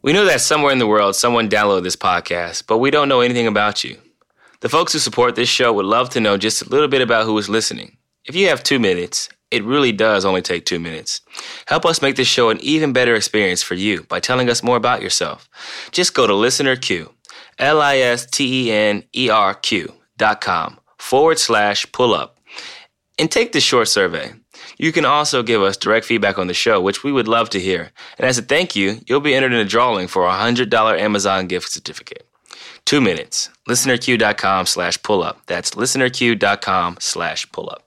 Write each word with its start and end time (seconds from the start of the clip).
We 0.00 0.12
know 0.12 0.24
that 0.26 0.40
somewhere 0.40 0.72
in 0.72 0.78
the 0.78 0.86
world 0.86 1.16
someone 1.16 1.48
downloaded 1.48 1.82
this 1.82 1.96
podcast, 1.96 2.66
but 2.68 2.78
we 2.78 2.90
don't 2.90 3.08
know 3.08 3.20
anything 3.20 3.48
about 3.48 3.82
you. 3.82 3.98
The 4.60 4.68
folks 4.68 4.92
who 4.92 5.00
support 5.00 5.34
this 5.34 5.48
show 5.48 5.72
would 5.72 5.86
love 5.86 6.08
to 6.10 6.20
know 6.20 6.36
just 6.36 6.62
a 6.62 6.68
little 6.68 6.86
bit 6.86 7.02
about 7.02 7.26
who 7.26 7.36
is 7.38 7.48
listening. 7.48 7.96
If 8.24 8.36
you 8.36 8.48
have 8.48 8.62
two 8.62 8.78
minutes, 8.78 9.28
it 9.50 9.64
really 9.64 9.90
does 9.90 10.24
only 10.24 10.42
take 10.42 10.66
two 10.66 10.78
minutes. 10.78 11.20
Help 11.66 11.84
us 11.84 12.00
make 12.00 12.14
this 12.14 12.28
show 12.28 12.50
an 12.50 12.58
even 12.60 12.92
better 12.92 13.16
experience 13.16 13.62
for 13.62 13.74
you 13.74 14.04
by 14.04 14.20
telling 14.20 14.48
us 14.48 14.62
more 14.62 14.76
about 14.76 15.02
yourself. 15.02 15.48
Just 15.90 16.14
go 16.14 16.26
to 16.26 16.32
ListenerQ, 16.32 17.10
L 17.58 17.80
I 17.80 17.96
S 17.96 18.24
T 18.26 18.68
E 18.68 18.72
N 18.72 19.02
E 19.16 19.30
R 19.30 19.54
Q 19.54 19.94
dot 20.16 20.40
com 20.40 20.78
forward 20.98 21.38
slash 21.38 21.90
pull 21.90 22.14
up, 22.14 22.38
and 23.18 23.30
take 23.30 23.50
this 23.52 23.64
short 23.64 23.88
survey. 23.88 24.32
You 24.78 24.92
can 24.92 25.04
also 25.04 25.42
give 25.42 25.60
us 25.60 25.76
direct 25.76 26.06
feedback 26.06 26.38
on 26.38 26.46
the 26.46 26.54
show, 26.54 26.80
which 26.80 27.02
we 27.02 27.12
would 27.12 27.28
love 27.28 27.50
to 27.50 27.60
hear. 27.60 27.90
And 28.16 28.26
as 28.26 28.38
a 28.38 28.42
thank 28.42 28.76
you, 28.76 29.00
you'll 29.06 29.20
be 29.20 29.34
entered 29.34 29.52
in 29.52 29.58
a 29.58 29.64
drawing 29.64 30.06
for 30.06 30.24
a 30.24 30.30
$100 30.30 30.98
Amazon 30.98 31.48
gift 31.48 31.70
certificate. 31.70 32.26
Two 32.84 33.00
minutes. 33.00 33.50
ListenerQ.com 33.68 34.66
slash 34.66 35.02
pull 35.02 35.22
up. 35.22 35.42
That's 35.46 35.72
listenerq.com 35.72 36.98
slash 37.00 37.50
pull 37.52 37.68
up. 37.68 37.84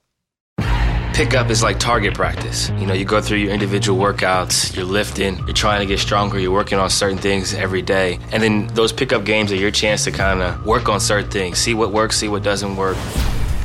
Pickup 1.14 1.50
is 1.50 1.62
like 1.62 1.78
target 1.78 2.14
practice. 2.14 2.70
You 2.78 2.86
know, 2.86 2.94
you 2.94 3.06
go 3.06 3.22
through 3.22 3.40
your 3.40 3.52
individual 3.52 4.00
workouts, 4.00 4.76
you're 4.76 4.86
lifting, 4.86 5.38
you're 5.40 5.54
trying 5.54 5.82
to 5.82 5.86
get 5.86 6.00
stronger, 6.00 6.40
you're 6.40 6.54
working 6.54 6.80
on 6.80 6.90
certain 6.90 7.18
things 7.18 7.54
every 7.54 7.82
day. 7.82 8.18
And 8.32 8.42
then 8.42 8.68
those 8.68 8.94
pickup 8.94 9.26
games 9.26 9.52
are 9.52 9.58
your 9.58 9.72
chance 9.72 10.04
to 10.06 10.12
kind 10.12 10.42
of 10.42 10.66
work 10.66 10.88
on 10.88 11.00
certain 11.00 11.30
things, 11.30 11.60
see 11.60 11.74
what 11.74 11.92
works, 11.92 12.18
see 12.18 12.28
what 12.28 12.44
doesn't 12.44 12.76
work. 12.76 12.98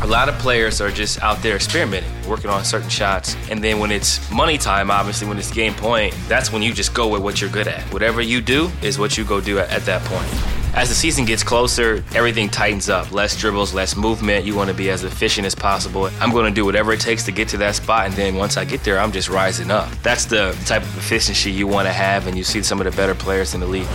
A 0.03 0.07
lot 0.07 0.29
of 0.29 0.35
players 0.37 0.83
are 0.83 0.91
just 0.91 1.23
out 1.23 1.43
there 1.43 1.57
experimenting, 1.57 2.11
working 2.29 2.51
on 2.51 2.65
certain 2.65 2.91
shots. 2.91 3.35
And 3.51 3.65
then 3.65 3.79
when 3.79 3.91
it's 3.91 4.31
money 4.31 4.59
time, 4.59 4.91
obviously, 4.91 5.27
when 5.27 5.39
it's 5.39 5.51
game 5.51 5.75
point, 5.75 6.15
that's 6.29 6.53
when 6.53 6.61
you 6.61 6.75
just 6.75 6.93
go 6.93 7.09
with 7.09 7.23
what 7.23 7.41
you're 7.41 7.51
good 7.51 7.67
at. 7.67 7.83
Whatever 7.93 8.21
you 8.21 8.43
do 8.43 8.71
is 8.83 8.99
what 8.99 9.17
you 9.17 9.25
go 9.25 9.41
do 9.41 9.59
at, 9.59 9.71
at 9.71 9.83
that 9.87 10.03
point. 10.05 10.29
As 10.75 10.91
the 10.91 10.95
season 10.95 11.25
gets 11.25 11.43
closer, 11.43 12.05
everything 12.15 12.51
tightens 12.51 12.91
up. 12.91 13.11
Less 13.11 13.35
dribbles, 13.41 13.73
less 13.73 13.97
movement. 13.97 14.45
You 14.45 14.55
want 14.55 14.69
to 14.69 14.77
be 14.77 14.91
as 14.91 15.05
efficient 15.05 15.47
as 15.47 15.55
possible. 15.55 16.11
I'm 16.21 16.31
going 16.31 16.45
to 16.45 16.55
do 16.55 16.67
whatever 16.67 16.93
it 16.93 17.01
takes 17.01 17.25
to 17.25 17.33
get 17.33 17.49
to 17.49 17.57
that 17.57 17.77
spot. 17.77 18.05
And 18.05 18.15
then 18.15 18.35
once 18.35 18.59
I 18.59 18.67
get 18.67 18.85
there, 18.85 18.99
I'm 18.99 19.13
just 19.13 19.31
rising 19.31 19.71
up. 19.71 19.91
That's 20.03 20.27
the 20.27 20.55
type 20.67 20.83
of 20.83 20.99
efficiency 20.99 21.51
you 21.51 21.67
want 21.67 21.87
to 21.87 21.93
have. 21.93 22.27
And 22.27 22.37
you 22.37 22.45
see 22.45 22.63
some 22.63 22.79
of 22.79 22.85
the 22.85 22.95
better 22.95 23.15
players 23.15 23.55
in 23.55 23.61
the 23.61 23.67
league. 23.67 23.89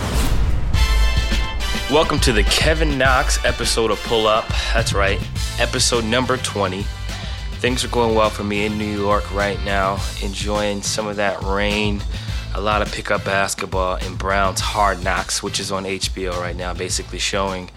Welcome 1.90 2.20
to 2.20 2.32
the 2.32 2.42
Kevin 2.44 2.96
Knox 2.96 3.44
episode 3.44 3.90
of 3.90 4.02
Pull 4.04 4.26
Up. 4.26 4.48
That's 4.72 4.94
right, 4.94 5.20
episode 5.58 6.04
number 6.04 6.38
20. 6.38 6.84
Things 7.56 7.84
are 7.84 7.88
going 7.88 8.14
well 8.14 8.30
for 8.30 8.44
me 8.44 8.64
in 8.64 8.78
New 8.78 8.98
York 8.98 9.30
right 9.34 9.62
now, 9.62 9.98
enjoying 10.22 10.80
some 10.80 11.06
of 11.06 11.16
that 11.16 11.42
rain, 11.42 12.02
a 12.54 12.60
lot 12.62 12.80
of 12.80 12.90
pickup 12.90 13.24
basketball 13.24 13.96
and 13.96 14.18
Brown's 14.18 14.60
Hard 14.60 15.04
Knocks, 15.04 15.42
which 15.42 15.60
is 15.60 15.70
on 15.70 15.84
HBO 15.84 16.32
right 16.40 16.56
now, 16.56 16.72
basically 16.72 17.18
showing 17.18 17.70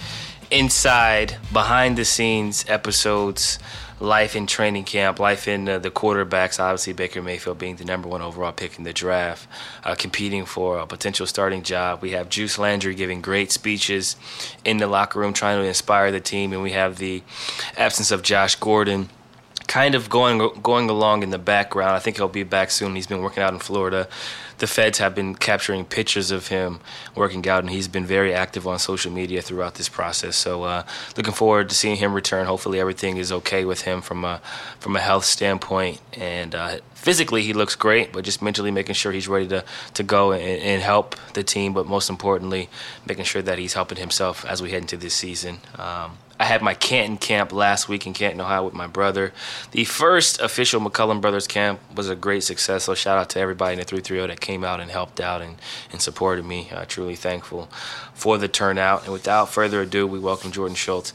inside, 0.49 1.35
behind 1.51 1.97
the 1.97 2.05
scenes 2.05 2.63
episodes 2.69 3.59
life 3.99 4.35
in 4.35 4.45
training 4.47 4.83
camp, 4.83 5.19
life 5.19 5.47
in 5.47 5.67
uh, 5.67 5.79
the 5.79 5.91
quarterbacks. 5.91 6.59
Obviously, 6.59 6.93
Baker 6.93 7.21
Mayfield 7.21 7.57
being 7.57 7.77
the 7.77 7.85
number 7.85 8.07
one 8.07 8.21
overall 8.21 8.51
pick 8.51 8.77
in 8.77 8.83
the 8.83 8.93
draft, 8.93 9.47
uh, 9.83 9.95
competing 9.95 10.45
for 10.45 10.79
a 10.79 10.87
potential 10.87 11.25
starting 11.25 11.63
job. 11.63 12.01
We 12.01 12.11
have 12.11 12.29
Juice 12.29 12.57
Landry 12.57 12.95
giving 12.95 13.21
great 13.21 13.51
speeches 13.51 14.15
in 14.63 14.77
the 14.77 14.87
locker 14.87 15.19
room, 15.19 15.33
trying 15.33 15.61
to 15.61 15.67
inspire 15.67 16.11
the 16.11 16.19
team, 16.19 16.53
and 16.53 16.61
we 16.61 16.71
have 16.71 16.97
the 16.97 17.23
absence 17.77 18.11
of 18.11 18.21
Josh 18.21 18.55
Gordon 18.55 19.09
kind 19.67 19.95
of 19.95 20.09
going 20.09 20.37
going 20.61 20.89
along 20.89 21.23
in 21.23 21.31
the 21.31 21.39
background. 21.39 21.91
I 21.91 21.99
think 21.99 22.17
he'll 22.17 22.27
be 22.27 22.43
back 22.43 22.71
soon. 22.71 22.95
He's 22.95 23.07
been 23.07 23.21
working 23.21 23.43
out 23.43 23.53
in 23.53 23.59
Florida 23.59 24.07
the 24.57 24.67
feds 24.67 24.99
have 24.99 25.15
been 25.15 25.35
capturing 25.35 25.85
pictures 25.85 26.31
of 26.31 26.47
him 26.47 26.79
working 27.15 27.47
out, 27.47 27.63
and 27.63 27.69
he's 27.69 27.87
been 27.87 28.05
very 28.05 28.33
active 28.33 28.67
on 28.67 28.79
social 28.79 29.11
media 29.11 29.41
throughout 29.41 29.75
this 29.75 29.89
process. 29.89 30.35
So, 30.35 30.63
uh, 30.63 30.83
looking 31.17 31.33
forward 31.33 31.69
to 31.69 31.75
seeing 31.75 31.97
him 31.97 32.13
return. 32.13 32.45
Hopefully, 32.45 32.79
everything 32.79 33.17
is 33.17 33.31
okay 33.31 33.65
with 33.65 33.81
him 33.81 34.01
from 34.01 34.25
a 34.25 34.41
from 34.79 34.95
a 34.95 34.99
health 34.99 35.25
standpoint, 35.25 36.01
and 36.13 36.55
uh, 36.55 36.77
physically 36.93 37.43
he 37.43 37.53
looks 37.53 37.75
great, 37.75 38.11
but 38.11 38.23
just 38.23 38.41
mentally 38.41 38.71
making 38.71 38.95
sure 38.95 39.11
he's 39.11 39.27
ready 39.27 39.47
to 39.47 39.63
to 39.93 40.03
go 40.03 40.31
and, 40.31 40.41
and, 40.41 40.81
help 40.81 41.15
the 41.33 41.43
team. 41.43 41.73
But 41.73 41.85
most 41.85 42.09
importantly, 42.09 42.69
making 43.07 43.25
sure 43.25 43.41
that 43.41 43.59
he's 43.59 43.73
helping 43.73 43.97
himself 43.97 44.45
as 44.45 44.61
we 44.61 44.71
head 44.71 44.81
into 44.81 44.97
this 44.97 45.13
season. 45.13 45.59
Um, 45.77 46.17
I 46.39 46.45
had 46.45 46.61
my 46.61 46.73
Canton 46.73 47.17
camp 47.17 47.53
last 47.53 47.87
week 47.87 48.05
in 48.05 48.13
Canton, 48.13 48.41
Ohio 48.41 48.65
with 48.65 48.73
my 48.73 48.87
brother. 48.87 49.31
The 49.71 49.85
first 49.85 50.41
official 50.41 50.81
McCollum 50.81 51.21
Brothers 51.21 51.47
camp 51.47 51.79
was 51.95 52.09
a 52.09 52.15
great 52.15 52.43
success. 52.43 52.83
So 52.83 52.93
shout 52.93 53.17
out 53.17 53.29
to 53.31 53.39
everybody 53.39 53.73
in 53.73 53.79
the 53.79 53.85
330 53.85 54.33
that 54.33 54.41
came 54.41 54.65
out 54.65 54.81
and 54.81 54.91
helped 54.91 55.21
out 55.21 55.41
and, 55.41 55.55
and 55.91 56.01
supported 56.01 56.43
me. 56.43 56.69
Uh, 56.71 56.83
truly 56.85 57.15
thankful 57.15 57.69
for 58.13 58.37
the 58.37 58.49
turnout. 58.49 59.03
And 59.03 59.13
without 59.13 59.49
further 59.49 59.81
ado, 59.81 60.05
we 60.05 60.19
welcome 60.19 60.51
Jordan 60.51 60.75
Schultz 60.75 61.13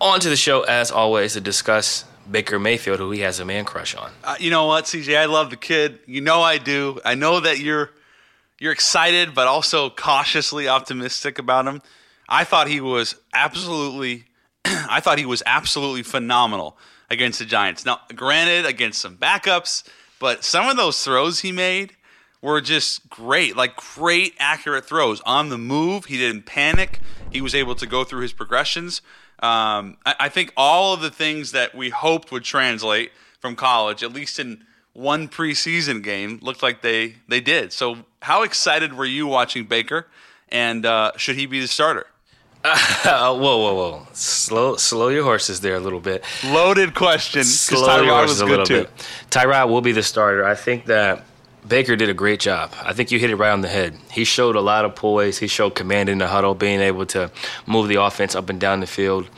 on 0.00 0.20
to 0.20 0.28
the 0.28 0.36
show 0.36 0.62
as 0.62 0.90
always 0.90 1.34
to 1.34 1.40
discuss 1.40 2.04
Baker 2.30 2.58
Mayfield, 2.58 2.98
who 2.98 3.10
he 3.10 3.20
has 3.20 3.38
a 3.40 3.44
man 3.44 3.64
crush 3.64 3.94
on. 3.94 4.10
Uh, 4.24 4.36
you 4.40 4.50
know 4.50 4.66
what, 4.66 4.84
CJ? 4.84 5.16
I 5.16 5.26
love 5.26 5.50
the 5.50 5.56
kid. 5.56 5.98
You 6.06 6.22
know 6.22 6.40
I 6.40 6.58
do. 6.58 6.98
I 7.04 7.14
know 7.14 7.40
that 7.40 7.58
you're 7.58 7.90
you're 8.58 8.72
excited, 8.72 9.34
but 9.34 9.46
also 9.46 9.90
cautiously 9.90 10.66
optimistic 10.66 11.38
about 11.38 11.66
him. 11.66 11.82
I 12.26 12.44
thought 12.44 12.68
he 12.68 12.80
was 12.80 13.14
absolutely 13.34 14.24
I 14.90 15.00
thought 15.00 15.18
he 15.18 15.26
was 15.26 15.42
absolutely 15.46 16.02
phenomenal 16.02 16.76
against 17.08 17.38
the 17.38 17.44
Giants. 17.44 17.84
Now, 17.84 18.00
granted, 18.14 18.66
against 18.66 19.00
some 19.00 19.16
backups, 19.16 19.84
but 20.18 20.44
some 20.44 20.68
of 20.68 20.76
those 20.76 21.02
throws 21.04 21.40
he 21.40 21.52
made 21.52 21.92
were 22.42 22.60
just 22.60 23.08
great, 23.08 23.56
like 23.56 23.76
great 23.76 24.34
accurate 24.38 24.84
throws 24.84 25.20
on 25.22 25.48
the 25.48 25.58
move. 25.58 26.06
He 26.06 26.16
didn't 26.16 26.46
panic. 26.46 27.00
He 27.30 27.40
was 27.40 27.54
able 27.54 27.74
to 27.76 27.86
go 27.86 28.02
through 28.02 28.22
his 28.22 28.32
progressions. 28.32 29.02
Um, 29.40 29.98
I, 30.04 30.14
I 30.20 30.28
think 30.28 30.52
all 30.56 30.94
of 30.94 31.00
the 31.00 31.10
things 31.10 31.52
that 31.52 31.74
we 31.74 31.90
hoped 31.90 32.32
would 32.32 32.44
translate 32.44 33.12
from 33.38 33.54
college, 33.54 34.02
at 34.02 34.12
least 34.12 34.38
in 34.38 34.64
one 34.92 35.28
preseason 35.28 36.02
game, 36.02 36.38
looked 36.42 36.62
like 36.62 36.82
they 36.82 37.16
they 37.28 37.40
did. 37.40 37.72
So, 37.72 37.98
how 38.22 38.42
excited 38.42 38.94
were 38.94 39.04
you 39.04 39.26
watching 39.26 39.64
Baker? 39.64 40.06
And 40.48 40.86
uh, 40.86 41.12
should 41.16 41.36
he 41.36 41.46
be 41.46 41.60
the 41.60 41.68
starter? 41.68 42.06
Uh, 43.04 43.36
whoa, 43.36 43.56
whoa, 43.58 43.74
whoa! 43.74 44.06
Slow, 44.12 44.76
slow 44.76 45.08
your 45.08 45.22
horses 45.22 45.60
there 45.60 45.76
a 45.76 45.80
little 45.80 46.00
bit. 46.00 46.24
Loaded 46.44 46.94
question. 46.94 47.44
Slow 47.44 47.86
Tyrod 47.86 48.04
your 48.04 48.14
horses 48.14 48.40
a 48.40 48.46
little 48.46 48.66
too. 48.66 48.82
bit. 48.82 49.06
Tyrod 49.30 49.68
will 49.68 49.80
be 49.80 49.92
the 49.92 50.02
starter. 50.02 50.44
I 50.44 50.54
think 50.54 50.86
that 50.86 51.24
Baker 51.66 51.96
did 51.96 52.08
a 52.08 52.14
great 52.14 52.40
job. 52.40 52.72
I 52.82 52.92
think 52.92 53.10
you 53.10 53.18
hit 53.18 53.30
it 53.30 53.36
right 53.36 53.50
on 53.50 53.60
the 53.60 53.68
head. 53.68 53.94
He 54.10 54.24
showed 54.24 54.56
a 54.56 54.60
lot 54.60 54.84
of 54.84 54.94
poise. 54.94 55.38
He 55.38 55.46
showed 55.46 55.74
command 55.74 56.08
in 56.08 56.18
the 56.18 56.28
huddle, 56.28 56.54
being 56.54 56.80
able 56.80 57.06
to 57.06 57.30
move 57.66 57.88
the 57.88 57.96
offense 58.02 58.34
up 58.34 58.50
and 58.50 58.60
down 58.60 58.80
the 58.80 58.86
field. 58.86 59.28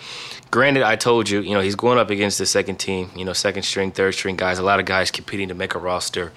Granted, 0.50 0.82
I 0.82 0.96
told 0.96 1.28
you, 1.28 1.40
you 1.40 1.52
know, 1.52 1.60
he's 1.60 1.74
going 1.76 1.98
up 1.98 2.08
against 2.08 2.38
the 2.38 2.46
second 2.46 2.76
team, 2.76 3.10
you 3.14 3.24
know, 3.24 3.34
second 3.34 3.64
string, 3.64 3.90
third 3.90 4.14
string 4.14 4.36
guys. 4.36 4.58
A 4.58 4.62
lot 4.62 4.80
of 4.80 4.86
guys 4.86 5.10
competing 5.10 5.48
to 5.48 5.54
make 5.54 5.74
a 5.74 5.78
roster 5.78 6.32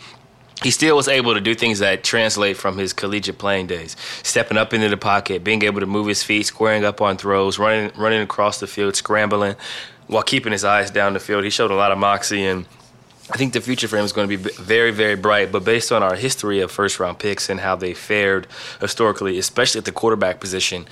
he 0.63 0.69
still 0.69 0.95
was 0.95 1.07
able 1.07 1.33
to 1.33 1.41
do 1.41 1.55
things 1.55 1.79
that 1.79 2.03
translate 2.03 2.55
from 2.55 2.77
his 2.77 2.93
collegiate 2.93 3.37
playing 3.37 3.67
days. 3.67 3.95
Stepping 4.23 4.57
up 4.57 4.73
into 4.73 4.89
the 4.89 4.97
pocket, 4.97 5.43
being 5.43 5.63
able 5.63 5.79
to 5.79 5.87
move 5.87 6.07
his 6.07 6.23
feet, 6.23 6.45
squaring 6.45 6.85
up 6.85 7.01
on 7.01 7.17
throws, 7.17 7.57
running 7.57 7.91
running 7.97 8.21
across 8.21 8.59
the 8.59 8.67
field, 8.67 8.95
scrambling 8.95 9.55
while 10.07 10.23
keeping 10.23 10.51
his 10.51 10.63
eyes 10.63 10.91
down 10.91 11.13
the 11.13 11.19
field. 11.19 11.43
He 11.43 11.49
showed 11.49 11.71
a 11.71 11.75
lot 11.75 11.91
of 11.91 11.97
moxie 11.97 12.45
and 12.45 12.65
I 13.33 13.37
think 13.37 13.53
the 13.53 13.61
future 13.61 13.87
for 13.87 13.97
him 13.97 14.03
is 14.03 14.11
going 14.11 14.29
to 14.29 14.37
be 14.37 14.49
very, 14.61 14.91
very 14.91 15.15
bright. 15.15 15.51
But 15.53 15.63
based 15.63 15.91
on 15.91 16.03
our 16.03 16.15
history 16.15 16.59
of 16.59 16.69
first 16.69 16.99
round 16.99 17.17
picks 17.17 17.49
and 17.49 17.61
how 17.61 17.75
they 17.77 17.93
fared 17.93 18.45
historically, 18.81 19.37
especially 19.37 19.79
at 19.79 19.85
the 19.85 19.91
quarterback 19.93 20.41
position, 20.41 20.85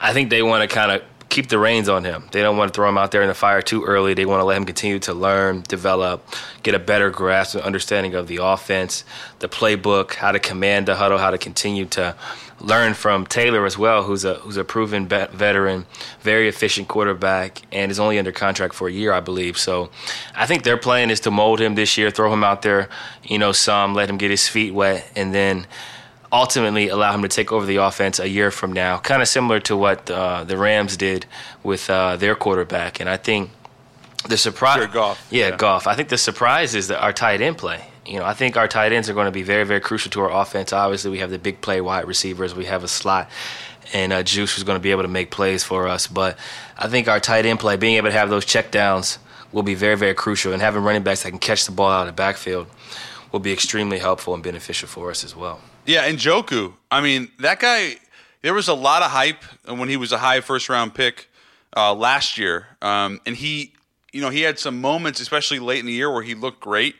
I 0.00 0.12
think 0.12 0.30
they 0.30 0.42
want 0.42 0.68
to 0.68 0.74
kind 0.74 0.90
of 0.90 1.02
keep 1.36 1.48
the 1.50 1.58
reins 1.58 1.86
on 1.86 2.02
him. 2.02 2.24
They 2.32 2.40
don't 2.40 2.56
want 2.56 2.72
to 2.72 2.74
throw 2.74 2.88
him 2.88 2.96
out 2.96 3.10
there 3.10 3.20
in 3.20 3.28
the 3.28 3.34
fire 3.34 3.60
too 3.60 3.84
early. 3.84 4.14
They 4.14 4.24
want 4.24 4.40
to 4.40 4.44
let 4.44 4.56
him 4.56 4.64
continue 4.64 4.98
to 5.00 5.12
learn, 5.12 5.64
develop, 5.68 6.26
get 6.62 6.74
a 6.74 6.78
better 6.78 7.10
grasp 7.10 7.54
and 7.54 7.62
understanding 7.62 8.14
of 8.14 8.26
the 8.26 8.38
offense, 8.42 9.04
the 9.40 9.48
playbook, 9.48 10.14
how 10.14 10.32
to 10.32 10.38
command 10.38 10.88
the 10.88 10.94
huddle, 10.94 11.18
how 11.18 11.30
to 11.30 11.36
continue 11.36 11.84
to 11.84 12.16
learn 12.58 12.94
from 12.94 13.26
Taylor 13.26 13.66
as 13.66 13.76
well, 13.76 14.04
who's 14.04 14.24
a 14.24 14.36
who's 14.36 14.56
a 14.56 14.64
proven 14.64 15.06
veteran, 15.08 15.84
very 16.22 16.48
efficient 16.48 16.88
quarterback, 16.88 17.60
and 17.70 17.90
is 17.90 18.00
only 18.00 18.18
under 18.18 18.32
contract 18.32 18.72
for 18.72 18.88
a 18.88 18.92
year, 18.92 19.12
I 19.12 19.20
believe. 19.20 19.58
So, 19.58 19.90
I 20.34 20.46
think 20.46 20.62
their 20.62 20.78
plan 20.78 21.10
is 21.10 21.20
to 21.20 21.30
mold 21.30 21.60
him 21.60 21.74
this 21.74 21.98
year, 21.98 22.10
throw 22.10 22.32
him 22.32 22.44
out 22.44 22.62
there, 22.62 22.88
you 23.24 23.38
know, 23.38 23.52
some, 23.52 23.94
let 23.94 24.08
him 24.08 24.16
get 24.16 24.30
his 24.30 24.48
feet 24.48 24.72
wet, 24.72 25.06
and 25.14 25.34
then 25.34 25.66
ultimately 26.32 26.88
allow 26.88 27.12
him 27.12 27.22
to 27.22 27.28
take 27.28 27.52
over 27.52 27.66
the 27.66 27.76
offense 27.76 28.18
a 28.18 28.28
year 28.28 28.50
from 28.50 28.72
now, 28.72 28.98
kind 28.98 29.22
of 29.22 29.28
similar 29.28 29.60
to 29.60 29.76
what 29.76 30.10
uh, 30.10 30.44
the 30.44 30.56
Rams 30.56 30.96
did 30.96 31.26
with 31.62 31.88
uh, 31.88 32.16
their 32.16 32.34
quarterback. 32.34 33.00
And 33.00 33.08
I 33.08 33.16
think 33.16 33.50
the 34.28 34.36
surprise, 34.36 34.86
Goff. 34.92 35.26
Yeah, 35.30 35.48
yeah, 35.48 35.56
Goff. 35.56 35.86
I 35.86 35.94
think 35.94 36.08
the 36.08 36.18
surprise 36.18 36.74
is 36.74 36.88
that 36.88 37.00
our 37.00 37.12
tight 37.12 37.40
end 37.40 37.58
play. 37.58 37.84
You 38.04 38.20
know, 38.20 38.24
I 38.24 38.34
think 38.34 38.56
our 38.56 38.68
tight 38.68 38.92
ends 38.92 39.10
are 39.10 39.14
going 39.14 39.26
to 39.26 39.32
be 39.32 39.42
very, 39.42 39.64
very 39.64 39.80
crucial 39.80 40.10
to 40.12 40.20
our 40.20 40.42
offense. 40.42 40.72
Obviously, 40.72 41.10
we 41.10 41.18
have 41.18 41.30
the 41.30 41.38
big 41.38 41.60
play 41.60 41.80
wide 41.80 42.06
receivers. 42.06 42.54
We 42.54 42.66
have 42.66 42.84
a 42.84 42.88
slot 42.88 43.28
and 43.92 44.12
uh, 44.12 44.22
Juice 44.22 44.54
who's 44.54 44.64
going 44.64 44.78
to 44.78 44.82
be 44.82 44.90
able 44.90 45.02
to 45.02 45.08
make 45.08 45.30
plays 45.30 45.64
for 45.64 45.88
us. 45.88 46.06
But 46.06 46.38
I 46.76 46.88
think 46.88 47.08
our 47.08 47.20
tight 47.20 47.46
end 47.46 47.60
play, 47.60 47.76
being 47.76 47.96
able 47.96 48.08
to 48.08 48.12
have 48.12 48.30
those 48.30 48.44
checkdowns, 48.44 49.18
will 49.52 49.62
be 49.62 49.74
very, 49.74 49.96
very 49.96 50.14
crucial. 50.14 50.52
And 50.52 50.62
having 50.62 50.82
running 50.82 51.02
backs 51.02 51.22
that 51.22 51.30
can 51.30 51.38
catch 51.38 51.66
the 51.66 51.72
ball 51.72 51.90
out 51.90 52.02
of 52.02 52.06
the 52.06 52.12
backfield 52.12 52.66
will 53.32 53.40
be 53.40 53.52
extremely 53.52 53.98
helpful 53.98 54.34
and 54.34 54.42
beneficial 54.42 54.88
for 54.88 55.10
us 55.10 55.24
as 55.24 55.34
well. 55.34 55.60
Yeah, 55.86 56.02
and 56.02 56.18
Njoku. 56.18 56.74
I 56.90 57.00
mean, 57.00 57.30
that 57.38 57.60
guy. 57.60 57.96
There 58.42 58.54
was 58.54 58.68
a 58.68 58.74
lot 58.74 59.02
of 59.02 59.10
hype 59.10 59.42
when 59.66 59.88
he 59.88 59.96
was 59.96 60.12
a 60.12 60.18
high 60.18 60.40
first 60.40 60.68
round 60.68 60.94
pick 60.94 61.28
uh, 61.76 61.92
last 61.94 62.38
year, 62.38 62.68
um, 62.80 63.20
and 63.26 63.34
he, 63.34 63.72
you 64.12 64.20
know, 64.20 64.30
he 64.30 64.42
had 64.42 64.58
some 64.58 64.80
moments, 64.80 65.20
especially 65.20 65.58
late 65.58 65.80
in 65.80 65.86
the 65.86 65.92
year, 65.92 66.12
where 66.12 66.22
he 66.22 66.34
looked 66.34 66.60
great. 66.60 66.94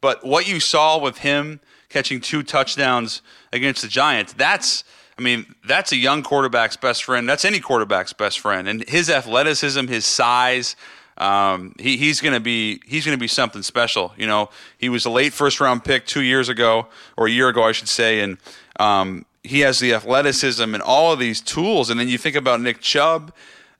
But 0.00 0.24
what 0.24 0.48
you 0.48 0.60
saw 0.60 0.98
with 0.98 1.18
him 1.18 1.60
catching 1.90 2.20
two 2.20 2.42
touchdowns 2.42 3.20
against 3.52 3.82
the 3.82 3.88
Giants, 3.88 4.32
that's. 4.32 4.84
I 5.18 5.22
mean, 5.22 5.54
that's 5.66 5.92
a 5.92 5.96
young 5.96 6.22
quarterback's 6.22 6.76
best 6.76 7.02
friend. 7.02 7.26
That's 7.26 7.46
any 7.46 7.58
quarterback's 7.58 8.12
best 8.12 8.38
friend. 8.38 8.68
And 8.68 8.86
his 8.86 9.08
athleticism, 9.08 9.86
his 9.86 10.04
size, 10.04 10.76
um, 11.18 11.74
he, 11.78 11.96
he's 11.96 12.20
going 12.20 12.34
to 12.34 12.40
be 12.40 12.80
he's 12.86 13.04
going 13.04 13.16
to 13.16 13.20
be 13.20 13.28
something 13.28 13.62
special. 13.62 14.12
You 14.16 14.26
know, 14.26 14.50
he 14.78 14.88
was 14.88 15.06
a 15.06 15.10
late 15.10 15.32
first 15.32 15.60
round 15.60 15.84
pick 15.84 16.06
two 16.06 16.22
years 16.22 16.48
ago, 16.48 16.86
or 17.16 17.26
a 17.26 17.30
year 17.30 17.48
ago, 17.48 17.62
I 17.62 17.72
should 17.72 17.88
say, 17.88 18.20
and 18.20 18.38
um, 18.78 19.24
he 19.42 19.60
has 19.60 19.78
the 19.78 19.94
athleticism 19.94 20.74
and 20.74 20.82
all 20.82 21.12
of 21.12 21.18
these 21.18 21.40
tools. 21.40 21.88
And 21.88 21.98
then 21.98 22.08
you 22.08 22.18
think 22.18 22.36
about 22.36 22.60
Nick 22.60 22.80
Chubb, 22.80 23.32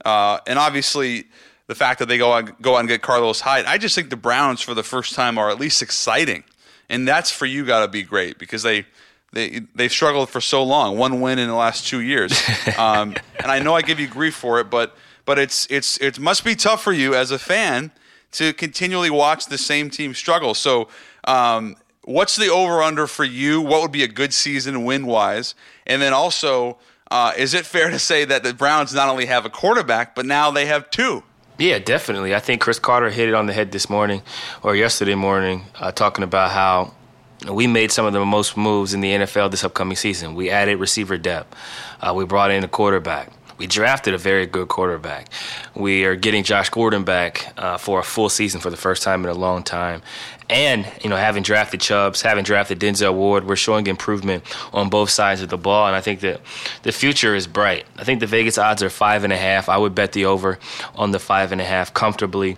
uh, 0.03 0.39
and 0.47 0.57
obviously 0.57 1.25
the 1.67 1.75
fact 1.75 1.99
that 1.99 2.07
they 2.07 2.17
go 2.17 2.31
on, 2.31 2.55
go 2.61 2.75
out 2.75 2.79
and 2.79 2.87
get 2.89 3.01
Carlos 3.01 3.41
Hyde. 3.41 3.65
I 3.65 3.77
just 3.77 3.93
think 3.93 4.09
the 4.09 4.15
Browns 4.15 4.61
for 4.61 4.73
the 4.73 4.83
first 4.83 5.13
time 5.13 5.37
are 5.37 5.49
at 5.49 5.59
least 5.59 5.81
exciting, 5.81 6.43
and 6.89 7.07
that's 7.07 7.31
for 7.31 7.45
you 7.45 7.65
got 7.65 7.81
to 7.81 7.87
be 7.87 8.03
great 8.03 8.37
because 8.37 8.63
they. 8.63 8.85
They, 9.33 9.59
they've 9.75 9.91
struggled 9.91 10.29
for 10.29 10.39
so 10.39 10.63
long, 10.63 10.97
one 10.97 11.19
win 11.19 11.37
in 11.37 11.49
the 11.49 11.53
last 11.53 11.85
two 11.85 11.99
years. 11.99 12.31
Um, 12.77 13.15
and 13.39 13.51
I 13.51 13.59
know 13.59 13.75
I 13.75 13.81
give 13.81 13.99
you 13.99 14.07
grief 14.07 14.35
for 14.35 14.61
it, 14.61 14.69
but 14.69 14.95
but 15.27 15.37
it's 15.37 15.67
it's 15.69 15.97
it 15.97 16.17
must 16.17 16.43
be 16.43 16.55
tough 16.55 16.81
for 16.81 16.93
you 16.93 17.13
as 17.13 17.29
a 17.29 17.37
fan 17.37 17.91
to 18.31 18.53
continually 18.53 19.09
watch 19.11 19.45
the 19.45 19.57
same 19.57 19.89
team 19.91 20.13
struggle. 20.13 20.53
So, 20.53 20.87
um, 21.25 21.75
what's 22.03 22.37
the 22.37 22.47
over 22.47 22.81
under 22.81 23.05
for 23.05 23.25
you? 23.25 23.61
What 23.61 23.81
would 23.81 23.91
be 23.91 24.03
a 24.03 24.07
good 24.07 24.33
season 24.33 24.85
win 24.85 25.05
wise? 25.05 25.53
And 25.85 26.01
then 26.01 26.13
also, 26.13 26.77
uh, 27.11 27.33
is 27.37 27.53
it 27.53 27.65
fair 27.65 27.89
to 27.89 27.99
say 27.99 28.25
that 28.25 28.43
the 28.43 28.53
Browns 28.53 28.93
not 28.93 29.09
only 29.09 29.25
have 29.25 29.45
a 29.45 29.49
quarterback, 29.49 30.15
but 30.15 30.25
now 30.25 30.49
they 30.49 30.65
have 30.65 30.89
two? 30.89 31.23
Yeah, 31.59 31.79
definitely. 31.79 32.33
I 32.33 32.39
think 32.39 32.61
Cris 32.61 32.79
Carter 32.79 33.09
hit 33.09 33.27
it 33.27 33.35
on 33.35 33.47
the 33.47 33.53
head 33.53 33.71
this 33.71 33.89
morning 33.89 34.21
or 34.63 34.75
yesterday 34.75 35.15
morning, 35.15 35.65
uh, 35.75 35.91
talking 35.91 36.23
about 36.23 36.51
how 36.51 36.93
we 37.51 37.67
made 37.67 37.91
some 37.91 38.05
of 38.05 38.13
the 38.13 38.25
most 38.25 38.55
moves 38.55 38.93
in 38.93 39.01
the 39.01 39.11
NFL 39.11 39.51
this 39.51 39.63
upcoming 39.63 39.97
season. 39.97 40.35
We 40.35 40.49
added 40.49 40.77
receiver 40.77 41.17
depth. 41.17 41.55
Uh, 41.99 42.13
we 42.15 42.25
brought 42.25 42.51
in 42.51 42.63
a 42.63 42.67
quarterback. 42.67 43.31
We 43.57 43.65
drafted 43.65 44.13
a 44.13 44.17
very 44.17 44.45
good 44.45 44.67
quarterback. 44.67 45.29
We 45.73 46.05
are 46.05 46.15
getting 46.15 46.43
Josh 46.43 46.69
Gordon 46.69 47.03
back 47.03 47.53
uh, 47.57 47.77
for 47.77 47.99
a 47.99 48.03
full 48.03 48.29
season 48.29 48.61
for 48.61 48.69
the 48.69 48.77
first 48.77 49.01
time 49.01 49.23
in 49.23 49.29
a 49.29 49.33
long 49.33 49.63
time. 49.63 50.03
And, 50.49 50.89
you 51.03 51.09
know, 51.09 51.15
having 51.15 51.43
drafted 51.43 51.81
Chubbs, 51.81 52.21
having 52.21 52.43
drafted 52.43 52.79
Denzel 52.79 53.13
Ward, 53.13 53.45
we're 53.45 53.55
showing 53.55 53.87
improvement 53.87 54.43
on 54.73 54.89
both 54.89 55.09
sides 55.09 55.41
of 55.41 55.49
the 55.49 55.57
ball. 55.57 55.87
And 55.87 55.95
I 55.95 56.01
think 56.01 56.19
that 56.21 56.41
the 56.83 56.91
future 56.91 57.35
is 57.35 57.47
bright. 57.47 57.85
I 57.97 58.03
think 58.03 58.19
the 58.19 58.27
Vegas 58.27 58.57
odds 58.57 58.83
are 58.83 58.89
five 58.89 59.23
and 59.23 59.33
a 59.33 59.37
half. 59.37 59.69
I 59.69 59.77
would 59.77 59.95
bet 59.95 60.13
the 60.13 60.25
over 60.25 60.59
on 60.95 61.11
the 61.11 61.19
five 61.19 61.51
and 61.51 61.59
a 61.59 61.65
half 61.65 61.93
comfortably 61.93 62.57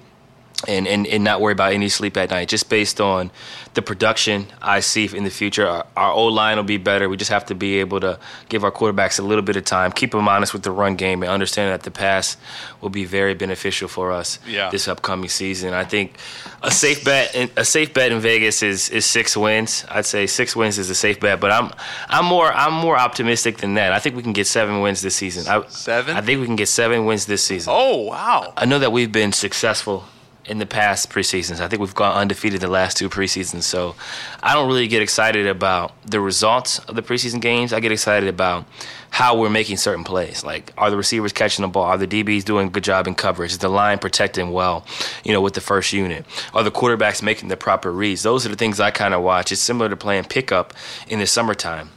and, 0.68 0.88
and, 0.88 1.08
and 1.08 1.24
not 1.24 1.40
worry 1.40 1.54
about 1.54 1.72
any 1.72 1.88
sleep 1.88 2.18
at 2.18 2.32
night 2.32 2.50
just 2.50 2.70
based 2.70 3.00
on 3.00 3.32
the 3.76 3.82
production 3.82 4.48
I 4.62 4.82
see 4.82 5.06
in 5.16 5.24
the 5.24 5.30
future. 5.30 5.66
Our, 5.66 5.86
our 5.96 6.12
O 6.12 6.26
line 6.26 6.58
will 6.58 6.64
be 6.64 6.78
better. 6.78 7.08
We 7.08 7.16
just 7.16 7.32
have 7.32 7.46
to 7.46 7.56
be 7.56 7.80
able 7.80 8.02
to 8.02 8.20
give 8.50 8.66
our 8.66 8.72
quarterbacks 8.72 9.20
a 9.20 9.24
little 9.24 9.42
bit 9.42 9.56
of 9.56 9.64
time, 9.64 9.92
keep 9.92 10.12
them 10.12 10.28
honest 10.28 10.52
with 10.54 10.64
the 10.64 10.72
run 10.72 10.96
game, 10.96 11.24
and 11.24 11.32
understand 11.32 11.72
that 11.72 11.84
the 11.84 11.92
pass 11.92 12.36
will 12.82 12.90
be 12.90 13.06
very 13.06 13.34
beneficial 13.34 13.88
for 13.88 14.12
us 14.12 14.40
yeah. 14.46 14.70
this 14.70 14.88
upcoming 14.88 15.30
season. 15.30 15.74
I 15.74 15.86
think 15.86 16.18
a 16.62 16.72
safe 16.72 17.06
bet 17.06 17.34
in, 17.36 17.50
a 17.56 17.64
safe 17.64 17.94
bet 17.94 18.12
in 18.12 18.20
Vegas 18.20 18.62
is 18.62 18.90
is 18.90 19.06
six 19.06 19.38
wins. 19.38 19.86
I'd 19.90 20.06
say 20.06 20.28
six 20.28 20.56
wins 20.56 20.78
is 20.78 20.90
a 20.90 20.96
safe 20.96 21.22
bet, 21.22 21.40
but 21.40 21.52
I'm 21.52 21.72
I'm 22.10 22.26
more 22.26 22.52
I'm 22.52 22.74
more 22.74 22.98
optimistic 22.98 23.58
than 23.60 23.76
that. 23.76 23.94
I 23.94 24.00
think 24.00 24.16
we 24.16 24.24
can 24.24 24.34
get 24.34 24.48
seven 24.48 24.82
wins 24.82 25.02
this 25.02 25.16
season. 25.16 25.48
I, 25.48 25.66
seven? 25.70 26.18
I 26.18 26.22
think 26.22 26.42
we 26.42 26.48
can 26.48 26.58
get 26.58 26.68
seven 26.68 27.06
wins 27.06 27.28
this 27.28 27.44
season. 27.44 27.72
Oh 27.74 28.02
wow! 28.04 28.54
I 28.58 28.66
know 28.66 28.80
that 28.80 28.92
we've 28.92 29.12
been 29.12 29.32
successful 29.32 30.04
in 30.50 30.58
the 30.58 30.66
past 30.66 31.12
preseasons. 31.12 31.60
I 31.60 31.68
think 31.68 31.80
we've 31.80 31.94
gone 31.94 32.18
undefeated 32.18 32.60
the 32.60 32.68
last 32.68 32.98
two 32.98 33.08
preseasons. 33.08 33.64
So 33.64 33.96
I 34.42 34.56
don't 34.56 34.68
really 34.68 34.88
get 34.88 35.04
excited 35.04 35.46
about 35.46 35.94
the 36.04 36.20
results 36.20 36.80
of 36.80 36.96
the 36.96 37.04
preseason 37.04 37.40
games. 37.40 37.72
I 37.72 37.80
get 37.80 37.92
excited 37.92 38.28
about 38.28 38.66
how 39.12 39.38
we're 39.38 39.52
making 39.52 39.78
certain 39.78 40.04
plays. 40.04 40.44
Like, 40.44 40.74
are 40.76 40.90
the 40.90 40.98
receivers 40.98 41.34
catching 41.34 41.62
the 41.62 41.68
ball? 41.68 41.84
Are 41.84 41.98
the 42.00 42.08
DBs 42.08 42.44
doing 42.44 42.68
a 42.68 42.70
good 42.72 42.84
job 42.84 43.08
in 43.08 43.14
coverage? 43.14 43.52
Is 43.52 43.58
the 43.60 43.70
line 43.70 44.00
protecting 44.00 44.52
well, 44.52 44.86
you 45.24 45.34
know, 45.34 45.42
with 45.42 45.54
the 45.54 45.62
first 45.62 45.94
unit? 45.94 46.26
Are 46.56 46.64
the 46.64 46.72
quarterbacks 46.72 47.22
making 47.22 47.50
the 47.50 47.58
proper 47.58 47.92
reads? 47.92 48.24
Those 48.24 48.46
are 48.48 48.50
the 48.50 48.56
things 48.56 48.80
I 48.80 48.90
kind 48.90 49.14
of 49.14 49.22
watch. 49.22 49.52
It's 49.52 49.62
similar 49.62 49.88
to 49.88 49.96
playing 49.96 50.24
pickup 50.26 50.74
in 51.08 51.20
the 51.20 51.28
summertime. 51.28 51.92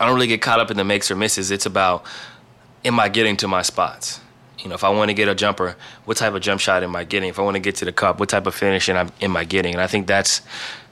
I 0.00 0.06
don't 0.06 0.14
really 0.14 0.28
get 0.28 0.40
caught 0.40 0.60
up 0.60 0.70
in 0.70 0.78
the 0.78 0.84
makes 0.84 1.10
or 1.10 1.16
misses. 1.16 1.50
It's 1.50 1.66
about, 1.66 2.04
am 2.86 2.98
I 2.98 3.10
getting 3.10 3.36
to 3.38 3.48
my 3.48 3.60
spots? 3.60 4.20
You 4.62 4.68
know, 4.68 4.74
if 4.74 4.84
I 4.84 4.90
want 4.90 5.10
to 5.10 5.14
get 5.14 5.28
a 5.28 5.34
jumper, 5.34 5.76
what 6.04 6.16
type 6.16 6.34
of 6.34 6.42
jump 6.42 6.60
shot 6.60 6.82
am 6.82 6.94
I 6.94 7.04
getting? 7.04 7.28
If 7.28 7.38
I 7.38 7.42
want 7.42 7.56
to 7.56 7.60
get 7.60 7.76
to 7.76 7.84
the 7.84 7.92
cup, 7.92 8.20
what 8.20 8.28
type 8.28 8.46
of 8.46 8.54
finish 8.54 8.88
am 8.88 9.36
I 9.36 9.44
getting? 9.44 9.74
And 9.74 9.82
I 9.82 9.86
think 9.86 10.06
that's 10.06 10.42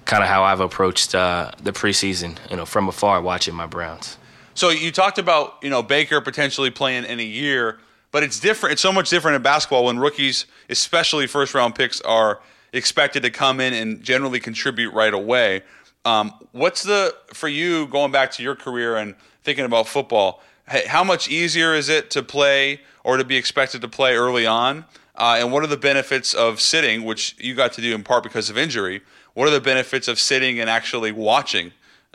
kind 0.05 0.22
of 0.22 0.28
how 0.28 0.43
I've 0.43 0.61
approached 0.61 1.14
uh, 1.14 1.52
the 1.62 1.72
preseason. 1.72 2.37
You 2.50 2.56
know, 2.56 2.67
from 2.67 2.88
afar, 2.88 3.22
watching 3.22 3.55
my 3.55 3.67
Browns. 3.67 4.17
So 4.55 4.70
you 4.70 4.90
talked 4.90 5.19
about 5.19 5.56
you 5.62 5.70
know 5.70 5.82
Baker 5.82 6.20
potentially 6.20 6.70
playing 6.70 7.05
in 7.05 7.20
a 7.20 7.25
year, 7.25 7.78
but 8.11 8.22
it's 8.22 8.40
different. 8.40 8.72
It's 8.72 8.82
so 8.82 8.93
much 8.93 9.08
different 9.08 9.37
in 9.37 9.43
basketball 9.43 9.84
when 9.84 9.99
rookies, 9.99 10.46
especially 10.69 11.26
first 11.26 11.55
round 11.55 11.75
picks, 11.75 12.00
are 12.00 12.40
expected 12.72 13.22
to 13.22 13.31
come 13.31 13.61
in 13.61 13.72
and 13.72 14.02
generally 14.02 14.40
contribute 14.40 14.93
right 14.93 15.14
away. 15.14 15.62
Um, 16.05 16.32
what's 16.52 16.82
the 16.82 17.14
for 17.32 17.49
you 17.49 17.87
going 17.87 18.11
back 18.11 18.32
to 18.32 18.43
your 18.43 18.56
career 18.56 18.96
and 18.96 19.14
thinking 19.44 19.64
about 19.64 19.87
football? 19.87 20.43
How 20.87 21.02
much 21.02 21.28
easier 21.28 21.75
is 21.75 21.88
it 21.88 22.11
to 22.11 22.22
play 22.22 22.81
or 23.02 23.17
to 23.17 23.25
be 23.25 23.37
expected 23.37 23.81
to 23.81 23.88
play 23.88 24.14
early 24.14 24.46
on? 24.46 24.84
Uh, 25.17 25.37
and 25.38 25.52
what 25.52 25.62
are 25.62 25.67
the 25.67 25.76
benefits 25.76 26.32
of 26.32 26.61
sitting, 26.61 27.05
which 27.05 27.34
you 27.38 27.55
got 27.55 27.72
to 27.75 27.82
do 27.82 27.94
in 27.94 28.05
part 28.05 28.22
because 28.22 28.49
of 28.49 28.56
injury? 28.56 29.02
What 29.34 29.49
are 29.49 29.50
the 29.50 29.61
benefits 29.61 30.08
of 30.08 30.19
sitting 30.19 30.61
and 30.61 30.70
actually 30.70 31.12
watching 31.12 31.72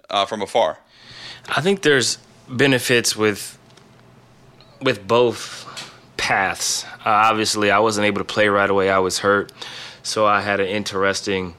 uh, 0.09 0.25
from 0.25 0.41
afar? 0.41 0.79
I 1.49 1.61
think 1.61 1.81
there's 1.81 2.17
benefits 2.49 3.15
with 3.15 3.57
with 4.81 5.07
both 5.07 5.93
paths. 6.17 6.85
Uh, 7.05 7.09
obviously, 7.09 7.71
I 7.71 7.79
wasn't 7.79 8.05
able 8.05 8.19
to 8.19 8.25
play 8.25 8.47
right 8.47 8.69
away. 8.69 8.89
I 8.89 8.99
was 8.99 9.19
hurt, 9.19 9.51
so 10.01 10.25
I 10.25 10.41
had 10.41 10.59
an 10.59 10.67
interesting 10.67 11.55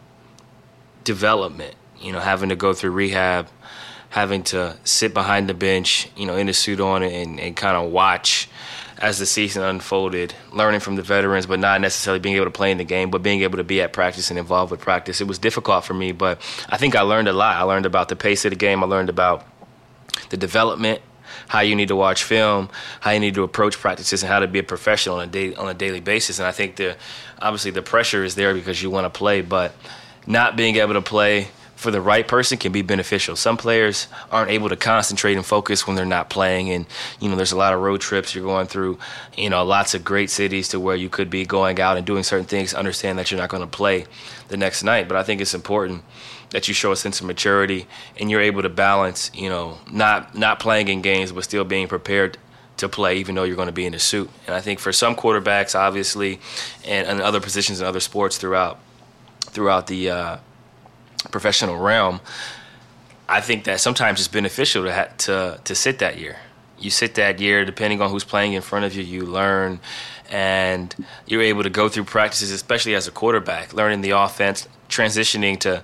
development. 1.04 1.74
You 2.00 2.12
know, 2.12 2.20
having 2.20 2.48
to 2.48 2.56
go 2.56 2.72
through 2.72 2.90
rehab, 2.90 3.48
having 4.16 4.42
to 4.42 4.74
sit 4.82 5.12
behind 5.12 5.46
the 5.46 5.52
bench, 5.52 6.08
you 6.16 6.24
know, 6.24 6.38
in 6.38 6.48
a 6.48 6.54
suit 6.54 6.80
on 6.80 7.02
and, 7.02 7.38
and 7.38 7.54
kind 7.54 7.76
of 7.76 7.92
watch 7.92 8.48
as 8.96 9.18
the 9.18 9.26
season 9.26 9.62
unfolded, 9.62 10.32
learning 10.52 10.80
from 10.80 10.96
the 10.96 11.02
veterans, 11.02 11.44
but 11.44 11.60
not 11.60 11.82
necessarily 11.82 12.18
being 12.18 12.34
able 12.34 12.46
to 12.46 12.50
play 12.50 12.70
in 12.70 12.78
the 12.78 12.84
game, 12.84 13.10
but 13.10 13.22
being 13.22 13.42
able 13.42 13.58
to 13.58 13.62
be 13.62 13.82
at 13.82 13.92
practice 13.92 14.30
and 14.30 14.38
involved 14.38 14.70
with 14.70 14.80
practice. 14.80 15.20
It 15.20 15.26
was 15.26 15.38
difficult 15.38 15.84
for 15.84 15.92
me, 15.92 16.12
but 16.12 16.40
I 16.66 16.78
think 16.78 16.96
I 16.96 17.02
learned 17.02 17.28
a 17.28 17.34
lot. 17.34 17.56
I 17.56 17.62
learned 17.64 17.84
about 17.84 18.08
the 18.08 18.16
pace 18.16 18.46
of 18.46 18.52
the 18.52 18.56
game. 18.56 18.82
I 18.82 18.86
learned 18.86 19.10
about 19.10 19.44
the 20.30 20.38
development, 20.38 21.02
how 21.48 21.60
you 21.60 21.76
need 21.76 21.88
to 21.88 21.96
watch 21.96 22.24
film, 22.24 22.70
how 23.00 23.10
you 23.10 23.20
need 23.20 23.34
to 23.34 23.42
approach 23.42 23.76
practices, 23.76 24.22
and 24.22 24.32
how 24.32 24.38
to 24.38 24.48
be 24.48 24.60
a 24.60 24.62
professional 24.62 25.16
on 25.16 25.24
a 25.24 25.30
day, 25.30 25.54
on 25.56 25.68
a 25.68 25.74
daily 25.74 26.00
basis. 26.00 26.38
And 26.38 26.48
I 26.48 26.52
think 26.52 26.76
the 26.76 26.96
obviously 27.38 27.70
the 27.70 27.82
pressure 27.82 28.24
is 28.24 28.34
there 28.34 28.54
because 28.54 28.82
you 28.82 28.88
want 28.88 29.12
to 29.12 29.18
play, 29.18 29.42
but 29.42 29.74
not 30.26 30.56
being 30.56 30.76
able 30.76 30.94
to 30.94 31.02
play 31.02 31.48
for 31.76 31.90
the 31.90 32.00
right 32.00 32.26
person 32.26 32.56
can 32.56 32.72
be 32.72 32.82
beneficial. 32.82 33.36
Some 33.36 33.58
players 33.58 34.08
aren't 34.32 34.50
able 34.50 34.70
to 34.70 34.76
concentrate 34.76 35.36
and 35.36 35.44
focus 35.44 35.86
when 35.86 35.94
they're 35.94 36.06
not 36.06 36.30
playing, 36.30 36.70
and 36.70 36.86
you 37.20 37.28
know 37.28 37.36
there's 37.36 37.52
a 37.52 37.56
lot 37.56 37.74
of 37.74 37.80
road 37.80 38.00
trips 38.00 38.34
you're 38.34 38.44
going 38.44 38.66
through. 38.66 38.98
You 39.36 39.50
know, 39.50 39.62
lots 39.62 39.94
of 39.94 40.02
great 40.02 40.30
cities 40.30 40.68
to 40.70 40.80
where 40.80 40.96
you 40.96 41.10
could 41.10 41.28
be 41.30 41.44
going 41.44 41.78
out 41.78 41.98
and 41.98 42.06
doing 42.06 42.22
certain 42.22 42.46
things. 42.46 42.74
Understand 42.74 43.18
that 43.18 43.30
you're 43.30 43.38
not 43.38 43.50
going 43.50 43.62
to 43.62 43.68
play 43.68 44.06
the 44.48 44.56
next 44.56 44.82
night, 44.82 45.06
but 45.06 45.16
I 45.16 45.22
think 45.22 45.40
it's 45.40 45.54
important 45.54 46.02
that 46.50 46.66
you 46.66 46.74
show 46.74 46.92
a 46.92 46.96
sense 46.96 47.20
of 47.20 47.26
maturity 47.26 47.86
and 48.18 48.30
you're 48.30 48.40
able 48.40 48.62
to 48.62 48.70
balance. 48.70 49.30
You 49.34 49.50
know, 49.50 49.78
not 49.90 50.34
not 50.34 50.58
playing 50.58 50.88
in 50.88 51.02
games 51.02 51.30
but 51.30 51.44
still 51.44 51.64
being 51.64 51.88
prepared 51.88 52.38
to 52.78 52.88
play 52.88 53.16
even 53.18 53.34
though 53.34 53.44
you're 53.44 53.56
going 53.56 53.66
to 53.66 53.72
be 53.72 53.86
in 53.86 53.94
a 53.94 53.98
suit. 53.98 54.30
And 54.46 54.54
I 54.54 54.60
think 54.60 54.78
for 54.80 54.92
some 54.92 55.14
quarterbacks, 55.14 55.74
obviously, 55.78 56.40
and, 56.84 57.06
and 57.06 57.20
other 57.20 57.40
positions 57.40 57.80
in 57.80 57.86
other 57.86 58.00
sports 58.00 58.38
throughout 58.38 58.78
throughout 59.40 59.86
the 59.86 60.10
uh, 60.10 60.36
professional 61.30 61.76
realm, 61.76 62.20
I 63.28 63.40
think 63.40 63.64
that 63.64 63.80
sometimes 63.80 64.20
it's 64.20 64.28
beneficial 64.28 64.84
to 64.84 65.10
to 65.18 65.60
to 65.62 65.74
sit 65.74 65.98
that 65.98 66.18
year. 66.18 66.36
You 66.78 66.90
sit 66.90 67.14
that 67.14 67.40
year, 67.40 67.64
depending 67.64 68.02
on 68.02 68.10
who's 68.10 68.24
playing 68.24 68.52
in 68.52 68.62
front 68.62 68.84
of 68.84 68.94
you, 68.94 69.02
you 69.02 69.24
learn, 69.24 69.80
and 70.30 70.94
you're 71.26 71.42
able 71.42 71.62
to 71.62 71.70
go 71.70 71.88
through 71.88 72.04
practices, 72.04 72.50
especially 72.50 72.94
as 72.94 73.08
a 73.08 73.10
quarterback, 73.10 73.72
learning 73.72 74.02
the 74.02 74.10
offense, 74.10 74.68
transitioning 74.88 75.58
to 75.60 75.82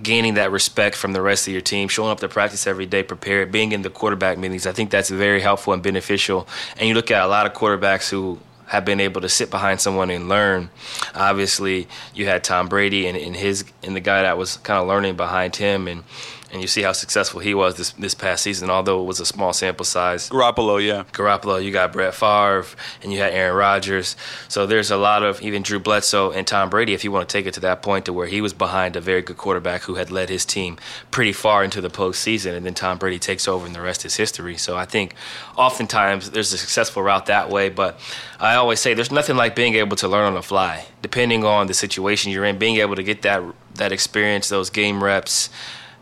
gaining 0.00 0.34
that 0.34 0.52
respect 0.52 0.94
from 0.94 1.12
the 1.12 1.20
rest 1.20 1.46
of 1.48 1.52
your 1.52 1.60
team, 1.60 1.88
showing 1.88 2.10
up 2.10 2.20
to 2.20 2.28
practice 2.28 2.66
every 2.66 2.86
day, 2.86 3.02
prepared, 3.02 3.50
being 3.50 3.72
in 3.72 3.82
the 3.82 3.90
quarterback 3.90 4.38
meetings. 4.38 4.66
I 4.66 4.72
think 4.72 4.90
that's 4.90 5.10
very 5.10 5.40
helpful 5.40 5.72
and 5.72 5.82
beneficial. 5.82 6.46
And 6.76 6.88
you 6.88 6.94
look 6.94 7.10
at 7.10 7.22
a 7.22 7.26
lot 7.26 7.46
of 7.46 7.52
quarterbacks 7.52 8.08
who 8.08 8.38
have 8.68 8.84
been 8.84 9.00
able 9.00 9.20
to 9.20 9.28
sit 9.28 9.50
behind 9.50 9.80
someone 9.80 10.10
and 10.10 10.28
learn. 10.28 10.70
Obviously, 11.14 11.88
you 12.14 12.26
had 12.26 12.44
Tom 12.44 12.68
Brady 12.68 13.06
and, 13.06 13.16
and 13.16 13.34
his 13.34 13.64
and 13.82 13.96
the 13.96 14.00
guy 14.00 14.22
that 14.22 14.38
was 14.38 14.58
kind 14.58 14.78
of 14.78 14.86
learning 14.86 15.16
behind 15.16 15.56
him, 15.56 15.88
and 15.88 16.04
and 16.52 16.60
you 16.62 16.66
see 16.66 16.82
how 16.82 16.92
successful 16.92 17.40
he 17.40 17.54
was 17.54 17.76
this 17.76 17.92
this 17.92 18.14
past 18.14 18.42
season, 18.42 18.70
although 18.70 19.00
it 19.00 19.04
was 19.04 19.20
a 19.20 19.26
small 19.26 19.52
sample 19.52 19.84
size. 19.84 20.30
Garoppolo, 20.30 20.84
yeah. 20.84 21.04
Garoppolo, 21.12 21.62
you 21.62 21.70
got 21.70 21.92
Brett 21.92 22.14
Favre, 22.14 22.66
and 23.02 23.12
you 23.12 23.18
had 23.18 23.32
Aaron 23.32 23.56
Rodgers. 23.56 24.16
So 24.48 24.66
there's 24.66 24.90
a 24.90 24.96
lot 24.96 25.22
of 25.22 25.42
even 25.42 25.62
Drew 25.62 25.78
Bledsoe 25.78 26.30
and 26.30 26.46
Tom 26.46 26.70
Brady, 26.70 26.94
if 26.94 27.04
you 27.04 27.12
want 27.12 27.28
to 27.28 27.32
take 27.32 27.46
it 27.46 27.54
to 27.54 27.60
that 27.60 27.82
point 27.82 28.06
to 28.06 28.12
where 28.12 28.26
he 28.26 28.40
was 28.40 28.52
behind 28.52 28.96
a 28.96 29.00
very 29.00 29.22
good 29.22 29.36
quarterback 29.36 29.82
who 29.82 29.96
had 29.96 30.10
led 30.10 30.28
his 30.28 30.44
team 30.44 30.78
pretty 31.10 31.32
far 31.32 31.62
into 31.62 31.80
the 31.80 31.90
postseason, 31.90 32.56
and 32.56 32.64
then 32.64 32.74
Tom 32.74 32.98
Brady 32.98 33.18
takes 33.18 33.46
over 33.46 33.66
and 33.66 33.74
the 33.74 33.80
rest 33.80 34.04
is 34.04 34.16
history. 34.16 34.56
So 34.56 34.76
I 34.76 34.84
think 34.84 35.14
oftentimes 35.56 36.30
there's 36.30 36.52
a 36.52 36.58
successful 36.58 37.02
route 37.02 37.26
that 37.26 37.50
way, 37.50 37.68
but 37.68 38.00
I 38.40 38.54
always 38.54 38.80
say 38.80 38.94
there's 38.94 39.12
nothing 39.12 39.36
like 39.36 39.54
being 39.54 39.74
able 39.74 39.96
to 39.96 40.08
learn 40.08 40.24
on 40.24 40.34
the 40.34 40.42
fly, 40.42 40.86
depending 41.02 41.44
on 41.44 41.66
the 41.66 41.74
situation 41.74 42.32
you're 42.32 42.44
in, 42.44 42.58
being 42.58 42.76
able 42.76 42.96
to 42.96 43.02
get 43.02 43.22
that 43.22 43.42
that 43.74 43.92
experience, 43.92 44.48
those 44.48 44.70
game 44.70 45.02
reps, 45.02 45.50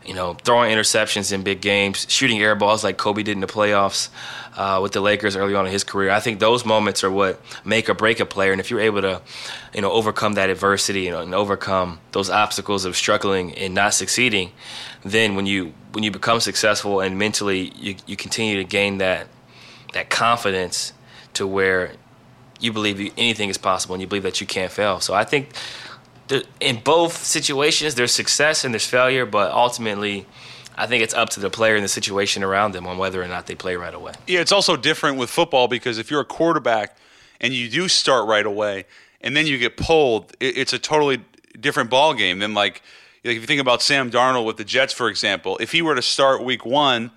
you 0.06 0.14
know, 0.14 0.34
throwing 0.34 0.72
interceptions 0.72 1.32
in 1.32 1.42
big 1.42 1.60
games, 1.60 2.06
shooting 2.08 2.40
air 2.40 2.54
balls 2.54 2.84
like 2.84 2.96
Kobe 2.96 3.22
did 3.22 3.32
in 3.32 3.40
the 3.40 3.46
playoffs 3.46 4.08
uh, 4.56 4.80
with 4.82 4.92
the 4.92 5.00
Lakers 5.00 5.36
early 5.36 5.54
on 5.54 5.66
in 5.66 5.72
his 5.72 5.84
career. 5.84 6.10
I 6.10 6.20
think 6.20 6.40
those 6.40 6.64
moments 6.64 7.02
are 7.04 7.10
what 7.10 7.40
make 7.64 7.88
or 7.88 7.94
break 7.94 8.20
a 8.20 8.26
player. 8.26 8.52
And 8.52 8.60
if 8.60 8.70
you're 8.70 8.80
able 8.80 9.02
to, 9.02 9.20
you 9.74 9.80
know, 9.80 9.90
overcome 9.90 10.34
that 10.34 10.50
adversity 10.50 11.10
know, 11.10 11.20
and 11.20 11.34
overcome 11.34 12.00
those 12.12 12.30
obstacles 12.30 12.84
of 12.84 12.96
struggling 12.96 13.54
and 13.54 13.74
not 13.74 13.94
succeeding, 13.94 14.52
then 15.04 15.34
when 15.36 15.46
you 15.46 15.72
when 15.92 16.04
you 16.04 16.10
become 16.10 16.40
successful 16.40 17.00
and 17.00 17.18
mentally 17.18 17.72
you, 17.76 17.96
you 18.06 18.16
continue 18.16 18.56
to 18.56 18.64
gain 18.64 18.98
that 18.98 19.28
that 19.92 20.10
confidence 20.10 20.92
to 21.34 21.46
where 21.46 21.92
you 22.60 22.72
believe 22.72 23.12
anything 23.16 23.48
is 23.48 23.58
possible 23.58 23.94
and 23.94 24.00
you 24.00 24.06
believe 24.06 24.22
that 24.22 24.40
you 24.40 24.46
can't 24.46 24.72
fail. 24.72 25.00
So 25.00 25.14
I 25.14 25.24
think 25.24 25.54
in 26.60 26.80
both 26.80 27.24
situations, 27.24 27.94
there's 27.94 28.12
success 28.12 28.64
and 28.64 28.74
there's 28.74 28.86
failure, 28.86 29.26
but 29.26 29.52
ultimately, 29.52 30.26
I 30.76 30.86
think 30.86 31.02
it's 31.02 31.14
up 31.14 31.30
to 31.30 31.40
the 31.40 31.50
player 31.50 31.74
and 31.74 31.84
the 31.84 31.88
situation 31.88 32.42
around 32.42 32.72
them 32.72 32.86
on 32.86 32.98
whether 32.98 33.22
or 33.22 33.28
not 33.28 33.46
they 33.46 33.54
play 33.54 33.76
right 33.76 33.94
away. 33.94 34.12
Yeah, 34.26 34.40
it's 34.40 34.52
also 34.52 34.76
different 34.76 35.18
with 35.18 35.30
football 35.30 35.68
because 35.68 35.98
if 35.98 36.10
you're 36.10 36.20
a 36.20 36.26
quarterback 36.26 36.96
and 37.40 37.52
you 37.52 37.68
do 37.68 37.88
start 37.88 38.28
right 38.28 38.44
away 38.44 38.84
and 39.20 39.36
then 39.36 39.46
you 39.46 39.58
get 39.58 39.76
pulled, 39.76 40.36
it's 40.40 40.72
a 40.72 40.78
totally 40.78 41.24
different 41.58 41.90
ball 41.90 42.12
game 42.12 42.40
than 42.40 42.54
like, 42.54 42.82
like 43.24 43.36
if 43.36 43.40
you 43.40 43.46
think 43.46 43.60
about 43.60 43.82
Sam 43.82 44.10
Darnold 44.10 44.44
with 44.44 44.56
the 44.56 44.64
Jets, 44.64 44.92
for 44.92 45.08
example. 45.08 45.56
If 45.58 45.72
he 45.72 45.82
were 45.82 45.94
to 45.94 46.02
start 46.02 46.44
Week 46.44 46.66
One 46.66 47.10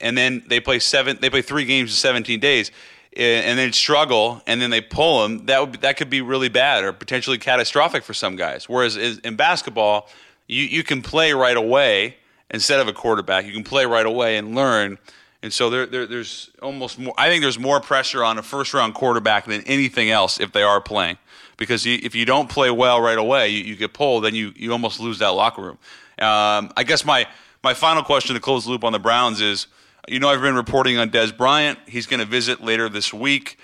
and 0.00 0.16
then 0.16 0.44
they 0.46 0.60
play 0.60 0.78
seven, 0.78 1.18
they 1.20 1.30
play 1.30 1.42
three 1.42 1.64
games 1.64 1.90
in 1.90 1.96
17 1.96 2.40
days 2.40 2.70
and 3.16 3.58
then 3.58 3.72
struggle 3.72 4.42
and 4.46 4.60
then 4.60 4.70
they 4.70 4.80
pull 4.80 5.22
them, 5.22 5.46
that 5.46 5.60
would 5.60 5.80
that 5.82 5.96
could 5.96 6.10
be 6.10 6.20
really 6.20 6.48
bad 6.48 6.84
or 6.84 6.92
potentially 6.92 7.38
catastrophic 7.38 8.02
for 8.02 8.14
some 8.14 8.36
guys. 8.36 8.68
Whereas 8.68 8.96
in 8.96 9.36
basketball, 9.36 10.08
you 10.48 10.64
you 10.64 10.82
can 10.82 11.02
play 11.02 11.32
right 11.32 11.56
away 11.56 12.16
instead 12.50 12.80
of 12.80 12.88
a 12.88 12.92
quarterback. 12.92 13.46
You 13.46 13.52
can 13.52 13.64
play 13.64 13.86
right 13.86 14.06
away 14.06 14.36
and 14.36 14.54
learn. 14.54 14.98
And 15.42 15.52
so 15.52 15.68
there, 15.68 15.84
there, 15.84 16.06
there's 16.06 16.50
almost 16.62 16.98
more. 16.98 17.14
I 17.18 17.28
think 17.28 17.42
there's 17.42 17.58
more 17.58 17.80
pressure 17.80 18.24
on 18.24 18.38
a 18.38 18.42
first 18.42 18.72
round 18.72 18.94
quarterback 18.94 19.44
than 19.44 19.60
anything 19.62 20.10
else 20.10 20.40
if 20.40 20.52
they 20.52 20.62
are 20.62 20.80
playing, 20.80 21.18
because 21.58 21.84
you, 21.84 21.98
if 22.02 22.14
you 22.14 22.24
don't 22.24 22.48
play 22.48 22.70
well 22.70 23.00
right 23.00 23.18
away, 23.18 23.50
you, 23.50 23.62
you, 23.62 23.76
get 23.76 23.92
pulled, 23.92 24.24
then 24.24 24.34
you, 24.34 24.54
you 24.56 24.72
almost 24.72 25.00
lose 25.00 25.18
that 25.18 25.28
locker 25.28 25.60
room. 25.60 25.78
Um, 26.18 26.72
I 26.76 26.84
guess 26.86 27.04
my 27.04 27.26
my 27.62 27.74
final 27.74 28.02
question 28.02 28.34
to 28.34 28.40
close 28.40 28.64
the 28.64 28.70
loop 28.70 28.84
on 28.84 28.92
the 28.92 28.98
Browns 28.98 29.42
is 29.42 29.66
you 30.08 30.18
know, 30.18 30.28
I've 30.28 30.40
been 30.40 30.54
reporting 30.54 30.98
on 30.98 31.10
Dez 31.10 31.36
Bryant. 31.36 31.78
He's 31.86 32.06
going 32.06 32.20
to 32.20 32.26
visit 32.26 32.62
later 32.62 32.88
this 32.88 33.12
week. 33.12 33.58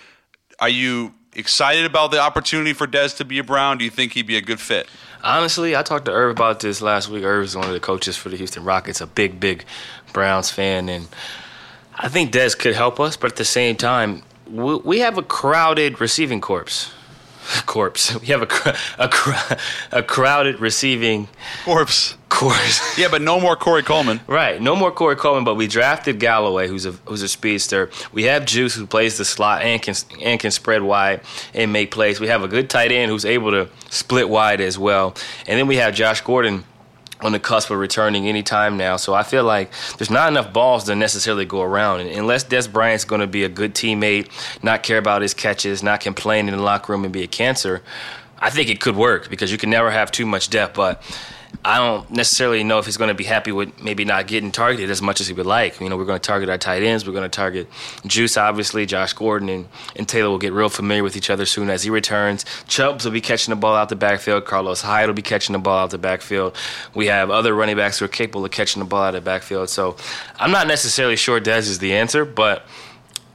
Are 0.59 0.69
you 0.69 1.15
excited 1.35 1.85
about 1.85 2.11
the 2.11 2.19
opportunity 2.19 2.73
for 2.73 2.87
Dez 2.87 3.17
to 3.19 3.25
be 3.25 3.39
a 3.39 3.45
Brown? 3.45 3.79
Do 3.79 3.85
you 3.85 3.91
think 3.91 4.13
he'd 4.13 4.27
be 4.27 4.37
a 4.37 4.41
good 4.41 4.61
fit? 4.61 4.89
Honestly, 5.23 5.77
I 5.77 5.83
talked 5.83 6.07
to 6.07 6.13
Irv 6.13 6.31
about 6.31 6.61
this 6.61 6.81
last 6.81 7.09
week. 7.09 7.25
Irv 7.25 7.45
is 7.45 7.57
one 7.57 7.67
of 7.67 7.73
the 7.73 7.81
coaches 7.81 8.17
for 8.17 8.29
the 8.29 8.37
Houston 8.37 8.65
Rockets, 8.65 9.01
a 9.01 9.07
big, 9.07 9.39
big 9.39 9.65
Browns 10.13 10.51
fan, 10.51 10.89
and 10.89 11.09
I 11.97 12.09
think 12.09 12.33
Dez 12.33 12.59
could 12.59 12.75
help 12.75 12.99
us. 12.99 13.17
But 13.17 13.33
at 13.33 13.37
the 13.37 13.45
same 13.45 13.77
time, 13.77 14.23
we 14.47 15.01
have 15.01 15.19
a 15.19 15.23
crowded 15.23 16.01
receiving 16.01 16.41
corps 16.41 16.91
corpse. 17.67 18.15
We 18.21 18.27
have 18.29 18.43
a 18.43 18.77
a, 18.99 19.59
a 19.93 20.03
crowded 20.03 20.61
receiving 20.61 21.29
corpse. 21.65 22.17
Corpse. 22.29 22.99
yeah, 22.99 23.09
but 23.11 23.23
no 23.23 23.41
more 23.41 23.57
Corey 23.57 23.83
Coleman. 23.83 24.21
Right, 24.27 24.61
no 24.61 24.77
more 24.77 24.93
Corey 24.93 25.17
Coleman. 25.17 25.45
But 25.45 25.55
we 25.55 25.67
drafted 25.67 26.21
Callaway, 26.21 26.69
who's 26.69 26.87
a 26.87 26.93
who's 27.07 27.23
a 27.23 27.29
speedster. 27.29 27.91
We 28.13 28.25
have 28.25 28.45
Juice, 28.45 28.75
who 28.75 28.87
plays 28.87 29.19
the 29.19 29.25
slot 29.25 29.63
and 29.63 29.81
can 29.81 29.95
and 30.23 30.39
can 30.39 30.51
spread 30.51 30.83
wide 30.83 31.23
and 31.55 31.73
make 31.73 31.91
plays. 31.91 32.21
We 32.21 32.29
have 32.29 32.43
a 32.43 32.49
good 32.49 32.69
tight 32.69 32.93
end 32.93 33.11
who's 33.11 33.25
able 33.25 33.51
to 33.53 33.69
split 33.91 34.29
wide 34.29 34.61
as 34.61 34.79
well. 34.79 35.15
And 35.47 35.59
then 35.59 35.67
we 35.67 35.77
have 35.77 35.95
Josh 35.95 36.21
Gordon 36.21 36.65
on 37.23 37.33
the 37.33 37.41
cusp 37.41 37.71
of 37.71 37.79
returning 37.79 38.27
anytime 38.27 38.77
now. 38.77 38.97
So 38.97 39.15
I 39.15 39.23
feel 39.23 39.45
like 39.45 39.73
there's 39.99 40.11
not 40.11 40.29
enough 40.29 40.53
balls 40.53 40.85
to 40.85 40.95
necessarily 40.95 41.45
go 41.45 41.63
around. 41.63 42.01
And 42.01 42.11
unless 42.11 42.45
Dez 42.45 42.71
Bryant's 42.71 43.05
going 43.05 43.21
to 43.21 43.27
be 43.27 43.45
a 43.45 43.49
good 43.49 43.75
teammate, 43.75 44.31
not 44.63 44.83
care 44.83 44.99
about 44.99 45.23
his 45.23 45.35
catches, 45.35 45.83
not 45.83 46.01
complain 46.01 46.49
in 46.49 46.57
the 46.57 46.63
locker 46.63 46.93
room 46.93 47.05
and 47.05 47.13
be 47.13 47.23
a 47.23 47.29
cancer, 47.29 47.83
I 48.39 48.51
think 48.51 48.71
it 48.71 48.81
could 48.81 48.97
work 48.97 49.29
because 49.29 49.53
you 49.53 49.59
can 49.59 49.71
never 49.71 49.91
have 49.91 50.11
too 50.11 50.27
much 50.27 50.51
depth. 50.51 50.75
But 50.75 51.03
I 51.63 51.77
don't 51.77 52.11
necessarily 52.11 52.65
know 52.65 52.79
if 52.79 52.87
he's 52.87 52.97
going 52.97 53.09
to 53.09 53.15
be 53.15 53.25
happy 53.25 53.53
with 53.53 53.83
maybe 53.83 54.07
not 54.07 54.27
getting 54.27 54.51
targeted 54.51 54.89
as 54.89 55.03
much 55.03 55.21
as 55.21 55.27
he 55.27 55.35
would 55.35 55.45
like. 55.45 55.79
You 55.79 55.91
know, 55.91 55.97
we're 55.99 56.07
going 56.07 56.19
to 56.19 56.27
target 56.27 56.49
our 56.49 56.57
tight 56.57 56.83
ends. 56.83 57.07
We're 57.07 57.13
going 57.13 57.29
to 57.29 57.29
target 57.29 57.69
Juice, 58.07 58.39
obviously. 58.39 58.87
Josh 58.87 59.13
Gordon 59.13 59.51
and, 59.51 59.69
and 59.95 60.09
Taylor 60.09 60.31
will 60.31 60.39
get 60.39 60.55
real 60.55 60.71
familiar 60.71 61.03
with 61.03 61.17
each 61.17 61.29
other 61.29 61.45
soon 61.45 61.69
as 61.69 61.83
he 61.83 61.91
returns. 61.91 62.47
Chubbs 62.67 63.05
will 63.05 63.13
be 63.13 63.21
catching 63.21 63.53
the 63.53 63.61
ball 63.61 63.77
out 63.77 63.91
the 63.91 63.97
backfield. 63.97 64.47
Carlos 64.47 64.81
Hyde 64.81 65.09
will 65.09 65.15
be 65.15 65.21
catching 65.21 65.53
the 65.53 65.59
ball 65.59 65.81
out 65.81 65.91
the 65.91 65.99
backfield. 65.99 66.57
We 66.95 67.07
have 67.09 67.31
other 67.31 67.55
running 67.55 67.77
backs 67.77 67.99
who 67.99 68.07
are 68.07 68.09
capable 68.09 68.45
of 68.45 68.51
catching 68.53 68.81
the 68.81 68.89
ball 68.89 69.03
out 69.03 69.15
of 69.15 69.23
the 69.23 69.29
backfield. 69.29 69.69
So 69.69 69.97
I'm 70.39 70.51
not 70.51 70.67
necessarily 70.67 71.17
sure 71.17 71.41
Dez 71.43 71.69
is 71.69 71.79
the 71.79 71.93
answer, 71.93 72.25
but 72.25 72.65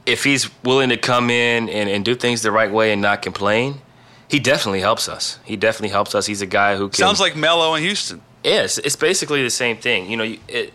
if 0.04 0.24
he's 0.24 0.50
willing 0.64 0.88
to 0.88 0.96
come 0.96 1.30
in 1.30 1.68
and, 1.68 1.88
and 1.88 2.04
do 2.04 2.16
things 2.16 2.42
the 2.42 2.50
right 2.50 2.72
way 2.72 2.92
and 2.92 3.00
not 3.00 3.22
complain, 3.22 3.80
he 4.28 4.38
definitely 4.38 4.80
helps 4.80 5.08
us. 5.08 5.38
He 5.44 5.56
definitely 5.56 5.90
helps 5.90 6.14
us. 6.14 6.26
He's 6.26 6.42
a 6.42 6.46
guy 6.46 6.76
who 6.76 6.88
can, 6.88 6.96
sounds 6.96 7.20
like 7.20 7.36
Melo 7.36 7.74
in 7.74 7.82
Houston. 7.82 8.20
Yes, 8.42 8.78
it's 8.78 8.96
basically 8.96 9.42
the 9.42 9.50
same 9.50 9.76
thing. 9.76 10.10
You 10.10 10.16
know, 10.16 10.36
it, 10.48 10.72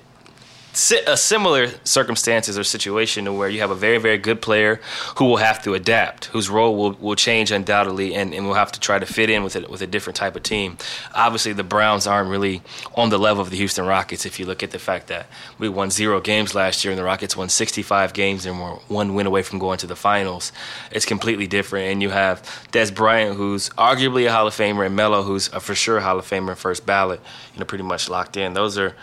a 1.07 1.17
similar 1.17 1.67
circumstances 1.83 2.57
or 2.57 2.63
situation 2.63 3.25
to 3.25 3.33
where 3.33 3.49
you 3.49 3.59
have 3.59 3.71
a 3.71 3.75
very, 3.75 3.97
very 3.97 4.17
good 4.17 4.41
player 4.41 4.79
who 5.17 5.25
will 5.25 5.37
have 5.37 5.61
to 5.63 5.73
adapt, 5.73 6.25
whose 6.25 6.49
role 6.49 6.75
will, 6.75 6.93
will 6.93 7.15
change 7.15 7.51
undoubtedly, 7.51 8.15
and, 8.15 8.33
and 8.33 8.47
will 8.47 8.53
have 8.53 8.71
to 8.71 8.79
try 8.79 8.97
to 8.97 9.05
fit 9.05 9.29
in 9.29 9.43
with 9.43 9.55
it 9.55 9.69
with 9.69 9.81
a 9.81 9.87
different 9.87 10.15
type 10.15 10.35
of 10.35 10.43
team. 10.43 10.77
Obviously, 11.13 11.51
the 11.51 11.63
Browns 11.63 12.07
aren't 12.07 12.29
really 12.29 12.61
on 12.95 13.09
the 13.09 13.17
level 13.17 13.41
of 13.41 13.49
the 13.49 13.57
Houston 13.57 13.85
Rockets. 13.85 14.25
If 14.25 14.39
you 14.39 14.45
look 14.45 14.63
at 14.63 14.71
the 14.71 14.79
fact 14.79 15.07
that 15.07 15.27
we 15.59 15.67
won 15.67 15.91
zero 15.91 16.21
games 16.21 16.55
last 16.55 16.85
year, 16.85 16.91
and 16.91 16.99
the 16.99 17.03
Rockets 17.03 17.35
won 17.35 17.49
65 17.49 18.13
games 18.13 18.45
and 18.45 18.59
were 18.59 18.75
one 18.87 19.13
win 19.13 19.27
away 19.27 19.43
from 19.43 19.59
going 19.59 19.77
to 19.79 19.87
the 19.87 19.95
finals, 19.95 20.53
it's 20.91 21.05
completely 21.05 21.47
different. 21.47 21.91
And 21.91 22.01
you 22.01 22.11
have 22.11 22.41
Dez 22.71 22.93
Bryant, 22.93 23.35
who's 23.35 23.69
arguably 23.71 24.27
a 24.27 24.31
Hall 24.31 24.47
of 24.47 24.55
Famer, 24.55 24.85
and 24.85 24.95
Melo, 24.95 25.23
who's 25.23 25.49
a 25.49 25.59
for 25.59 25.75
sure 25.75 25.99
Hall 25.99 26.17
of 26.17 26.25
Famer, 26.25 26.55
first 26.55 26.85
ballot. 26.85 27.19
You 27.53 27.59
know, 27.59 27.65
pretty 27.65 27.83
much 27.83 28.09
locked 28.09 28.37
in. 28.37 28.53
Those 28.53 28.77
are 28.77 28.95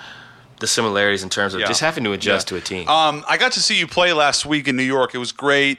the 0.60 0.66
similarities 0.66 1.22
in 1.22 1.28
terms 1.28 1.54
of 1.54 1.60
yeah. 1.60 1.66
just 1.66 1.80
having 1.80 2.04
to 2.04 2.12
adjust 2.12 2.50
yeah. 2.50 2.58
to 2.58 2.62
a 2.62 2.64
team. 2.64 2.88
Um, 2.88 3.24
I 3.28 3.36
got 3.36 3.52
to 3.52 3.60
see 3.60 3.78
you 3.78 3.86
play 3.86 4.12
last 4.12 4.46
week 4.46 4.68
in 4.68 4.76
New 4.76 4.82
York. 4.82 5.14
It 5.14 5.18
was 5.18 5.32
great. 5.32 5.78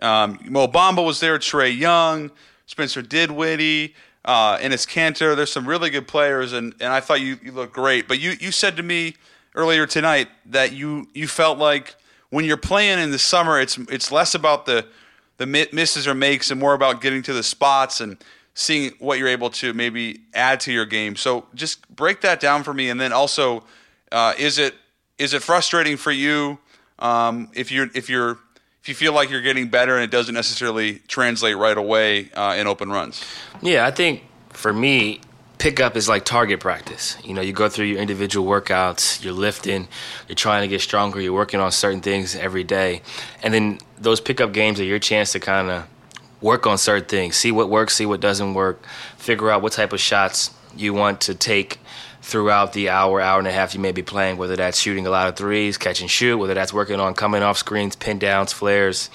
Um, 0.00 0.38
Mo 0.44 0.68
Bamba 0.68 1.04
was 1.04 1.20
there, 1.20 1.38
Trae 1.38 1.76
Young, 1.76 2.30
Spencer 2.66 3.02
Dinwiddie, 3.02 3.94
uh, 4.24 4.58
Enes 4.58 4.86
Kanter. 4.86 5.34
There's 5.34 5.52
some 5.52 5.66
really 5.66 5.90
good 5.90 6.06
players, 6.06 6.52
and, 6.52 6.74
and 6.80 6.92
I 6.92 7.00
thought 7.00 7.20
you, 7.20 7.38
you 7.42 7.52
looked 7.52 7.72
great. 7.72 8.06
But 8.06 8.20
you, 8.20 8.34
you 8.40 8.52
said 8.52 8.76
to 8.76 8.82
me 8.82 9.16
earlier 9.54 9.86
tonight 9.86 10.28
that 10.46 10.72
you, 10.72 11.08
you 11.14 11.26
felt 11.26 11.58
like 11.58 11.96
when 12.30 12.44
you're 12.44 12.56
playing 12.56 12.98
in 12.98 13.10
the 13.10 13.18
summer, 13.18 13.58
it's 13.58 13.78
it's 13.78 14.12
less 14.12 14.34
about 14.34 14.66
the 14.66 14.86
the 15.38 15.46
misses 15.46 16.06
or 16.06 16.14
makes 16.14 16.50
and 16.50 16.60
more 16.60 16.74
about 16.74 17.00
getting 17.00 17.22
to 17.22 17.32
the 17.32 17.42
spots 17.42 18.00
and 18.00 18.22
seeing 18.54 18.92
what 18.98 19.18
you're 19.18 19.28
able 19.28 19.48
to 19.48 19.72
maybe 19.72 20.20
add 20.34 20.60
to 20.60 20.72
your 20.72 20.84
game. 20.84 21.16
So 21.16 21.46
just 21.54 21.88
break 21.94 22.20
that 22.22 22.40
down 22.40 22.64
for 22.64 22.74
me, 22.74 22.90
and 22.90 23.00
then 23.00 23.12
also– 23.12 23.64
uh, 24.12 24.34
is 24.38 24.58
it 24.58 24.74
is 25.18 25.34
it 25.34 25.42
frustrating 25.42 25.96
for 25.96 26.12
you 26.12 26.58
um, 26.98 27.50
if 27.54 27.70
you're 27.70 27.88
if 27.94 28.08
you're 28.08 28.38
if 28.82 28.88
you 28.88 28.94
feel 28.94 29.12
like 29.12 29.30
you're 29.30 29.42
getting 29.42 29.68
better 29.68 29.94
and 29.94 30.04
it 30.04 30.10
doesn't 30.10 30.34
necessarily 30.34 31.00
translate 31.08 31.56
right 31.56 31.76
away 31.76 32.30
uh, 32.32 32.56
in 32.58 32.66
open 32.66 32.90
runs? 32.90 33.24
Yeah, 33.60 33.86
I 33.86 33.90
think 33.90 34.22
for 34.50 34.72
me, 34.72 35.20
pickup 35.58 35.96
is 35.96 36.08
like 36.08 36.24
target 36.24 36.60
practice. 36.60 37.16
You 37.24 37.34
know, 37.34 37.42
you 37.42 37.52
go 37.52 37.68
through 37.68 37.86
your 37.86 38.00
individual 38.00 38.48
workouts, 38.48 39.22
you're 39.22 39.32
lifting, 39.32 39.88
you're 40.28 40.36
trying 40.36 40.62
to 40.62 40.68
get 40.68 40.80
stronger, 40.80 41.20
you're 41.20 41.32
working 41.32 41.60
on 41.60 41.72
certain 41.72 42.00
things 42.00 42.36
every 42.36 42.64
day. 42.64 43.02
And 43.42 43.52
then 43.52 43.78
those 43.98 44.20
pickup 44.20 44.52
games 44.52 44.80
are 44.80 44.84
your 44.84 44.98
chance 44.98 45.32
to 45.32 45.40
kind 45.40 45.70
of 45.70 45.86
work 46.40 46.66
on 46.66 46.78
certain 46.78 47.08
things, 47.08 47.36
see 47.36 47.52
what 47.52 47.68
works, 47.68 47.94
see 47.94 48.06
what 48.06 48.20
doesn't 48.20 48.54
work, 48.54 48.84
figure 49.16 49.50
out 49.50 49.60
what 49.60 49.72
type 49.72 49.92
of 49.92 50.00
shots 50.00 50.54
you 50.76 50.94
want 50.94 51.20
to 51.22 51.34
take 51.34 51.78
throughout 52.22 52.72
the 52.72 52.88
hour, 52.90 53.20
hour 53.20 53.38
and 53.38 53.48
a 53.48 53.52
half 53.52 53.74
you 53.74 53.80
may 53.80 53.92
be 53.92 54.02
playing, 54.02 54.36
whether 54.36 54.56
that's 54.56 54.78
shooting 54.78 55.06
a 55.06 55.10
lot 55.10 55.28
of 55.28 55.36
threes, 55.36 55.78
catch 55.78 56.00
and 56.00 56.10
shoot, 56.10 56.36
whether 56.36 56.54
that's 56.54 56.72
working 56.72 57.00
on 57.00 57.14
coming 57.14 57.42
off 57.42 57.56
screens, 57.58 57.96
pin 57.96 58.18
downs, 58.18 58.52
flares, 58.52 59.08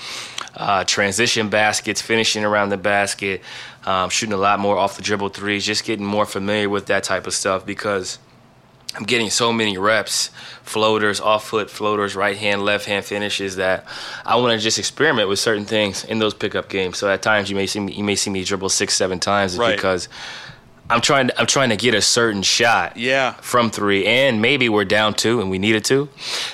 uh, 0.55 0.83
transition 0.85 1.49
baskets, 1.49 2.01
finishing 2.01 2.43
around 2.45 2.69
the 2.69 2.77
basket, 2.77 3.41
um, 3.85 4.09
shooting 4.09 4.33
a 4.33 4.37
lot 4.37 4.59
more 4.59 4.77
off 4.77 4.95
the 4.95 5.01
dribble 5.01 5.29
threes, 5.29 5.65
just 5.65 5.83
getting 5.83 6.05
more 6.05 6.25
familiar 6.25 6.69
with 6.69 6.85
that 6.87 7.03
type 7.03 7.27
of 7.27 7.33
stuff 7.33 7.65
because 7.65 8.19
I'm 8.95 9.03
getting 9.05 9.31
so 9.31 9.51
many 9.51 9.77
reps, 9.77 10.29
floaters, 10.61 11.19
off 11.19 11.47
foot 11.47 11.69
floaters, 11.71 12.15
right 12.15 12.37
hand, 12.37 12.63
left 12.63 12.85
hand 12.85 13.03
finishes 13.03 13.55
that 13.55 13.85
I 14.23 14.35
want 14.35 14.53
to 14.57 14.63
just 14.63 14.77
experiment 14.77 15.27
with 15.29 15.39
certain 15.39 15.65
things 15.65 16.03
in 16.05 16.19
those 16.19 16.35
pickup 16.35 16.69
games. 16.69 16.99
So 16.99 17.09
at 17.09 17.21
times 17.23 17.49
you 17.49 17.55
may 17.55 17.65
see 17.65 17.79
me, 17.79 17.93
you 17.93 18.03
may 18.03 18.15
see 18.15 18.29
me 18.29 18.43
dribble 18.43 18.69
six, 18.69 18.93
seven 18.93 19.19
times 19.19 19.57
Right. 19.57 19.75
because 19.75 20.07
I'm 20.93 21.01
trying 21.01 21.27
to, 21.27 21.39
I'm 21.39 21.47
trying 21.47 21.69
to 21.69 21.77
get 21.77 21.95
a 21.95 22.01
certain 22.01 22.43
shot 22.43 22.97
Yeah. 22.97 23.33
from 23.41 23.69
three, 23.71 24.05
and 24.05 24.41
maybe 24.41 24.69
we're 24.69 24.85
down 24.85 25.13
two 25.15 25.41
and 25.41 25.49
we 25.49 25.57
needed 25.57 25.83
to. 25.85 26.07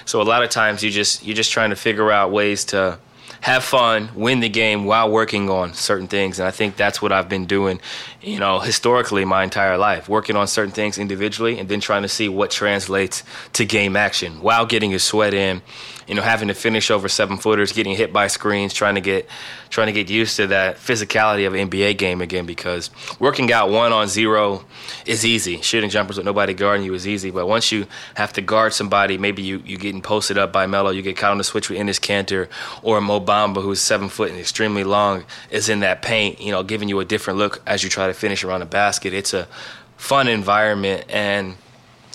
So 0.05 0.21
a 0.21 0.23
lot 0.23 0.43
of 0.43 0.49
times 0.49 0.81
you 0.83 0.89
just 0.91 1.25
you're 1.25 1.35
just 1.35 1.51
trying 1.51 1.71
to 1.71 1.75
figure 1.75 2.11
out 2.11 2.31
ways 2.31 2.65
to 2.65 2.97
have 3.41 3.63
fun, 3.63 4.09
win 4.15 4.41
the 4.41 4.49
game 4.49 4.83
while 4.83 5.09
working 5.09 5.49
on 5.49 5.73
certain 5.73 6.07
things, 6.07 6.39
and 6.39 6.47
I 6.47 6.51
think 6.51 6.75
that's 6.75 7.01
what 7.01 7.13
I've 7.13 7.29
been 7.29 7.45
doing, 7.45 7.79
you 8.21 8.37
know, 8.37 8.59
historically 8.59 9.23
my 9.23 9.43
entire 9.45 9.77
life, 9.77 10.09
working 10.09 10.35
on 10.35 10.45
certain 10.47 10.73
things 10.73 10.97
individually, 10.97 11.57
and 11.57 11.69
then 11.69 11.79
trying 11.79 12.01
to 12.01 12.09
see 12.09 12.27
what 12.27 12.51
translates 12.51 13.23
to 13.53 13.63
game 13.65 13.95
action 13.95 14.41
while 14.41 14.65
getting 14.65 14.89
your 14.89 14.99
sweat 14.99 15.33
in. 15.33 15.61
You 16.09 16.15
know, 16.15 16.23
having 16.23 16.47
to 16.47 16.55
finish 16.55 16.89
over 16.89 17.07
seven 17.07 17.37
footers, 17.37 17.71
getting 17.71 17.95
hit 17.95 18.11
by 18.11 18.27
screens, 18.27 18.73
trying 18.73 18.95
to 18.95 19.01
get 19.01 19.29
trying 19.69 19.85
to 19.85 19.93
get 19.93 20.09
used 20.09 20.35
to 20.37 20.47
that 20.47 20.77
physicality 20.77 21.45
of 21.45 21.53
an 21.53 21.69
NBA 21.69 21.99
game 21.99 22.19
again 22.19 22.47
because 22.47 22.89
working 23.19 23.53
out 23.53 23.69
one 23.69 23.93
on 23.93 24.07
zero 24.07 24.65
is 25.05 25.23
easy. 25.23 25.61
Shooting 25.61 25.91
jumpers 25.91 26.17
with 26.17 26.25
nobody 26.25 26.55
guarding 26.55 26.83
you 26.83 26.95
is 26.95 27.07
easy. 27.07 27.29
But 27.29 27.47
once 27.47 27.71
you 27.71 27.85
have 28.15 28.33
to 28.33 28.41
guard 28.41 28.73
somebody, 28.73 29.19
maybe 29.19 29.43
you, 29.43 29.61
you 29.63 29.77
getting 29.77 30.01
posted 30.01 30.37
up 30.39 30.51
by 30.51 30.65
Melo, 30.65 30.89
you 30.89 31.03
get 31.03 31.15
caught 31.15 31.31
on 31.31 31.37
the 31.37 31.43
switch 31.43 31.69
with 31.69 31.77
Enes 31.77 31.99
Kanter 31.99 32.49
or 32.81 32.99
Mo 33.01 33.19
Bamba, 33.19 33.61
who's 33.61 33.79
seven 33.79 34.09
foot 34.09 34.31
and 34.31 34.39
extremely 34.39 34.83
long, 34.83 35.25
is 35.51 35.69
in 35.69 35.81
that 35.81 36.01
paint, 36.01 36.41
you 36.41 36.51
know, 36.51 36.63
giving 36.63 36.89
you 36.89 36.99
a 36.99 37.05
different 37.05 37.37
look 37.37 37.61
as 37.67 37.83
you 37.83 37.89
try 37.89 38.07
to 38.07 38.13
finish 38.13 38.43
around 38.43 38.61
the 38.61 38.65
basket. 38.65 39.13
It's 39.13 39.33
a 39.35 39.47
fun 39.97 40.27
environment 40.27 41.05
and 41.09 41.55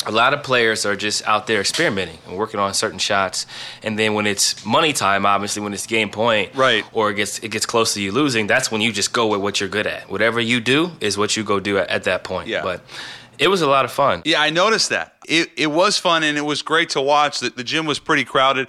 a 0.07 0.13
lot 0.13 0.35
of 0.35 0.43
players 0.43 0.85
are 0.87 0.97
just 0.97 1.27
out 1.27 1.47
there 1.47 1.61
experimenting 1.61 2.19
and 2.27 2.37
working 2.37 2.61
on 2.61 2.75
certain 2.75 2.99
shots. 2.99 3.47
And 3.83 3.99
then 3.99 4.15
when 4.15 4.27
it's 4.27 4.65
money 4.65 4.93
time, 4.93 5.25
obviously 5.27 5.63
when 5.63 5.73
it's 5.73 5.87
game 5.87 6.11
point, 6.11 6.55
Right. 6.55 6.85
or 6.93 7.11
it 7.11 7.15
gets 7.15 7.39
it 7.41 7.49
gets 7.51 7.67
close 7.67 7.95
to 7.95 8.01
you 8.03 8.13
losing, 8.13 8.47
that's 8.47 8.71
when 8.71 8.81
you 8.81 8.93
just 8.93 9.13
go 9.13 9.27
with 9.27 9.41
what 9.41 9.61
you're 9.61 9.69
good 9.69 9.87
at. 9.87 10.09
Whatever 10.11 10.41
you 10.41 10.61
do 10.61 10.93
is 11.01 11.17
what 11.17 11.37
you 11.37 11.45
go 11.45 11.61
do 11.61 11.79
at, 11.79 11.89
at 11.89 12.05
that 12.05 12.25
point. 12.25 12.49
Yeah. 12.49 12.63
But 12.63 12.83
it 13.39 13.49
was 13.49 13.63
a 13.63 13.67
lot 13.67 13.85
of 13.85 13.91
fun. 13.91 14.23
Yeah, 14.25 14.41
I 14.41 14.51
noticed 14.51 14.91
that. 14.91 15.15
It 15.27 15.51
it 15.57 15.67
was 15.69 15.99
fun 15.99 16.23
and 16.23 16.37
it 16.39 16.43
was 16.45 16.63
great 16.63 16.91
to 16.91 17.01
watch. 17.01 17.41
The, 17.41 17.51
the 17.51 17.65
gym 17.65 17.87
was 17.87 17.99
pretty 17.99 18.25
crowded. 18.25 18.69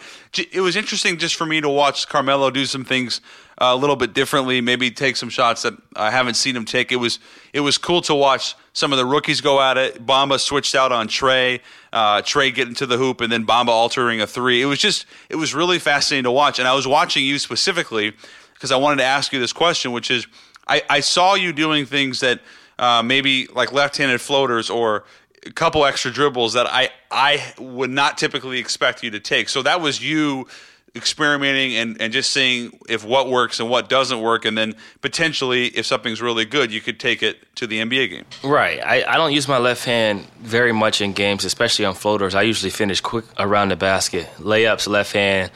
It 0.51 0.61
was 0.61 0.75
interesting 0.75 1.17
just 1.17 1.35
for 1.35 1.45
me 1.45 1.61
to 1.61 1.69
watch 1.69 2.07
Carmelo 2.07 2.49
do 2.49 2.65
some 2.65 2.83
things 2.85 3.21
a 3.57 3.75
little 3.75 3.95
bit 3.95 4.13
differently. 4.13 4.61
Maybe 4.61 4.91
take 4.91 5.15
some 5.15 5.29
shots 5.29 5.61
that 5.61 5.73
I 5.95 6.11
haven't 6.11 6.33
seen 6.35 6.55
him 6.55 6.65
take. 6.65 6.91
It 6.91 6.97
was 6.97 7.19
it 7.53 7.61
was 7.61 7.77
cool 7.77 8.01
to 8.01 8.15
watch 8.15 8.55
some 8.73 8.91
of 8.91 8.97
the 8.97 9.05
rookies 9.05 9.39
go 9.41 9.61
at 9.61 9.77
it. 9.77 10.05
Bamba 10.05 10.39
switched 10.39 10.75
out 10.75 10.91
on 10.91 11.07
Trae. 11.07 11.61
Uh, 11.93 12.21
Trae 12.21 12.53
getting 12.53 12.75
to 12.75 12.85
the 12.85 12.97
hoop 12.97 13.21
and 13.21 13.31
then 13.31 13.45
Bamba 13.45 13.69
altering 13.69 14.19
a 14.19 14.27
three. 14.27 14.61
It 14.61 14.65
was 14.65 14.79
just 14.79 15.05
it 15.29 15.35
was 15.35 15.55
really 15.55 15.79
fascinating 15.79 16.25
to 16.25 16.31
watch. 16.31 16.59
And 16.59 16.67
I 16.67 16.73
was 16.73 16.87
watching 16.87 17.23
you 17.23 17.39
specifically 17.39 18.13
because 18.53 18.71
I 18.71 18.77
wanted 18.77 18.97
to 18.97 19.05
ask 19.05 19.31
you 19.31 19.39
this 19.39 19.53
question, 19.53 19.91
which 19.91 20.11
is 20.11 20.27
I, 20.67 20.81
I 20.89 20.99
saw 20.99 21.35
you 21.35 21.53
doing 21.53 21.85
things 21.85 22.19
that 22.19 22.41
uh, 22.77 23.01
maybe 23.03 23.47
like 23.47 23.71
left-handed 23.71 24.19
floaters 24.19 24.69
or 24.69 25.05
a 25.45 25.51
couple 25.51 25.85
extra 25.85 26.11
dribbles 26.11 26.53
that 26.53 26.67
I 26.67 26.89
I 27.11 27.53
would 27.57 27.91
not 27.91 28.17
typically 28.17 28.59
expect 28.59 29.03
you 29.03 29.11
to 29.11 29.19
take. 29.19 29.47
So 29.47 29.61
that 29.61 29.79
was 29.79 30.03
you 30.03 30.47
experimenting 30.95 31.75
and, 31.75 32.01
and 32.01 32.13
just 32.13 32.31
seeing 32.31 32.77
if 32.87 33.03
what 33.03 33.29
works 33.29 33.59
and 33.59 33.69
what 33.69 33.89
doesn't 33.89 34.21
work, 34.21 34.45
and 34.45 34.57
then 34.57 34.75
potentially 35.01 35.67
if 35.67 35.85
something's 35.85 36.21
really 36.21 36.45
good, 36.45 36.71
you 36.71 36.81
could 36.81 36.99
take 36.99 37.21
it 37.21 37.55
to 37.55 37.67
the 37.67 37.79
NBA 37.79 38.09
game. 38.09 38.25
Right. 38.43 38.79
I, 38.83 39.03
I 39.03 39.17
don't 39.17 39.33
use 39.33 39.47
my 39.47 39.57
left 39.57 39.85
hand 39.85 40.25
very 40.39 40.71
much 40.71 41.01
in 41.01 41.13
games, 41.13 41.43
especially 41.45 41.85
on 41.85 41.93
floaters. 41.93 42.35
I 42.35 42.43
usually 42.43 42.71
finish 42.71 43.01
quick 43.01 43.25
around 43.37 43.69
the 43.69 43.75
basket. 43.75 44.27
Layups, 44.37 44.87
left 44.87 45.13
hand. 45.13 45.51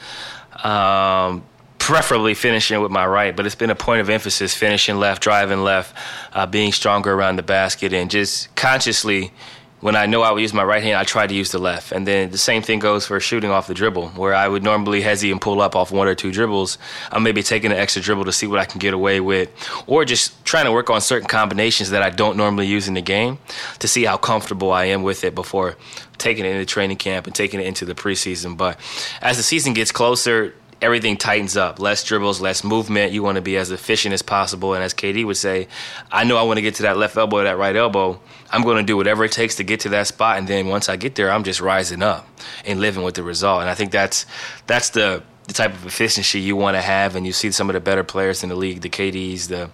Um, 0.62 1.44
preferably 1.78 2.34
finishing 2.34 2.80
with 2.80 2.92
my 2.92 3.06
right, 3.06 3.34
but 3.34 3.46
it's 3.46 3.54
been 3.54 3.70
a 3.70 3.74
point 3.74 4.00
of 4.00 4.10
emphasis 4.10 4.54
finishing 4.54 4.96
left, 4.98 5.22
driving 5.22 5.64
left, 5.64 5.96
uh, 6.34 6.46
being 6.46 6.70
stronger 6.72 7.12
around 7.12 7.36
the 7.36 7.42
basket, 7.42 7.92
and 7.92 8.10
just 8.10 8.54
consciously. 8.54 9.32
When 9.80 9.96
I 9.96 10.04
know 10.04 10.20
I 10.20 10.30
would 10.30 10.42
use 10.42 10.52
my 10.52 10.62
right 10.62 10.82
hand, 10.82 10.96
I 10.96 11.04
try 11.04 11.26
to 11.26 11.34
use 11.34 11.52
the 11.52 11.58
left. 11.58 11.90
And 11.90 12.06
then 12.06 12.30
the 12.30 12.38
same 12.38 12.60
thing 12.60 12.80
goes 12.80 13.06
for 13.06 13.18
shooting 13.18 13.50
off 13.50 13.66
the 13.66 13.72
dribble, 13.72 14.10
where 14.10 14.34
I 14.34 14.46
would 14.46 14.62
normally 14.62 15.00
hesitate 15.00 15.32
and 15.32 15.40
pull 15.40 15.62
up 15.62 15.74
off 15.74 15.90
one 15.90 16.06
or 16.06 16.14
two 16.14 16.30
dribbles. 16.30 16.76
I'm 17.10 17.22
maybe 17.22 17.42
taking 17.42 17.72
an 17.72 17.78
extra 17.78 18.02
dribble 18.02 18.26
to 18.26 18.32
see 18.32 18.46
what 18.46 18.58
I 18.58 18.66
can 18.66 18.78
get 18.78 18.92
away 18.92 19.20
with, 19.20 19.48
or 19.86 20.04
just 20.04 20.44
trying 20.44 20.66
to 20.66 20.72
work 20.72 20.90
on 20.90 21.00
certain 21.00 21.28
combinations 21.28 21.90
that 21.90 22.02
I 22.02 22.10
don't 22.10 22.36
normally 22.36 22.66
use 22.66 22.88
in 22.88 22.94
the 22.94 23.00
game 23.00 23.38
to 23.78 23.88
see 23.88 24.04
how 24.04 24.18
comfortable 24.18 24.70
I 24.70 24.84
am 24.86 25.02
with 25.02 25.24
it 25.24 25.34
before 25.34 25.76
taking 26.18 26.44
it 26.44 26.50
into 26.50 26.66
training 26.66 26.98
camp 26.98 27.26
and 27.26 27.34
taking 27.34 27.58
it 27.60 27.66
into 27.66 27.86
the 27.86 27.94
preseason. 27.94 28.58
But 28.58 28.78
as 29.22 29.38
the 29.38 29.42
season 29.42 29.72
gets 29.72 29.90
closer, 29.92 30.54
everything 30.82 31.16
tightens 31.16 31.56
up. 31.56 31.78
Less 31.78 32.04
dribbles, 32.04 32.40
less 32.40 32.64
movement. 32.64 33.12
You 33.12 33.22
want 33.22 33.36
to 33.36 33.42
be 33.42 33.56
as 33.56 33.70
efficient 33.70 34.12
as 34.12 34.22
possible. 34.22 34.74
And 34.74 34.82
as 34.82 34.94
KD 34.94 35.24
would 35.24 35.36
say, 35.36 35.68
I 36.10 36.24
know 36.24 36.36
I 36.36 36.42
want 36.42 36.58
to 36.58 36.62
get 36.62 36.76
to 36.76 36.82
that 36.84 36.96
left 36.96 37.16
elbow 37.16 37.42
that 37.44 37.58
right 37.58 37.76
elbow. 37.76 38.20
I'm 38.50 38.62
going 38.62 38.78
to 38.78 38.82
do 38.82 38.96
whatever 38.96 39.24
it 39.24 39.32
takes 39.32 39.56
to 39.56 39.64
get 39.64 39.80
to 39.80 39.90
that 39.90 40.06
spot. 40.06 40.38
And 40.38 40.48
then 40.48 40.68
once 40.68 40.88
I 40.88 40.96
get 40.96 41.14
there, 41.14 41.30
I'm 41.30 41.44
just 41.44 41.60
rising 41.60 42.02
up 42.02 42.26
and 42.64 42.80
living 42.80 43.02
with 43.02 43.14
the 43.14 43.22
result. 43.22 43.60
And 43.60 43.70
I 43.70 43.74
think 43.74 43.92
that's 43.92 44.26
that's 44.66 44.90
the 44.90 45.22
the 45.46 45.54
type 45.54 45.72
of 45.72 45.84
efficiency 45.84 46.38
you 46.40 46.54
want 46.54 46.76
to 46.76 46.80
have. 46.80 47.16
And 47.16 47.26
you 47.26 47.32
see 47.32 47.50
some 47.50 47.68
of 47.68 47.74
the 47.74 47.80
better 47.80 48.04
players 48.04 48.42
in 48.42 48.48
the 48.48 48.54
league, 48.54 48.82
the 48.82 48.88
KDs, 48.88 49.48
the 49.48 49.70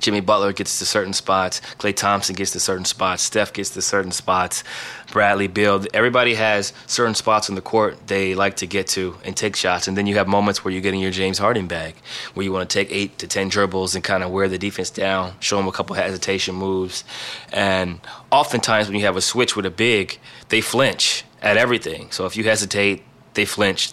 Jimmy 0.00 0.20
Butler 0.20 0.52
gets 0.52 0.78
to 0.78 0.86
certain 0.86 1.12
spots. 1.12 1.60
Klay 1.78 1.94
Thompson 1.94 2.34
gets 2.34 2.50
to 2.52 2.60
certain 2.60 2.84
spots. 2.84 3.22
Steph 3.22 3.52
gets 3.52 3.70
to 3.70 3.82
certain 3.82 4.10
spots. 4.10 4.64
Bradley, 5.12 5.46
Beal. 5.46 5.84
Everybody 5.94 6.34
has 6.34 6.72
certain 6.86 7.14
spots 7.14 7.48
on 7.48 7.54
the 7.54 7.62
court 7.62 8.06
they 8.06 8.34
like 8.34 8.56
to 8.56 8.66
get 8.66 8.86
to 8.88 9.16
and 9.24 9.36
take 9.36 9.56
shots. 9.56 9.88
And 9.88 9.96
then 9.96 10.06
you 10.06 10.16
have 10.16 10.28
moments 10.28 10.64
where 10.64 10.72
you're 10.72 10.82
getting 10.82 11.00
your 11.00 11.10
James 11.10 11.38
Harden 11.38 11.66
bag, 11.66 11.94
where 12.34 12.44
you 12.44 12.52
want 12.52 12.68
to 12.68 12.74
take 12.74 12.92
eight 12.92 13.18
to 13.18 13.26
ten 13.26 13.48
dribbles 13.48 13.94
and 13.94 14.02
kind 14.02 14.22
of 14.22 14.30
wear 14.30 14.48
the 14.48 14.58
defense 14.58 14.90
down, 14.90 15.34
show 15.40 15.56
them 15.56 15.68
a 15.68 15.72
couple 15.72 15.94
hesitation 15.96 16.54
moves. 16.54 17.04
And 17.52 18.00
oftentimes 18.30 18.88
when 18.88 18.98
you 18.98 19.04
have 19.04 19.16
a 19.16 19.22
switch 19.22 19.56
with 19.56 19.66
a 19.66 19.70
big, 19.70 20.18
they 20.48 20.60
flinch 20.60 21.24
at 21.40 21.56
everything. 21.56 22.10
So 22.10 22.26
if 22.26 22.36
you 22.36 22.44
hesitate, 22.44 23.04
they 23.34 23.44
flinch 23.44 23.92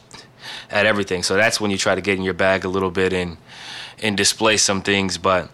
at 0.69 0.85
everything. 0.85 1.23
So 1.23 1.35
that's 1.35 1.61
when 1.61 1.71
you 1.71 1.77
try 1.77 1.95
to 1.95 2.01
get 2.01 2.17
in 2.17 2.23
your 2.23 2.33
bag 2.33 2.65
a 2.65 2.69
little 2.69 2.91
bit 2.91 3.13
and 3.13 3.37
and 4.01 4.17
display 4.17 4.57
some 4.57 4.81
things. 4.81 5.17
But 5.17 5.49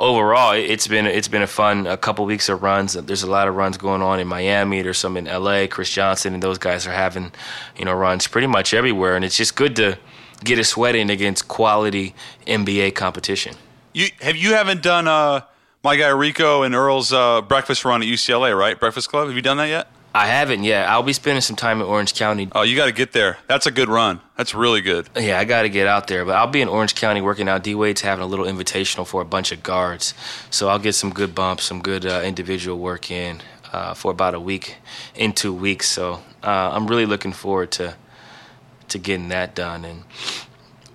overall, 0.00 0.52
it's 0.52 0.88
been 0.88 1.06
it's 1.06 1.28
been 1.28 1.42
a 1.42 1.46
fun 1.46 1.86
a 1.86 1.96
couple 1.96 2.24
weeks 2.24 2.48
of 2.48 2.62
runs. 2.62 2.94
There's 2.94 3.22
a 3.22 3.30
lot 3.30 3.46
of 3.46 3.54
runs 3.54 3.76
going 3.76 4.02
on 4.02 4.18
in 4.18 4.26
Miami. 4.26 4.82
There's 4.82 4.98
some 4.98 5.16
in 5.16 5.26
LA. 5.26 5.66
Chris 5.68 5.90
Johnson 5.90 6.34
and 6.34 6.42
those 6.42 6.58
guys 6.58 6.86
are 6.86 6.92
having 6.92 7.30
you 7.76 7.84
know 7.84 7.92
runs 7.92 8.26
pretty 8.26 8.48
much 8.48 8.74
everywhere, 8.74 9.14
and 9.14 9.24
it's 9.24 9.36
just 9.36 9.54
good 9.54 9.76
to 9.76 9.98
get 10.42 10.58
a 10.58 10.64
sweat 10.64 10.96
in 10.96 11.10
against 11.10 11.46
quality 11.46 12.14
NBA 12.46 12.94
competition. 12.94 13.54
You 13.92 14.08
have 14.20 14.36
you 14.36 14.54
haven't 14.54 14.82
done 14.82 15.06
uh, 15.06 15.42
my 15.84 15.96
guy 15.96 16.08
Rico 16.08 16.62
and 16.62 16.74
Earl's 16.74 17.12
uh, 17.12 17.42
breakfast 17.42 17.84
run 17.84 18.02
at 18.02 18.08
UCLA, 18.08 18.58
right? 18.58 18.80
Breakfast 18.80 19.08
Club. 19.10 19.28
Have 19.28 19.36
you 19.36 19.42
done 19.42 19.58
that 19.58 19.68
yet? 19.68 19.88
I 20.12 20.26
haven't 20.26 20.64
yet. 20.64 20.88
I'll 20.88 21.04
be 21.04 21.12
spending 21.12 21.40
some 21.40 21.54
time 21.56 21.80
in 21.80 21.86
Orange 21.86 22.14
County. 22.14 22.48
Oh, 22.52 22.62
you 22.62 22.74
got 22.74 22.86
to 22.86 22.92
get 22.92 23.12
there. 23.12 23.38
That's 23.46 23.66
a 23.66 23.70
good 23.70 23.88
run. 23.88 24.20
That's 24.36 24.54
really 24.54 24.80
good. 24.80 25.08
Yeah, 25.16 25.38
I 25.38 25.44
got 25.44 25.62
to 25.62 25.68
get 25.68 25.86
out 25.86 26.08
there, 26.08 26.24
but 26.24 26.34
I'll 26.34 26.48
be 26.48 26.60
in 26.60 26.68
Orange 26.68 26.94
County 26.96 27.20
working 27.20 27.48
out. 27.48 27.62
D 27.62 27.74
Wade's 27.76 28.00
having 28.00 28.24
a 28.24 28.26
little 28.26 28.44
invitational 28.46 29.06
for 29.06 29.22
a 29.22 29.24
bunch 29.24 29.52
of 29.52 29.62
guards, 29.62 30.14
so 30.50 30.68
I'll 30.68 30.80
get 30.80 30.94
some 30.94 31.10
good 31.10 31.32
bumps, 31.34 31.64
some 31.64 31.80
good 31.80 32.04
uh, 32.04 32.22
individual 32.24 32.78
work 32.78 33.10
in 33.10 33.40
uh, 33.72 33.94
for 33.94 34.10
about 34.10 34.34
a 34.34 34.40
week, 34.40 34.78
in 35.14 35.32
two 35.32 35.54
weeks. 35.54 35.88
So 35.88 36.14
uh, 36.42 36.70
I'm 36.72 36.88
really 36.88 37.06
looking 37.06 37.32
forward 37.32 37.70
to 37.72 37.94
to 38.88 38.98
getting 38.98 39.28
that 39.28 39.54
done. 39.54 39.84
And 39.84 40.02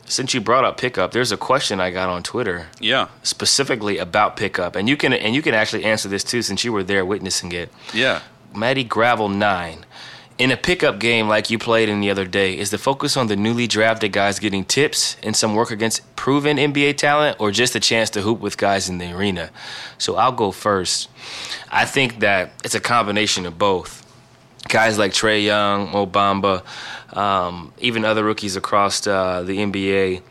since 0.03 0.33
you 0.33 0.41
brought 0.41 0.65
up 0.65 0.77
pickup, 0.77 1.13
there's 1.13 1.31
a 1.31 1.37
question 1.37 1.79
I 1.79 1.89
got 1.91 2.09
on 2.09 2.21
Twitter 2.21 2.67
Yeah, 2.81 3.07
specifically 3.23 3.97
about 3.97 4.35
pickup, 4.35 4.75
and 4.75 4.89
you 4.89 4.97
can 4.97 5.13
and 5.13 5.33
you 5.33 5.41
can 5.41 5.53
actually 5.53 5.85
answer 5.85 6.09
this 6.09 6.23
too 6.25 6.41
since 6.41 6.65
you 6.65 6.73
were 6.73 6.83
there 6.83 7.05
witnessing 7.05 7.53
it. 7.53 7.69
yeah. 7.93 8.19
Matty 8.55 8.83
Gravel 8.83 9.29
9. 9.29 9.85
In 10.37 10.51
a 10.51 10.57
pickup 10.57 10.99
game 10.99 11.29
like 11.29 11.49
you 11.49 11.57
played 11.57 11.87
in 11.87 12.01
the 12.01 12.09
other 12.09 12.25
day, 12.25 12.57
is 12.57 12.69
the 12.69 12.77
focus 12.77 13.15
on 13.15 13.27
the 13.27 13.37
newly 13.37 13.67
drafted 13.67 14.11
guys 14.11 14.37
getting 14.37 14.65
tips 14.65 15.15
and 15.23 15.33
some 15.33 15.55
work 15.55 15.71
against 15.71 16.13
proven 16.17 16.57
NBA 16.57 16.97
talent 16.97 17.37
or 17.39 17.51
just 17.51 17.73
a 17.73 17.79
chance 17.79 18.09
to 18.09 18.21
hoop 18.21 18.41
with 18.41 18.57
guys 18.57 18.89
in 18.89 18.97
the 18.97 19.13
arena? 19.13 19.49
So 19.97 20.17
I'll 20.17 20.33
go 20.33 20.51
first. 20.51 21.09
I 21.71 21.85
think 21.85 22.19
that 22.19 22.51
it's 22.65 22.75
a 22.75 22.81
combination 22.81 23.45
of 23.45 23.57
both. 23.57 24.01
Guys 24.67 24.97
like 24.97 25.13
Trae 25.13 25.43
Young, 25.45 25.91
Mo 25.91 26.05
Bamba, 26.05 26.63
um, 27.15 27.71
even 27.79 28.03
other 28.03 28.23
rookies 28.25 28.57
across 28.57 29.07
uh, 29.07 29.41
the 29.43 29.57
NBA 29.57 30.21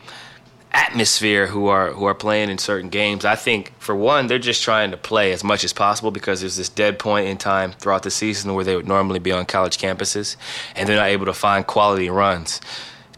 atmosphere 0.75 1.47
who 1.47 1.67
are 1.67 1.91
who 1.91 2.05
are 2.05 2.13
playing 2.13 2.49
in 2.49 2.57
certain 2.57 2.89
games. 2.89 3.23
I 3.23 3.35
think 3.35 3.73
for 3.79 3.95
one, 3.95 4.27
they're 4.27 4.37
just 4.37 4.61
trying 4.61 4.91
to 4.91 4.97
play 4.97 5.31
as 5.31 5.43
much 5.43 5.63
as 5.63 5.71
possible 5.71 6.11
because 6.11 6.41
there's 6.41 6.57
this 6.57 6.67
dead 6.67 6.99
point 6.99 7.27
in 7.27 7.37
time 7.37 7.71
throughout 7.71 8.03
the 8.03 8.11
season 8.11 8.53
where 8.53 8.65
they 8.65 8.75
would 8.75 8.87
normally 8.87 9.19
be 9.19 9.31
on 9.31 9.45
college 9.45 9.77
campuses 9.77 10.35
and 10.75 10.87
they're 10.87 10.97
not 10.97 11.07
able 11.07 11.25
to 11.25 11.33
find 11.33 11.65
quality 11.65 12.09
runs. 12.09 12.59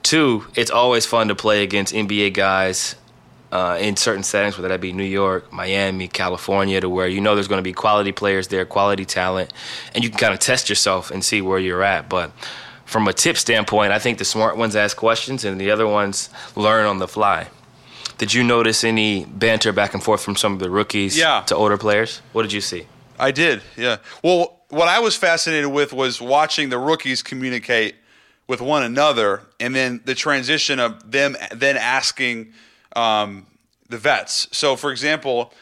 Two, 0.04 0.46
it's 0.56 0.70
always 0.70 1.06
fun 1.06 1.28
to 1.30 1.36
play 1.36 1.64
against 1.64 1.94
NBA 1.94 2.34
guys 2.34 2.96
uh, 3.52 3.78
in 3.82 3.96
certain 3.96 4.24
settings, 4.24 4.56
whether 4.58 4.68
that 4.68 4.80
be 4.80 4.94
New 4.94 5.04
York, 5.04 5.52
Miami, 5.52 6.08
California, 6.08 6.80
to 6.80 6.90
where 6.90 7.08
you 7.08 7.22
know 7.22 7.34
there's 7.34 7.48
going 7.48 7.60
to 7.60 7.64
be 7.64 7.74
quality 7.74 8.12
players 8.12 8.50
there, 8.50 8.66
quality 8.66 9.04
talent, 9.04 9.52
and 9.96 10.04
you 10.04 10.12
can 10.12 10.20
kind 10.20 10.34
of 10.34 10.40
test 10.40 10.70
yourself 10.70 11.10
and 11.10 11.26
see 11.26 11.42
where 11.42 11.60
you're 11.60 11.84
at. 11.84 12.08
But 12.08 12.32
from 12.88 13.08
a 13.08 13.14
tip 13.14 13.38
standpoint, 13.38 13.92
I 13.92 14.00
think 14.00 14.18
the 14.18 14.26
smart 14.26 14.58
ones 14.58 14.76
ask 14.76 14.98
questions 14.98 15.44
and 15.46 15.60
the 15.62 15.70
other 15.70 15.86
ones 15.86 16.30
learn 16.56 16.86
on 16.86 16.98
the 17.00 17.08
fly. 17.08 17.48
Did 18.18 18.34
you 18.34 18.44
notice 18.44 18.84
any 18.84 19.26
banter 19.26 19.72
back 19.72 19.94
and 19.94 20.02
forth 20.02 20.22
from 20.24 20.36
some 20.36 20.54
of 20.54 20.60
the 20.60 20.70
rookies 20.70 21.16
Yeah. 21.18 21.44
to 21.48 21.56
older 21.56 21.78
players? 21.78 22.22
What 22.32 22.42
did 22.44 22.54
you 22.54 22.62
see? 22.62 22.88
I 23.20 23.32
did, 23.32 23.62
yeah. 23.76 23.98
Well, 24.24 24.60
what 24.70 24.88
I 24.88 25.00
was 25.00 25.16
fascinated 25.16 25.68
with 25.72 25.92
was 25.94 26.22
watching 26.22 26.70
the 26.70 26.78
rookies 26.80 27.22
communicate 27.22 27.96
with 28.48 28.62
one 28.62 28.84
another, 28.84 29.42
and 29.60 29.76
then 29.76 30.02
the 30.06 30.16
transition 30.16 30.80
of 30.80 31.12
them 31.12 31.36
then 31.54 31.76
asking 31.78 32.54
um, 32.96 33.46
the 33.90 33.98
vets. 33.98 34.48
So, 34.52 34.76
for 34.78 34.92
example, 34.92 35.54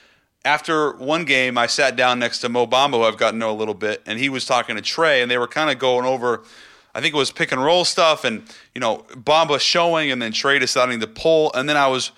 after 0.46 0.92
one 0.98 1.26
game, 1.26 1.58
I 1.58 1.66
sat 1.66 1.96
down 1.96 2.20
next 2.20 2.40
to 2.42 2.50
Mo 2.50 2.68
Bamba, 2.68 2.92
who 2.98 3.04
I've 3.04 3.18
gotten 3.18 3.40
to 3.40 3.46
know 3.48 3.52
a 3.52 3.58
little 3.58 3.74
bit, 3.74 4.04
and 4.06 4.20
he 4.20 4.30
was 4.30 4.46
talking 4.46 4.76
to 4.76 4.82
Trae, 4.82 5.22
and 5.24 5.30
they 5.32 5.38
were 5.40 5.48
kind 5.48 5.72
of 5.72 5.80
going 5.80 6.06
over. 6.06 6.44
I 6.96 7.02
think 7.02 7.14
it 7.14 7.18
was 7.18 7.30
pick 7.30 7.52
and 7.52 7.62
roll 7.62 7.84
stuff, 7.84 8.24
and 8.24 8.42
you 8.74 8.80
know 8.80 9.06
Bamba 9.12 9.60
showing, 9.60 10.12
and 10.12 10.22
then 10.22 10.32
Trae 10.32 10.60
deciding 10.60 11.02
to 11.02 11.08
pull, 11.08 11.52
and 11.54 11.68
then 11.68 11.76
I 11.76 11.88
was. 11.88 12.12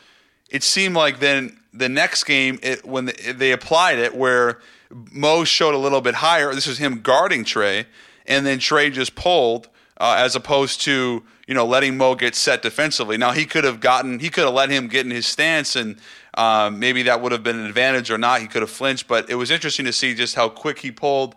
It 0.51 0.63
seemed 0.63 0.95
like 0.95 1.19
then 1.19 1.59
the 1.73 1.89
next 1.89 2.23
game, 2.23 2.59
it, 2.61 2.85
when 2.85 3.05
the, 3.05 3.33
they 3.35 3.51
applied 3.51 3.97
it, 3.97 4.15
where 4.15 4.59
Mo 4.89 5.43
showed 5.43 5.73
a 5.73 5.77
little 5.77 5.99
bit 5.99 6.15
higher. 6.15 6.53
This 6.53 6.67
was 6.67 6.77
him 6.77 7.01
guarding 7.01 7.43
Trae, 7.43 7.85
and 8.27 8.45
then 8.45 8.59
Trae 8.59 8.93
just 8.93 9.15
pulled, 9.15 9.67
uh, 9.99 10.15
as 10.19 10.35
opposed 10.35 10.81
to 10.81 11.23
you 11.47 11.53
know 11.55 11.65
letting 11.65 11.97
Mo 11.97 12.13
get 12.13 12.35
set 12.35 12.61
defensively. 12.61 13.17
Now 13.17 13.31
he 13.31 13.47
could 13.47 13.63
have 13.63 13.79
gotten, 13.79 14.19
he 14.19 14.29
could 14.29 14.45
have 14.45 14.53
let 14.53 14.69
him 14.69 14.87
get 14.87 15.07
in 15.07 15.11
his 15.11 15.25
stance, 15.25 15.75
and 15.75 15.97
um, 16.35 16.77
maybe 16.77 17.01
that 17.03 17.19
would 17.19 17.31
have 17.31 17.41
been 17.41 17.57
an 17.57 17.65
advantage 17.65 18.11
or 18.11 18.19
not. 18.19 18.41
He 18.41 18.47
could 18.47 18.61
have 18.61 18.69
flinched, 18.69 19.07
but 19.07 19.27
it 19.27 19.35
was 19.35 19.49
interesting 19.49 19.85
to 19.85 19.91
see 19.91 20.13
just 20.13 20.35
how 20.35 20.49
quick 20.49 20.77
he 20.77 20.91
pulled. 20.91 21.35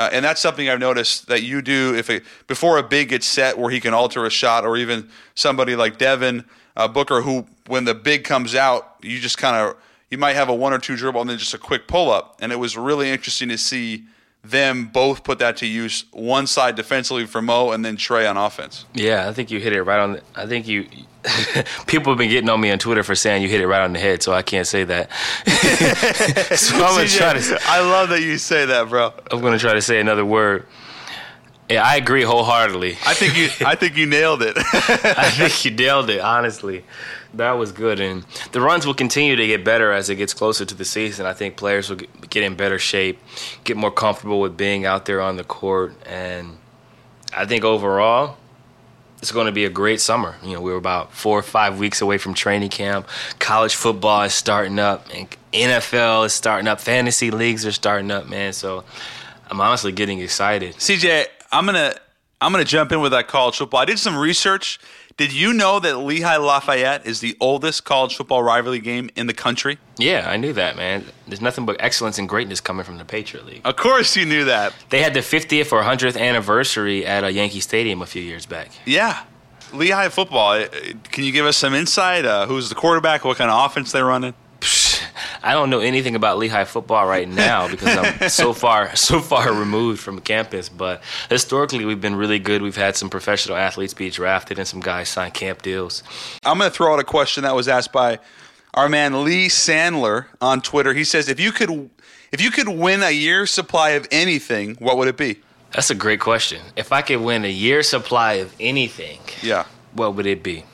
Uh, 0.00 0.08
and 0.12 0.24
that's 0.24 0.40
something 0.40 0.66
I've 0.66 0.80
noticed 0.80 1.26
that 1.26 1.42
you 1.42 1.60
do 1.60 1.94
if 1.94 2.08
it, 2.08 2.24
before 2.46 2.78
a 2.78 2.82
big 2.82 3.10
gets 3.10 3.26
set 3.26 3.58
where 3.58 3.70
he 3.70 3.80
can 3.80 3.92
alter 3.92 4.24
a 4.24 4.30
shot, 4.30 4.64
or 4.64 4.78
even 4.78 5.06
somebody 5.34 5.76
like 5.76 5.98
Devin 5.98 6.46
uh, 6.74 6.88
Booker, 6.88 7.20
who 7.20 7.44
when 7.66 7.84
the 7.84 7.94
big 7.94 8.24
comes 8.24 8.54
out, 8.54 8.94
you 9.02 9.20
just 9.20 9.36
kind 9.36 9.56
of 9.56 9.76
you 10.10 10.16
might 10.16 10.36
have 10.36 10.48
a 10.48 10.54
one 10.54 10.72
or 10.72 10.78
two 10.78 10.96
dribble 10.96 11.20
and 11.20 11.28
then 11.28 11.36
just 11.36 11.52
a 11.52 11.58
quick 11.58 11.86
pull 11.86 12.10
up. 12.10 12.38
And 12.40 12.50
it 12.50 12.56
was 12.56 12.78
really 12.78 13.10
interesting 13.10 13.50
to 13.50 13.58
see 13.58 14.04
them 14.42 14.86
both 14.86 15.22
put 15.24 15.38
that 15.38 15.56
to 15.58 15.66
use. 15.66 16.04
One 16.12 16.46
side 16.46 16.74
defensively 16.76 17.26
for 17.26 17.42
Mo, 17.42 17.72
and 17.72 17.84
then 17.84 17.96
Trae 17.96 18.28
on 18.28 18.36
offense. 18.36 18.84
Yeah, 18.94 19.28
I 19.28 19.32
think 19.32 19.50
you 19.50 19.60
hit 19.60 19.72
it 19.72 19.82
right 19.82 20.00
on. 20.00 20.12
The, 20.12 20.22
I 20.34 20.46
think 20.46 20.66
you. 20.66 20.86
people 21.86 22.12
have 22.12 22.18
been 22.18 22.30
getting 22.30 22.48
on 22.48 22.58
me 22.58 22.70
on 22.70 22.78
Twitter 22.78 23.02
for 23.02 23.14
saying 23.14 23.42
you 23.42 23.48
hit 23.48 23.60
it 23.60 23.66
right 23.66 23.82
on 23.82 23.92
the 23.92 23.98
head, 23.98 24.22
so 24.22 24.32
I 24.32 24.40
can't 24.40 24.66
say 24.66 24.84
that. 24.84 25.10
so 26.56 26.76
I'm 26.76 26.96
gonna 26.96 27.08
try 27.08 27.34
to. 27.34 27.58
I 27.64 27.80
love 27.80 28.08
that 28.08 28.22
you 28.22 28.38
say 28.38 28.64
that, 28.66 28.88
bro. 28.88 29.12
I'm 29.30 29.40
gonna 29.40 29.58
try 29.58 29.74
to 29.74 29.82
say 29.82 30.00
another 30.00 30.24
word. 30.24 30.66
Yeah, 31.68 31.84
I 31.84 31.96
agree 31.96 32.22
wholeheartedly. 32.22 32.96
I 33.06 33.14
think 33.14 33.36
you. 33.36 33.48
I 33.66 33.74
think 33.74 33.96
you 33.96 34.06
nailed 34.06 34.42
it. 34.42 34.56
I 34.56 35.30
think 35.30 35.64
you 35.64 35.70
nailed 35.70 36.10
it. 36.10 36.20
Honestly, 36.20 36.84
that 37.34 37.52
was 37.52 37.72
good, 37.72 38.00
and 38.00 38.24
the 38.52 38.60
runs 38.60 38.86
will 38.86 38.94
continue 38.94 39.36
to 39.36 39.46
get 39.46 39.64
better 39.64 39.92
as 39.92 40.10
it 40.10 40.16
gets 40.16 40.34
closer 40.34 40.64
to 40.64 40.74
the 40.74 40.84
season. 40.84 41.26
I 41.26 41.32
think 41.32 41.56
players 41.56 41.88
will 41.90 41.96
get 41.96 42.42
in 42.42 42.54
better 42.56 42.78
shape, 42.78 43.18
get 43.64 43.76
more 43.76 43.90
comfortable 43.90 44.40
with 44.40 44.56
being 44.56 44.84
out 44.84 45.06
there 45.06 45.20
on 45.20 45.36
the 45.36 45.44
court, 45.44 45.94
and 46.06 46.58
I 47.32 47.46
think 47.46 47.64
overall, 47.64 48.36
it's 49.18 49.32
going 49.32 49.46
to 49.46 49.52
be 49.52 49.64
a 49.64 49.70
great 49.70 50.00
summer. 50.00 50.36
You 50.42 50.54
know, 50.54 50.60
we're 50.60 50.76
about 50.76 51.12
four 51.12 51.38
or 51.38 51.42
five 51.42 51.78
weeks 51.78 52.00
away 52.00 52.18
from 52.18 52.34
training 52.34 52.70
camp. 52.70 53.06
College 53.38 53.74
football 53.74 54.22
is 54.22 54.34
starting 54.34 54.78
up, 54.78 55.06
and 55.14 55.28
NFL 55.52 56.26
is 56.26 56.32
starting 56.32 56.66
up. 56.68 56.80
Fantasy 56.80 57.30
leagues 57.30 57.66
are 57.66 57.72
starting 57.72 58.10
up, 58.10 58.28
man. 58.28 58.52
So 58.52 58.84
I'm 59.50 59.60
honestly 59.60 59.92
getting 59.92 60.20
excited. 60.20 60.74
CJ, 60.76 61.26
I'm 61.52 61.66
gonna 61.66 61.94
I'm 62.40 62.52
gonna 62.52 62.64
jump 62.64 62.92
in 62.92 63.00
with 63.00 63.12
that 63.12 63.28
college 63.28 63.58
football. 63.58 63.80
I 63.80 63.84
did 63.84 63.98
some 63.98 64.16
research. 64.16 64.80
Did 65.20 65.34
you 65.34 65.52
know 65.52 65.78
that 65.80 65.98
Lehigh 65.98 66.38
Lafayette 66.38 67.04
is 67.04 67.20
the 67.20 67.36
oldest 67.40 67.84
college 67.84 68.16
football 68.16 68.42
rivalry 68.42 68.78
game 68.78 69.10
in 69.16 69.26
the 69.26 69.34
country? 69.34 69.76
Yeah, 69.98 70.24
I 70.26 70.38
knew 70.38 70.54
that, 70.54 70.76
man. 70.76 71.04
There's 71.28 71.42
nothing 71.42 71.66
but 71.66 71.76
excellence 71.78 72.18
and 72.18 72.26
greatness 72.26 72.58
coming 72.62 72.86
from 72.86 72.96
the 72.96 73.04
Patriot 73.04 73.44
League. 73.44 73.60
Of 73.66 73.76
course, 73.76 74.16
you 74.16 74.24
knew 74.24 74.46
that. 74.46 74.72
They 74.88 75.02
had 75.02 75.12
the 75.12 75.20
50th 75.20 75.72
or 75.72 75.82
100th 75.82 76.18
anniversary 76.18 77.04
at 77.04 77.22
a 77.22 77.30
Yankee 77.30 77.60
Stadium 77.60 78.00
a 78.00 78.06
few 78.06 78.22
years 78.22 78.46
back. 78.46 78.70
Yeah, 78.86 79.22
Lehigh 79.74 80.08
football. 80.08 80.52
Uh, 80.52 80.68
Can 81.10 81.24
you 81.24 81.32
give 81.32 81.44
us 81.44 81.58
some 81.58 81.74
insight? 81.74 82.24
Uh, 82.24 82.46
who's 82.46 82.70
the 82.70 82.74
quarterback? 82.74 83.22
What 83.22 83.36
kind 83.36 83.50
of 83.50 83.66
offense 83.70 83.92
they're 83.92 84.06
running? 84.06 84.32
I 85.42 85.52
don't 85.52 85.70
know 85.70 85.80
anything 85.80 86.14
about 86.14 86.38
Lehigh 86.38 86.64
football 86.64 87.06
right 87.06 87.28
now 87.28 87.68
because 87.68 87.96
I'm 87.96 88.28
so 88.28 88.52
far 88.52 88.94
so 88.96 89.20
far 89.20 89.52
removed 89.52 90.00
from 90.00 90.20
campus. 90.20 90.68
But 90.68 91.02
historically, 91.28 91.84
we've 91.84 92.00
been 92.00 92.16
really 92.16 92.38
good. 92.38 92.62
We've 92.62 92.76
had 92.76 92.96
some 92.96 93.10
professional 93.10 93.56
athletes 93.56 93.94
be 93.94 94.10
drafted 94.10 94.58
and 94.58 94.66
some 94.66 94.80
guys 94.80 95.08
sign 95.08 95.30
camp 95.30 95.62
deals. 95.62 96.02
I'm 96.44 96.58
going 96.58 96.70
to 96.70 96.76
throw 96.76 96.92
out 96.94 97.00
a 97.00 97.04
question 97.04 97.44
that 97.44 97.54
was 97.54 97.68
asked 97.68 97.92
by 97.92 98.18
our 98.74 98.88
man 98.88 99.24
Lee 99.24 99.48
Sandler 99.48 100.26
on 100.40 100.60
Twitter. 100.60 100.94
He 100.94 101.04
says, 101.04 101.28
"If 101.28 101.40
you 101.40 101.52
could, 101.52 101.90
if 102.32 102.40
you 102.40 102.50
could 102.50 102.68
win 102.68 103.02
a 103.02 103.10
year's 103.10 103.50
supply 103.50 103.90
of 103.90 104.06
anything, 104.10 104.76
what 104.78 104.96
would 104.96 105.08
it 105.08 105.16
be?" 105.16 105.40
That's 105.72 105.90
a 105.90 105.94
great 105.94 106.20
question. 106.20 106.60
If 106.76 106.92
I 106.92 107.02
could 107.02 107.20
win 107.20 107.44
a 107.44 107.50
year's 107.50 107.88
supply 107.88 108.34
of 108.34 108.52
anything, 108.58 109.20
Yeah, 109.40 109.64
what 109.92 110.14
would 110.16 110.26
it 110.26 110.42
be? 110.42 110.64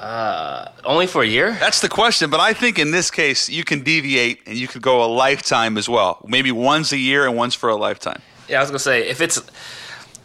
Uh, 0.00 0.72
only 0.84 1.06
for 1.06 1.22
a 1.22 1.26
year? 1.26 1.52
that's 1.60 1.80
the 1.80 1.88
question. 1.88 2.30
But 2.30 2.40
I 2.40 2.54
think 2.54 2.78
in 2.78 2.90
this 2.90 3.10
case, 3.10 3.50
you 3.50 3.64
can 3.64 3.82
deviate 3.82 4.40
and 4.46 4.56
you 4.56 4.66
could 4.66 4.80
go 4.80 5.04
a 5.04 5.06
lifetime 5.06 5.76
as 5.76 5.90
well. 5.90 6.24
Maybe 6.26 6.50
once 6.50 6.92
a 6.92 6.96
year 6.96 7.28
and 7.28 7.38
on's 7.38 7.54
for 7.54 7.68
a 7.68 7.76
lifetime. 7.76 8.22
Yeah, 8.48 8.58
I 8.58 8.60
was 8.62 8.70
gonna 8.70 8.78
say 8.78 9.08
if 9.08 9.20
it's 9.20 9.38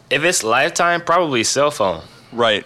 if 0.08 0.24
it's 0.24 0.42
lifetime, 0.42 1.02
probably 1.02 1.44
cell 1.44 1.70
phone. 1.70 2.02
Right. 2.32 2.64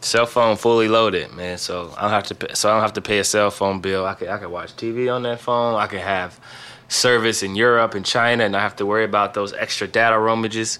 Cell 0.00 0.26
phone 0.26 0.56
fully 0.56 0.88
loaded, 0.88 1.32
man. 1.32 1.58
So 1.58 1.94
I 1.96 2.02
don't 2.02 2.10
have 2.10 2.24
to. 2.24 2.34
Pay, 2.34 2.54
so 2.54 2.70
I 2.70 2.72
don't 2.72 2.82
have 2.82 2.92
to 2.94 3.02
pay 3.02 3.20
a 3.20 3.24
cell 3.24 3.50
phone 3.50 3.80
bill. 3.80 4.04
I 4.04 4.14
could 4.14 4.28
I 4.28 4.38
could 4.38 4.50
watch 4.50 4.74
TV 4.76 5.12
on 5.12 5.22
that 5.22 5.40
phone. 5.40 5.76
I 5.76 5.86
could 5.86 6.00
have 6.00 6.40
service 6.88 7.42
in 7.42 7.54
Europe 7.54 7.94
and 7.94 8.04
China, 8.04 8.44
and 8.44 8.56
I 8.56 8.60
have 8.60 8.76
to 8.76 8.86
worry 8.86 9.04
about 9.04 9.34
those 9.34 9.52
extra 9.52 9.86
data 9.86 10.16
roamages, 10.18 10.78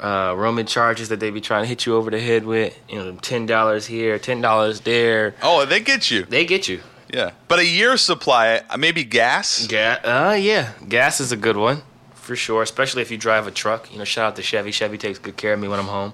uh, 0.00 0.34
roaming 0.36 0.66
charges 0.66 1.08
that 1.08 1.20
they 1.20 1.30
be 1.30 1.40
trying 1.40 1.62
to 1.62 1.68
hit 1.68 1.86
you 1.86 1.94
over 1.96 2.10
the 2.10 2.20
head 2.20 2.44
with. 2.44 2.78
You 2.88 2.96
know, 2.96 3.12
ten 3.16 3.46
dollars 3.46 3.86
here, 3.86 4.18
ten 4.18 4.40
dollars 4.40 4.80
there. 4.80 5.34
Oh, 5.42 5.64
they 5.64 5.80
get 5.80 6.10
you. 6.10 6.24
They 6.24 6.44
get 6.44 6.68
you. 6.68 6.80
Yeah. 7.12 7.30
But 7.48 7.60
a 7.60 7.66
year's 7.66 8.00
supply, 8.00 8.62
uh, 8.68 8.76
maybe 8.76 9.04
gas. 9.04 9.66
Gas. 9.66 10.04
Uh, 10.04 10.36
yeah. 10.40 10.72
Gas 10.88 11.20
is 11.20 11.30
a 11.32 11.36
good 11.36 11.56
one 11.56 11.82
for 12.14 12.34
sure, 12.34 12.62
especially 12.62 13.02
if 13.02 13.10
you 13.10 13.18
drive 13.18 13.46
a 13.46 13.50
truck. 13.50 13.92
You 13.92 13.98
know, 13.98 14.04
shout 14.04 14.26
out 14.26 14.36
to 14.36 14.42
Chevy. 14.42 14.72
Chevy 14.72 14.98
takes 14.98 15.18
good 15.18 15.36
care 15.36 15.52
of 15.52 15.60
me 15.60 15.68
when 15.68 15.78
I'm 15.78 15.86
home. 15.86 16.12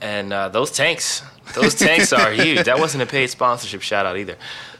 And 0.00 0.32
uh, 0.32 0.48
those 0.48 0.70
tanks, 0.70 1.22
those 1.54 1.74
tanks 1.74 2.12
are 2.12 2.30
huge. 2.44 2.64
That 2.64 2.78
wasn't 2.78 3.02
a 3.02 3.06
paid 3.06 3.28
sponsorship 3.30 3.82
shout 3.82 4.06
out 4.06 4.16
either. 4.16 4.36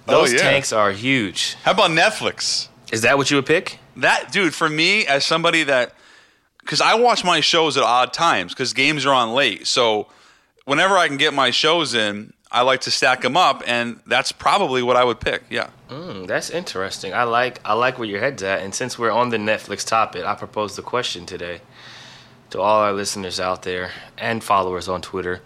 Oh, 0.06 0.20
Those 0.20 0.32
yeah. 0.34 0.40
tanks 0.40 0.72
are 0.72 0.90
huge. 0.92 1.56
How 1.62 1.72
about 1.72 1.90
Netflix? 1.90 2.68
Is 2.92 3.02
that 3.02 3.16
what 3.16 3.30
you 3.30 3.36
would 3.38 3.46
pick? 3.46 3.78
That 3.96 4.32
dude, 4.32 4.54
for 4.54 4.68
me, 4.68 5.06
as 5.06 5.24
somebody 5.24 5.62
that, 5.64 5.94
because 6.64 6.80
I 6.80 6.94
watch 6.94 7.24
my 7.24 7.40
shows 7.40 7.76
at 7.76 7.82
odd 7.82 8.12
times 8.12 8.52
because 8.52 8.72
games 8.72 9.04
are 9.04 9.12
on 9.12 9.34
late. 9.34 9.66
So 9.66 10.08
whenever 10.64 10.96
I 10.96 11.08
can 11.08 11.18
get 11.18 11.34
my 11.34 11.50
shows 11.50 11.94
in, 11.94 12.32
I 12.50 12.62
like 12.62 12.82
to 12.82 12.90
stack 12.90 13.22
them 13.22 13.36
up, 13.36 13.62
and 13.66 14.00
that's 14.06 14.32
probably 14.32 14.82
what 14.82 14.96
I 14.96 15.04
would 15.04 15.20
pick. 15.20 15.42
Yeah. 15.50 15.70
Mm, 15.90 16.26
that's 16.26 16.50
interesting. 16.50 17.12
I 17.12 17.24
like 17.24 17.60
I 17.64 17.74
like 17.74 17.98
where 17.98 18.08
your 18.08 18.20
head's 18.20 18.42
at. 18.42 18.60
And 18.62 18.74
since 18.74 18.98
we're 18.98 19.10
on 19.10 19.30
the 19.30 19.36
Netflix 19.36 19.86
topic, 19.86 20.24
I 20.24 20.34
propose 20.34 20.76
the 20.76 20.82
question 20.82 21.26
today 21.26 21.60
to 22.50 22.60
all 22.60 22.80
our 22.80 22.92
listeners 22.92 23.40
out 23.40 23.62
there 23.62 23.90
and 24.16 24.42
followers 24.42 24.88
on 24.88 25.02
Twitter, 25.02 25.42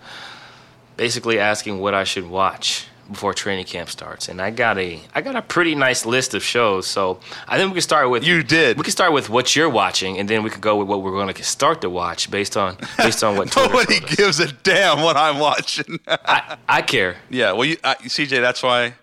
basically 0.96 1.38
asking 1.38 1.80
what 1.80 1.94
I 1.94 2.04
should 2.04 2.28
watch 2.28 2.86
before 3.10 3.34
training 3.34 3.64
camp 3.64 3.88
starts. 3.88 4.28
And 4.28 4.40
I 4.40 4.50
got 4.50 4.78
a 4.78 5.00
I 5.14 5.20
got 5.20 5.36
a 5.36 5.42
pretty 5.42 5.74
nice 5.74 6.04
list 6.06 6.34
of 6.34 6.42
shows. 6.42 6.86
So 6.86 7.20
I 7.46 7.56
think 7.56 7.70
we 7.70 7.74
can 7.74 7.82
start 7.82 8.10
with 8.10 8.24
You 8.24 8.42
did. 8.42 8.76
We 8.76 8.82
can 8.82 8.92
start 8.92 9.12
with 9.12 9.28
what 9.28 9.56
you're 9.56 9.68
watching, 9.68 10.18
and 10.18 10.28
then 10.28 10.42
we 10.42 10.50
could 10.50 10.60
go 10.60 10.76
with 10.76 10.88
what 10.88 11.02
we're 11.02 11.12
going 11.12 11.32
to 11.32 11.42
start 11.42 11.80
to 11.82 11.90
watch 11.90 12.30
based 12.30 12.56
on 12.56 12.76
based 12.96 13.24
on 13.24 13.36
what 13.36 13.54
Nobody 13.56 14.00
gives 14.00 14.40
a 14.40 14.52
damn 14.52 15.02
what 15.02 15.16
I'm 15.16 15.38
watching. 15.38 15.98
I, 16.06 16.56
I 16.68 16.82
care. 16.82 17.16
yeah. 17.30 17.52
Well, 17.52 17.64
you, 17.64 17.76
uh, 17.82 17.94
CJ, 17.96 18.40
that's 18.40 18.62
why. 18.62 18.94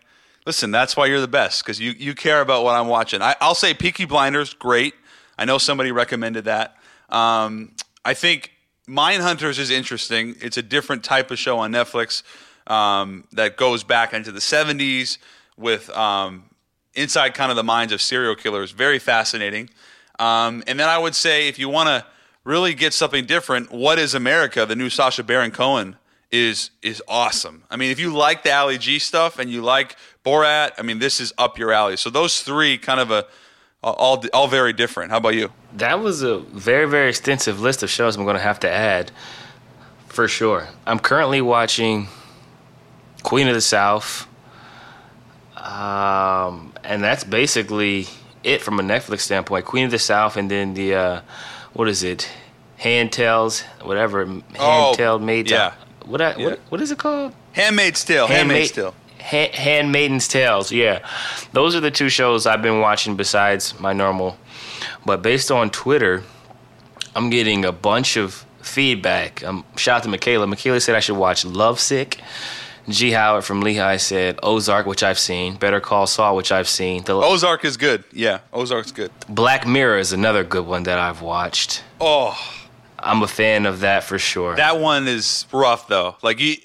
Listen, 0.46 0.70
that's 0.70 0.96
why 0.96 1.08
you're 1.08 1.22
the 1.22 1.28
best 1.28 1.64
because 1.64 1.80
you, 1.80 1.90
you 1.98 2.14
care 2.14 2.40
about 2.40 2.64
what 2.64 2.76
I'm 2.76 2.88
watching. 2.88 3.20
I, 3.20 3.36
I'll 3.42 3.56
say 3.56 3.74
Peaky 3.74 4.06
Blinders, 4.06 4.54
great. 4.54 4.94
I 5.40 5.46
know 5.46 5.58
somebody 5.58 5.92
recommended 5.92 6.46
that. 6.46 6.76
Um, 7.10 7.72
I 8.06 8.14
think 8.14 8.52
Mindhunters 8.88 9.58
is 9.58 9.72
interesting. 9.72 10.36
It's 10.42 10.58
a 10.58 10.62
different 10.62 11.04
type 11.04 11.32
of 11.32 11.40
show 11.40 11.58
on 11.58 11.72
Netflix 11.72 12.22
um, 12.68 13.26
that 13.32 13.58
goes 13.58 13.84
back 13.84 14.14
into 14.14 14.32
the 14.32 14.40
70s 14.40 15.18
with 15.58 15.90
um, 15.92 16.46
inside 16.94 17.34
kind 17.34 17.52
of 17.52 17.56
the 17.56 17.64
minds 17.64 17.94
of 17.94 18.02
serial 18.02 18.36
killers. 18.36 18.72
Very 18.72 19.00
fascinating. 19.00 19.70
Um, 20.20 20.64
and 20.68 20.80
then 20.80 20.88
I 20.88 20.98
would 20.98 21.16
say 21.16 21.48
if 21.48 21.60
you 21.60 21.70
want 21.70 21.88
to 21.88 22.06
really 22.44 22.74
get 22.74 22.94
something 22.94 23.26
different, 23.26 23.72
What 23.72 24.00
is 24.00 24.14
America? 24.14 24.66
The 24.66 24.76
new 24.76 24.90
Sacha 24.90 25.24
Baron 25.24 25.52
Cohen 25.52 25.98
is 26.32 26.72
is 26.82 27.02
awesome. 27.08 27.64
I 27.70 27.76
mean, 27.78 27.92
if 27.92 28.00
you 28.00 28.14
like 28.14 28.44
the 28.44 28.54
Ali 28.54 28.78
G 28.78 29.00
stuff 29.00 29.40
and 29.40 29.50
you 29.50 29.62
like 29.62 29.96
Borat, 30.26 30.72
I 30.78 30.82
mean, 30.82 31.00
this 31.00 31.20
is 31.20 31.34
up 31.38 31.58
your 31.58 31.72
alley. 31.72 31.98
So 31.98 32.10
those 32.10 32.42
three 32.42 32.78
kind 32.78 33.00
of 33.00 33.12
a 33.12 33.26
all 33.84 34.24
all 34.34 34.48
very 34.48 34.74
different. 34.74 35.12
How 35.12 35.18
about 35.18 35.36
you? 35.36 35.52
That 35.74 36.00
was 36.00 36.24
a 36.24 36.40
very 36.40 36.88
very 36.88 37.10
extensive 37.10 37.62
list 37.62 37.84
of 37.84 37.90
shows 37.90 38.16
I'm 38.16 38.24
going 38.24 38.36
to 38.38 38.42
have 38.42 38.60
to 38.62 38.70
add 38.70 39.12
for 40.08 40.28
sure. 40.28 40.70
I'm 40.86 41.00
currently 41.00 41.42
watching 41.42 42.08
Queen 43.26 43.48
of 43.48 43.56
the 43.56 43.62
South, 43.62 44.28
um, 45.58 46.74
and 46.84 47.04
that's 47.04 47.24
basically 47.24 48.08
it 48.44 48.62
from 48.62 48.80
a 48.80 48.84
Netflix 48.84 49.22
standpoint. 49.22 49.66
Queen 49.66 49.86
of 49.86 49.92
the 49.92 50.00
South, 50.00 50.38
and 50.38 50.50
then 50.50 50.74
the 50.76 50.94
uh, 50.96 51.22
what 51.74 51.88
is 51.88 52.04
it? 52.04 52.30
Hand 52.78 53.12
Tales, 53.12 53.62
whatever. 53.82 54.26
Hand 54.26 54.44
Oh, 54.60 54.94
Tailed 54.96 55.22
Maids. 55.24 55.50
yeah. 55.52 55.74
What, 56.06 56.22
I, 56.22 56.36
Yeah. 56.36 56.46
what 56.46 56.60
what 56.70 56.82
is 56.82 56.92
it 56.92 57.00
called? 57.00 57.34
Handmaid's 57.54 58.04
Tale. 58.04 58.28
Handmaid's 58.28 58.72
Handmaid- 58.76 58.94
Tale. 58.94 58.96
Ha- 59.22 59.52
Handmaiden's 59.58 60.28
Tales, 60.28 60.72
yeah. 60.72 61.00
Those 61.52 61.74
are 61.76 61.80
the 61.80 61.90
two 61.90 62.10
shows 62.10 62.46
I've 62.46 62.62
been 62.62 62.80
watching 62.80 63.16
besides 63.16 63.80
my 63.80 63.92
normal. 63.92 64.38
But 65.04 65.24
based 65.24 65.50
on 65.50 65.72
Twitter, 65.72 66.22
I'm 67.16 67.32
getting 67.32 67.66
a 67.66 67.72
bunch 67.72 68.18
of 68.18 68.46
feedback. 68.62 69.44
Um, 69.44 69.64
shout 69.78 69.98
out 69.98 70.04
to 70.04 70.10
Michaela. 70.10 70.46
Michaela 70.46 70.80
said 70.80 70.96
I 70.96 71.00
should 71.00 71.18
watch 71.18 71.44
Lovesick. 71.44 72.20
G. 72.88 73.12
Howard 73.12 73.44
from 73.44 73.62
Lehigh 73.62 73.98
said 73.98 74.40
Ozark, 74.44 74.86
which 74.86 75.02
I've 75.04 75.18
seen. 75.20 75.56
Better 75.56 75.80
Call 75.80 76.06
Saul, 76.08 76.36
which 76.36 76.52
I've 76.52 76.68
seen. 76.68 77.04
The 77.04 77.16
Ozark 77.16 77.66
is 77.66 77.78
good. 77.78 78.04
Yeah, 78.12 78.40
Ozark's 78.54 78.92
good. 78.92 79.12
Black 79.28 79.66
Mirror 79.66 79.98
is 79.98 80.14
another 80.14 80.44
good 80.44 80.66
one 80.66 80.84
that 80.84 81.00
I've 81.00 81.22
watched. 81.22 81.84
Oh, 82.00 82.38
I'm 83.00 83.24
a 83.24 83.28
fan 83.28 83.66
of 83.66 83.80
that 83.82 84.04
for 84.04 84.20
sure. 84.20 84.56
that 84.56 84.80
one 84.80 85.08
is 85.08 85.46
rough 85.52 85.88
though. 85.88 86.16
Like 86.22 86.40
you, 86.40 86.58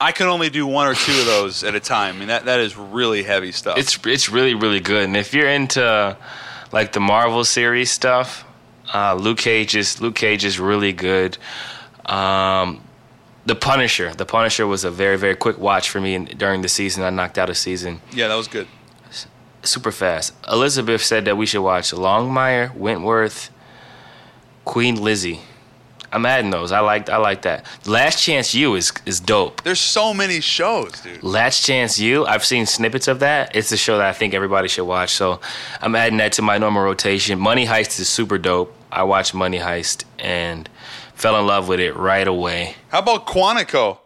I 0.00 0.12
can 0.12 0.26
only 0.28 0.48
do 0.50 0.66
one 0.66 0.86
or 0.86 0.94
two 0.94 1.12
of 1.18 1.26
those 1.26 1.64
at 1.64 1.74
a 1.74 1.80
time. 1.80 2.16
I 2.16 2.18
mean, 2.18 2.28
that 2.28 2.44
that 2.46 2.60
is 2.60 2.76
really 2.76 3.22
heavy 3.22 3.52
stuff. 3.52 3.76
It's 3.78 3.98
it's 4.06 4.28
really 4.28 4.54
really 4.54 4.80
good, 4.80 5.04
and 5.04 5.16
if 5.16 5.34
you're 5.34 5.48
into 5.48 6.16
like 6.72 6.92
the 6.92 7.00
Marvel 7.00 7.44
series 7.44 7.90
stuff, 7.90 8.44
uh, 8.94 9.14
Luke 9.14 9.38
Cage 9.38 9.76
is 9.76 10.00
Luke 10.00 10.14
Cage 10.14 10.44
is 10.44 10.58
really 10.58 10.92
good. 10.92 11.36
Um, 12.06 12.82
the 13.48 13.54
Punisher, 13.54 14.12
The 14.14 14.26
Punisher 14.26 14.66
was 14.66 14.84
a 14.84 14.90
very 14.90 15.16
very 15.16 15.34
quick 15.34 15.58
watch 15.58 15.88
for 15.90 16.00
me 16.00 16.18
during 16.18 16.62
the 16.62 16.68
season. 16.68 17.02
I 17.02 17.10
knocked 17.10 17.38
out 17.38 17.50
a 17.50 17.54
season 17.54 18.00
yeah, 18.12 18.28
that 18.28 18.34
was 18.34 18.48
good. 18.48 18.68
super 19.62 19.90
fast. 19.92 20.34
Elizabeth 20.48 21.02
said 21.02 21.24
that 21.24 21.36
we 21.36 21.46
should 21.46 21.62
watch 21.62 21.90
Longmire, 21.92 22.74
Wentworth, 22.74 23.50
Queen 24.64 24.96
Lizzie. 25.00 25.40
I'm 26.10 26.24
adding 26.24 26.50
those. 26.50 26.72
I 26.72 26.80
like 26.80 27.10
I 27.10 27.18
like 27.18 27.42
that. 27.42 27.66
Last 27.86 28.22
Chance 28.22 28.54
You 28.54 28.74
is 28.76 28.92
is 29.04 29.20
dope. 29.20 29.62
There's 29.62 29.80
so 29.80 30.14
many 30.14 30.40
shows, 30.40 30.92
dude. 31.02 31.22
Last 31.22 31.66
Chance 31.66 31.98
You, 31.98 32.24
I've 32.26 32.44
seen 32.44 32.64
snippets 32.66 33.08
of 33.08 33.20
that. 33.20 33.54
It's 33.54 33.72
a 33.72 33.76
show 33.76 33.98
that 33.98 34.06
I 34.06 34.12
think 34.14 34.32
everybody 34.32 34.68
should 34.68 34.86
watch. 34.86 35.10
So 35.10 35.40
I'm 35.82 35.94
adding 35.94 36.18
that 36.18 36.32
to 36.34 36.42
my 36.42 36.56
normal 36.58 36.82
rotation. 36.82 37.38
Money 37.38 37.66
Heist 37.66 38.00
is 38.00 38.08
super 38.08 38.38
dope. 38.38 38.74
I 38.90 39.02
watch 39.02 39.34
Money 39.34 39.58
Heist 39.58 40.04
and 40.18 40.66
fell 41.18 41.38
in 41.38 41.46
love 41.46 41.66
with 41.66 41.80
it 41.80 41.96
right 41.96 42.28
away. 42.28 42.76
How 42.90 43.00
about 43.00 43.26
Quantico? 43.26 43.98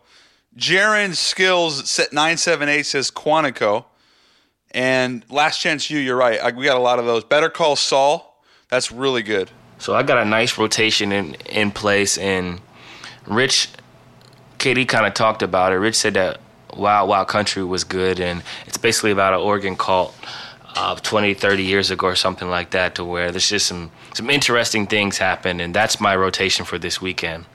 Jaron 0.56 1.14
Skills 1.14 1.88
set 1.88 2.12
nine 2.12 2.38
seven 2.38 2.70
eight 2.70 2.86
says 2.86 3.10
Quantico, 3.10 3.84
and 4.70 5.22
Last 5.30 5.60
Chance 5.60 5.90
You. 5.90 5.98
You're 5.98 6.16
right. 6.16 6.40
I, 6.40 6.50
we 6.52 6.64
got 6.64 6.76
a 6.76 6.80
lot 6.80 6.98
of 6.98 7.04
those. 7.04 7.22
Better 7.22 7.50
Call 7.50 7.76
Saul. 7.76 8.42
That's 8.70 8.90
really 8.90 9.22
good. 9.22 9.50
So 9.78 9.94
I 9.94 10.02
got 10.02 10.18
a 10.18 10.24
nice 10.24 10.56
rotation 10.56 11.12
in, 11.12 11.34
in 11.50 11.70
place. 11.70 12.16
And 12.16 12.60
Rich, 13.26 13.68
Katie 14.56 14.86
kind 14.86 15.06
of 15.06 15.12
talked 15.12 15.42
about 15.42 15.72
it. 15.72 15.76
Rich 15.76 15.96
said 15.96 16.14
that 16.14 16.40
Wild 16.74 17.10
Wild 17.10 17.28
Country 17.28 17.62
was 17.62 17.84
good. 17.84 18.20
And 18.20 18.42
it's 18.66 18.78
basically 18.78 19.10
about 19.10 19.34
an 19.34 19.40
Oregon 19.40 19.76
cult 19.76 20.14
of 20.76 21.02
20, 21.02 21.34
30 21.34 21.62
years 21.62 21.90
ago 21.90 22.06
or 22.06 22.14
something 22.14 22.48
like 22.48 22.70
that, 22.70 22.94
to 22.96 23.04
where 23.04 23.30
there's 23.30 23.48
just 23.48 23.66
some, 23.66 23.90
some 24.14 24.30
interesting 24.30 24.86
things 24.86 25.18
happen. 25.18 25.60
And 25.60 25.74
that's 25.74 26.00
my 26.00 26.16
rotation 26.16 26.64
for 26.64 26.78
this 26.78 27.00
weekend. 27.00 27.46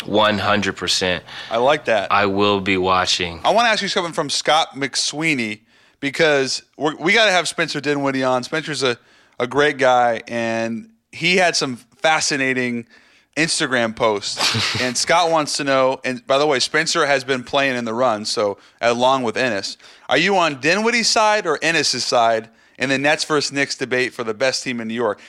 100%. 0.00 1.20
I 1.50 1.56
like 1.58 1.84
that. 1.86 2.10
I 2.10 2.26
will 2.26 2.60
be 2.60 2.76
watching. 2.76 3.40
I 3.44 3.52
want 3.52 3.66
to 3.66 3.70
ask 3.70 3.82
you 3.82 3.88
something 3.88 4.12
from 4.12 4.30
Scott 4.30 4.70
McSweeney 4.74 5.60
because 6.00 6.62
we're, 6.76 6.96
we 6.96 7.12
got 7.12 7.26
to 7.26 7.32
have 7.32 7.48
Spencer 7.48 7.80
Dinwiddie 7.80 8.24
on. 8.24 8.42
Spencer's 8.42 8.82
a, 8.82 8.98
a 9.38 9.46
great 9.46 9.78
guy, 9.78 10.22
and 10.26 10.90
he 11.12 11.36
had 11.36 11.54
some 11.56 11.76
fascinating 11.76 12.86
Instagram 13.36 13.94
post. 13.94 14.40
and 14.80 14.96
Scott 14.96 15.30
wants 15.30 15.56
to 15.56 15.64
know. 15.64 16.00
And 16.04 16.26
by 16.26 16.38
the 16.38 16.46
way, 16.46 16.58
Spencer 16.58 17.06
has 17.06 17.24
been 17.24 17.44
playing 17.44 17.76
in 17.76 17.84
the 17.84 17.94
run, 17.94 18.24
so 18.24 18.58
uh, 18.80 18.90
along 18.90 19.22
with 19.22 19.36
Enes, 19.36 19.76
are 20.08 20.18
you 20.18 20.36
on 20.36 20.60
Dinwiddie's 20.60 21.08
side 21.08 21.46
or 21.46 21.58
Enes's 21.62 22.04
side 22.04 22.50
in 22.78 22.88
the 22.88 22.98
Nets 22.98 23.24
versus 23.24 23.52
Knicks 23.52 23.76
debate 23.76 24.12
for 24.12 24.24
the 24.24 24.34
best 24.34 24.64
team 24.64 24.80
in 24.80 24.88
New 24.88 24.94
York? 24.94 25.20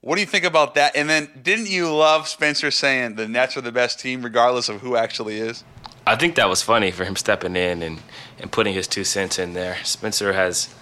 What 0.00 0.16
do 0.16 0.20
you 0.20 0.26
think 0.26 0.44
about 0.44 0.74
that? 0.74 0.94
And 0.96 1.08
then, 1.08 1.30
didn't 1.42 1.70
you 1.70 1.94
love 1.94 2.28
Spencer 2.28 2.70
saying 2.70 3.14
the 3.14 3.26
Nets 3.26 3.56
are 3.56 3.62
the 3.62 3.72
best 3.72 3.98
team, 3.98 4.22
regardless 4.22 4.68
of 4.68 4.82
who 4.82 4.96
actually 4.96 5.38
is? 5.38 5.64
I 6.06 6.16
think 6.16 6.34
that 6.34 6.48
was 6.48 6.60
funny 6.60 6.90
for 6.90 7.06
him 7.06 7.16
stepping 7.16 7.56
in 7.56 7.82
and, 7.82 8.02
and 8.38 8.52
putting 8.52 8.74
his 8.74 8.86
two 8.86 9.04
cents 9.04 9.38
in 9.38 9.54
there. 9.54 9.78
Spencer 9.82 10.34
has 10.34 10.74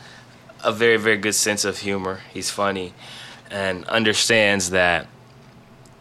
a 0.64 0.72
very, 0.72 0.96
very 0.96 1.16
good 1.16 1.36
sense 1.36 1.64
of 1.64 1.78
humor. 1.78 2.20
He's 2.32 2.50
funny 2.50 2.94
and 3.48 3.84
understands 3.84 4.70
that 4.70 5.06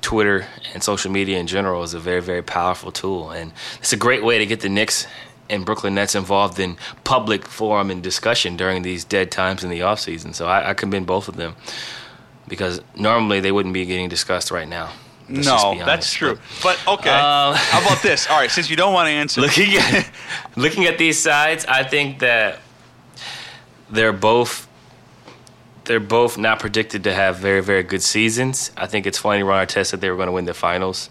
Twitter 0.02 0.48
and 0.74 0.84
social 0.84 1.12
media 1.12 1.38
in 1.38 1.48
general 1.48 1.84
is 1.84 1.94
a 1.94 2.00
very, 2.00 2.22
very 2.22 2.42
powerful 2.42 2.92
tool. 2.92 3.32
And 3.32 3.54
it's 3.80 3.94
a 3.94 3.98
great 3.98 4.24
way 4.24 4.40
to 4.40 4.46
get 4.46 4.62
the 4.62 4.70
Knicks 4.70 5.08
and 5.50 5.66
Brooklyn 5.66 5.96
Nets 5.96 6.16
involved 6.16 6.60
in 6.60 6.78
public 7.04 7.46
forum 7.48 7.92
and 7.92 8.02
discussion 8.02 8.58
during 8.58 8.82
these 8.82 9.04
dead 9.04 9.32
times 9.32 9.64
in 9.64 9.70
the 9.70 9.82
offseason. 9.82 10.34
So 10.34 10.48
I, 10.48 10.70
I 10.72 10.74
commend 10.74 11.08
both 11.08 11.28
of 11.28 11.36
them 11.36 11.56
because 12.48 12.82
normally 12.96 13.40
they 13.42 13.52
wouldn't 13.52 13.74
be 13.74 13.86
getting 13.86 14.10
discussed 14.10 14.50
right 14.52 14.68
now. 14.68 14.92
Let's 15.30 15.48
no, 15.48 15.82
that's 15.86 16.12
true. 16.14 16.40
But 16.62 16.78
okay, 16.88 17.10
Um, 17.10 17.56
how 17.56 17.82
about 17.82 18.02
this? 18.02 18.28
All 18.30 18.38
right, 18.38 18.52
since 18.52 18.70
you 18.70 18.76
don't 18.76 18.94
want 18.94 19.08
to 19.08 19.12
answer, 19.12 19.40
looking 19.40 19.76
at 19.76 20.10
looking 20.58 20.86
at 20.86 20.98
these 20.98 21.18
sides, 21.22 21.66
I 21.66 21.84
think 21.84 22.20
that 22.20 22.60
they're 23.90 24.12
both 24.12 24.68
they're 25.86 26.00
both 26.00 26.38
not 26.38 26.60
predicted 26.60 27.04
to 27.06 27.14
have 27.14 27.38
very 27.38 27.62
very 27.62 27.84
good 27.84 28.02
seasons. 28.04 28.72
I 28.78 28.88
think 28.88 29.06
it's 29.06 29.18
funny 29.18 29.44
Ron 29.44 29.66
Artest 29.66 29.88
said 29.88 30.02
they 30.02 30.10
were 30.10 30.16
going 30.16 30.28
to 30.28 30.32
win 30.34 30.46
the 30.46 30.54
finals. 30.54 31.10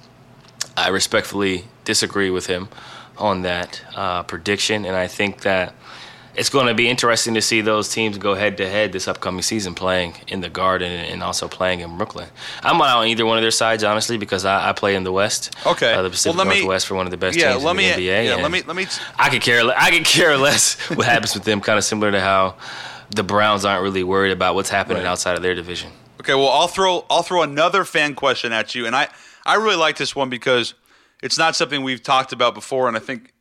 I 0.76 0.88
respectfully 0.88 1.64
disagree 1.85 2.30
with 2.30 2.46
him 2.46 2.68
on 3.18 3.42
that 3.42 3.83
uh, 3.96 4.22
prediction, 4.22 4.85
and 4.85 4.96
I 4.96 5.06
think 5.09 5.42
that 5.42 5.74
it's 6.37 6.48
going 6.48 6.68
to 6.68 6.74
be 6.74 6.88
interesting 6.88 7.35
to 7.35 7.42
see 7.42 7.61
those 7.61 7.88
teams 7.88 8.16
go 8.16 8.35
head 8.35 8.56
to 8.59 8.68
head 8.68 8.92
this 8.92 9.09
upcoming 9.09 9.42
season, 9.42 9.74
playing 9.74 10.14
in 10.28 10.40
the 10.40 10.48
Garden 10.48 10.90
and 10.90 11.22
also 11.22 11.48
playing 11.48 11.80
in 11.80 11.98
Brooklyn. 11.98 12.28
I'm 12.62 12.78
not 12.78 12.96
on 12.98 13.09
either 13.09 13.26
one 13.26 13.37
of 13.37 13.42
their 13.42 13.50
sides, 13.50 13.83
honestly, 13.83 14.16
because 14.16 14.44
I, 14.44 14.70
I 14.70 14.72
play 14.72 14.94
in 14.94 15.02
the 15.02 15.12
West, 15.12 15.54
Okay. 15.66 15.92
uh, 15.92 16.02
the 16.02 16.09
Pacific 16.11 16.37
Well, 16.38 16.46
let 16.46 16.54
me- 16.54 16.61
Northwest 16.61 16.87
for 16.87 16.94
one 16.94 17.04
of 17.06 17.11
the 17.11 17.16
best 17.18 17.37
yeah, 17.37 17.52
teams 17.52 17.64
let 17.64 17.72
in 17.72 17.76
me, 17.78 17.85
the 17.92 18.09
NBA. 18.09 18.24
yeah, 18.26 18.35
let 18.37 18.50
me, 18.50 18.62
let 18.62 18.76
me. 18.76 18.87
I 19.18 19.28
could 19.28 19.42
care. 19.42 19.61
I 19.76 19.90
could 19.90 20.04
care 20.06 20.38
less 20.38 20.78
what 20.90 21.04
happens 21.06 21.35
with 21.35 21.42
them. 21.44 21.61
Kind 21.61 21.76
of 21.78 21.85
similar 21.85 22.12
to 22.12 22.20
how 22.20 22.54
the 23.14 23.22
Browns 23.22 23.64
aren't 23.64 23.82
really 23.82 24.04
worried 24.04 24.32
about 24.32 24.54
what's 24.54 24.70
happening 24.70 24.98
Right. 24.98 25.06
outside 25.06 25.36
of 25.36 25.42
their 25.42 25.54
division. 25.54 25.90
Okay, 26.20 26.34
well, 26.34 26.48
I'll 26.48 26.68
throw, 26.68 27.04
I'll 27.10 27.22
throw 27.22 27.42
another 27.42 27.84
fan 27.84 28.14
question 28.14 28.52
at 28.52 28.74
you, 28.74 28.86
and 28.86 28.94
I, 28.94 29.08
I 29.46 29.54
really 29.56 29.76
like 29.76 29.96
this 29.96 30.14
one 30.14 30.28
because 30.30 30.74
it's 31.22 31.38
not 31.38 31.56
something 31.56 31.82
we've 31.82 32.02
talked 32.02 32.32
about 32.32 32.54
before, 32.54 32.88
and 32.88 32.96
I 32.96 33.00
think 33.00 33.32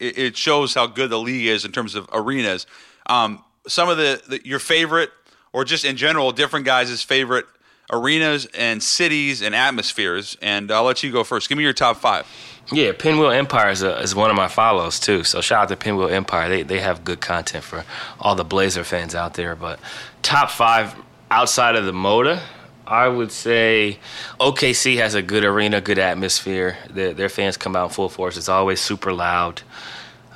it, 0.00 0.18
it 0.18 0.36
shows 0.36 0.74
how 0.74 0.86
good 0.86 1.10
the 1.10 1.18
league 1.18 1.46
is 1.46 1.64
in 1.64 1.72
terms 1.72 1.94
of 1.94 2.08
arenas. 2.12 2.66
Um, 3.06 3.42
some 3.68 3.88
of 3.88 3.96
the, 3.96 4.20
the 4.28 4.40
your 4.46 4.58
favorite, 4.58 5.10
or 5.52 5.64
just 5.64 5.84
in 5.84 5.96
general, 5.96 6.32
different 6.32 6.66
guys' 6.66 7.02
favorite 7.02 7.46
arenas 7.92 8.46
and 8.54 8.82
cities 8.82 9.40
and 9.42 9.54
atmospheres, 9.54 10.36
and 10.42 10.70
I'll 10.72 10.82
let 10.84 11.02
you 11.04 11.12
go 11.12 11.22
first. 11.24 11.48
Give 11.48 11.56
me 11.56 11.64
your 11.64 11.72
top 11.72 11.96
five. 11.98 12.26
Yeah, 12.72 12.92
Pinwheel 12.98 13.30
Empire 13.30 13.70
is, 13.70 13.82
a, 13.82 13.98
is 14.00 14.14
one 14.14 14.28
of 14.28 14.36
my 14.36 14.48
follows 14.48 14.98
too. 14.98 15.22
So 15.22 15.40
shout 15.40 15.64
out 15.64 15.68
to 15.68 15.76
Pinwheel 15.76 16.08
Empire. 16.08 16.48
They 16.48 16.62
they 16.64 16.80
have 16.80 17.04
good 17.04 17.20
content 17.20 17.62
for 17.62 17.84
all 18.18 18.34
the 18.34 18.44
Blazer 18.44 18.82
fans 18.82 19.14
out 19.14 19.34
there. 19.34 19.54
But 19.54 19.78
top 20.22 20.50
five 20.50 20.96
outside 21.30 21.76
of 21.76 21.84
the 21.84 21.92
Moda, 21.92 22.40
I 22.84 23.06
would 23.06 23.30
say 23.30 23.98
OKC 24.40 24.96
has 24.96 25.14
a 25.14 25.22
good 25.22 25.44
arena, 25.44 25.80
good 25.80 25.98
atmosphere. 25.98 26.76
Their, 26.90 27.14
their 27.14 27.28
fans 27.28 27.56
come 27.56 27.76
out 27.76 27.84
in 27.84 27.94
full 27.94 28.08
force. 28.08 28.36
It's 28.36 28.48
always 28.48 28.80
super 28.80 29.12
loud. 29.12 29.62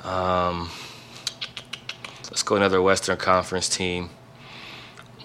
Um, 0.03 0.69
let's 2.25 2.43
go 2.43 2.55
another 2.55 2.81
Western 2.81 3.17
Conference 3.17 3.67
team 3.67 4.09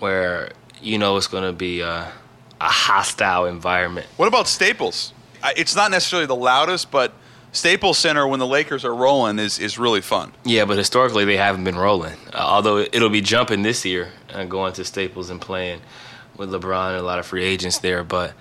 where 0.01 0.51
you 0.83 0.99
know 0.99 1.17
it's 1.17 1.29
going 1.29 1.45
to 1.45 1.53
be 1.53 1.81
a, 1.81 2.13
a 2.61 2.69
hostile 2.69 3.47
environment. 3.47 4.09
What 4.17 4.27
about 4.27 4.49
Staples? 4.49 5.13
It's 5.57 5.77
not 5.77 5.91
necessarily 5.91 6.27
the 6.27 6.37
loudest, 6.37 6.91
but 6.91 7.13
Staples 7.53 7.99
Center 7.99 8.27
when 8.27 8.39
the 8.39 8.47
Lakers 8.47 8.85
are 8.85 8.95
rolling 8.95 9.39
is, 9.39 9.59
is 9.59 9.79
really 9.79 10.01
fun. 10.01 10.33
Yeah, 10.45 10.65
but 10.67 10.77
historically 10.77 11.25
they 11.25 11.37
haven't 11.37 11.65
been 11.65 11.77
rolling. 11.77 12.17
Uh, 12.33 12.39
although 12.39 12.79
it'll 12.79 13.09
be 13.09 13.21
jumping 13.23 13.63
this 13.63 13.85
year 13.85 14.13
and 14.29 14.51
going 14.51 14.73
to 14.75 14.85
Staples 14.85 15.31
and 15.31 15.41
playing 15.41 15.81
with 16.37 16.51
LeBron 16.51 16.91
and 16.91 16.99
a 16.99 17.03
lot 17.03 17.19
of 17.19 17.27
free 17.27 17.45
agents 17.45 17.79
there. 17.79 18.05
But 18.05 18.35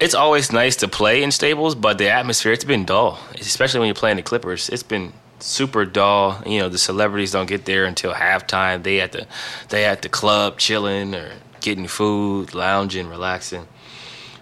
it's 0.00 0.14
always 0.14 0.52
nice 0.52 0.76
to 0.76 0.88
play 0.88 1.22
in 1.22 1.30
Staples, 1.30 1.74
but 1.74 1.98
the 1.98 2.10
atmosphere 2.10 2.52
it's 2.52 2.64
been 2.64 2.84
dull, 2.84 3.20
especially 3.38 3.80
when 3.80 3.86
you're 3.86 3.94
playing 3.94 4.16
the 4.16 4.22
Clippers. 4.22 4.68
It's 4.68 4.82
been 4.82 5.12
super 5.40 5.84
dull. 5.84 6.42
You 6.46 6.60
know, 6.60 6.68
the 6.68 6.78
celebrities 6.78 7.32
don't 7.32 7.48
get 7.48 7.64
there 7.64 7.84
until 7.84 8.12
halftime. 8.12 8.82
They 8.82 9.00
at 9.00 9.12
the 9.12 9.26
they 9.68 9.84
at 9.84 10.02
the 10.02 10.08
club 10.08 10.58
chilling 10.58 11.14
or 11.14 11.32
getting 11.60 11.86
food, 11.86 12.54
lounging, 12.54 13.08
relaxing. 13.08 13.66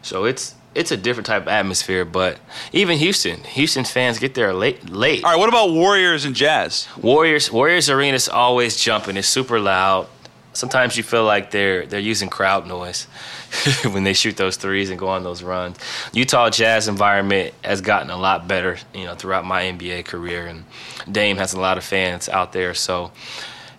So 0.03 0.25
it's 0.25 0.55
it's 0.77 0.93
a 0.93 0.97
different 0.97 1.27
type 1.27 1.43
of 1.43 1.49
atmosphere. 1.49 2.05
But 2.05 2.39
even 2.73 2.99
Houston, 2.99 3.43
Houston 3.45 3.85
fans 3.85 4.19
get 4.19 4.35
there 4.35 4.53
late. 4.53 4.89
Late. 4.89 5.25
All 5.25 5.33
right, 5.33 5.39
what 5.39 5.49
about 5.49 5.71
Warriors 5.71 6.25
and 6.25 6.37
Jazz? 6.37 6.87
Warriors 7.01 7.51
Warriors 7.51 7.89
arena's 7.89 8.29
always 8.29 8.77
jumping. 8.77 9.17
It's 9.17 9.27
super 9.27 9.59
loud. 9.59 10.07
Sometimes 10.53 10.97
you 10.97 11.03
feel 11.03 11.25
like 11.25 11.51
they're 11.51 11.87
they're 11.87 12.01
using 12.01 12.29
crowd 12.29 12.67
noise 12.67 13.05
when 13.91 14.05
they 14.05 14.13
shoot 14.13 14.37
those 14.37 14.57
threes 14.57 14.91
and 14.91 14.99
go 14.99 15.09
on 15.09 15.23
those 15.23 15.43
runs. 15.43 15.79
Utah 16.13 16.51
Jazz 16.51 16.89
environment 16.89 17.55
has 17.65 17.81
gotten 17.81 18.11
a 18.11 18.17
lot 18.17 18.47
better, 18.47 18.79
you 18.95 19.05
know, 19.05 19.15
throughout 19.15 19.45
my 19.45 19.65
NBA 19.65 20.05
career, 20.05 20.47
and 20.47 20.65
Dame 21.11 21.39
has 21.39 21.55
a 21.55 21.61
lot 21.61 21.79
of 21.79 21.85
fans 21.85 22.29
out 22.29 22.53
there. 22.53 22.75
So 22.75 23.13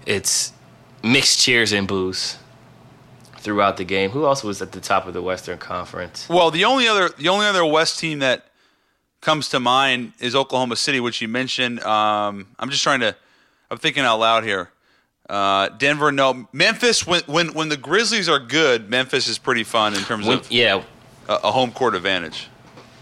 it's 0.06 0.54
mixed 1.04 1.40
cheers 1.40 1.72
and 1.72 1.88
boos 1.88 2.38
throughout 3.48 3.78
the 3.78 3.86
game. 3.86 4.10
Who 4.10 4.26
else 4.26 4.44
was 4.44 4.62
at 4.62 4.74
the 4.74 4.82
top 4.82 5.08
of 5.08 5.14
the 5.14 5.22
Western 5.22 5.58
Conference? 5.58 6.28
Well, 6.28 6.52
the 6.52 6.66
only 6.66 6.86
other 6.86 7.08
the 7.18 7.30
only 7.30 7.46
other 7.46 7.64
West 7.66 7.98
team 7.98 8.20
that 8.20 8.44
comes 9.22 9.48
to 9.50 9.60
mind 9.62 10.12
is 10.20 10.36
Oklahoma 10.36 10.76
City, 10.76 11.00
which 11.00 11.22
you 11.22 11.30
mentioned. 11.30 11.80
Um, 11.80 12.48
I'm 12.60 12.70
just 12.70 12.84
trying 12.84 13.00
to. 13.00 13.16
I'm 13.72 13.78
thinking 13.78 14.04
out 14.04 14.20
loud 14.20 14.44
here. 14.44 14.70
Uh, 15.30 15.70
Denver, 15.70 16.12
no. 16.12 16.50
Memphis, 16.52 17.08
when, 17.08 17.22
when 17.22 17.54
when 17.54 17.70
the 17.70 17.78
Grizzlies 17.78 18.28
are 18.28 18.40
good, 18.40 18.90
Memphis 18.90 19.30
is 19.30 19.38
pretty 19.38 19.64
fun 19.64 19.94
in 19.94 20.02
terms 20.02 20.26
When, 20.28 20.40
of 20.40 20.52
yeah, 20.52 20.84
a, 21.30 21.34
a 21.46 21.52
home 21.52 21.72
court 21.72 21.96
advantage. 21.96 22.50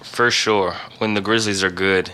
for 0.04 0.30
sure. 0.30 0.76
When 1.00 1.16
the 1.16 1.22
Grizzlies 1.22 1.64
are 1.64 1.72
good, 1.72 2.12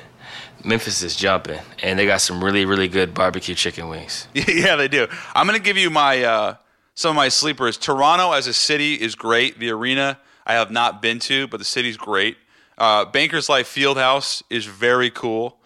Memphis 0.64 1.04
is 1.04 1.18
jumping, 1.18 1.60
and 1.84 2.00
they 2.00 2.06
got 2.06 2.22
some 2.22 2.42
really, 2.42 2.64
really 2.64 2.88
good 2.88 3.14
barbecue 3.14 3.56
chicken 3.56 3.90
wings. 3.90 4.28
yeah, 4.34 4.78
they 4.78 4.88
do. 4.88 5.08
I'm 5.36 5.46
going 5.48 5.60
to 5.60 5.64
give 5.64 5.78
you 5.78 5.90
my 5.90 6.24
uh, 6.24 6.56
some 7.02 7.10
of 7.10 7.16
my 7.16 7.30
sleepers. 7.30 7.78
Toronto 7.78 8.32
as 8.32 8.46
a 8.46 8.54
city 8.54 8.94
is 8.94 9.16
great. 9.16 9.58
The 9.58 9.72
arena 9.72 10.20
I 10.46 10.54
have 10.54 10.70
not 10.70 11.02
been 11.02 11.18
to, 11.20 11.48
but 11.48 11.58
the 11.58 11.66
city's 11.66 11.98
great. 11.98 12.38
Uh, 12.78 13.06
Bankers 13.06 13.50
Life 13.50 13.74
Fieldhouse 13.74 14.44
is 14.50 14.66
very 14.66 15.10
cool. 15.10 15.58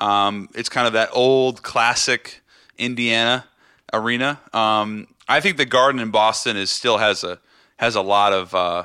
Um, 0.00 0.48
it's 0.54 0.68
kind 0.68 0.86
of 0.86 0.92
that 0.92 1.10
old 1.12 1.62
classic 1.62 2.42
Indiana 2.78 3.44
arena. 3.92 4.40
Um, 4.52 5.08
I 5.28 5.40
think 5.40 5.56
the 5.56 5.64
Garden 5.64 6.00
in 6.00 6.10
Boston 6.10 6.56
is 6.56 6.70
still 6.70 6.98
has 6.98 7.24
a 7.24 7.40
has 7.76 7.96
a 7.96 8.02
lot 8.02 8.32
of. 8.32 8.54
Uh, 8.54 8.84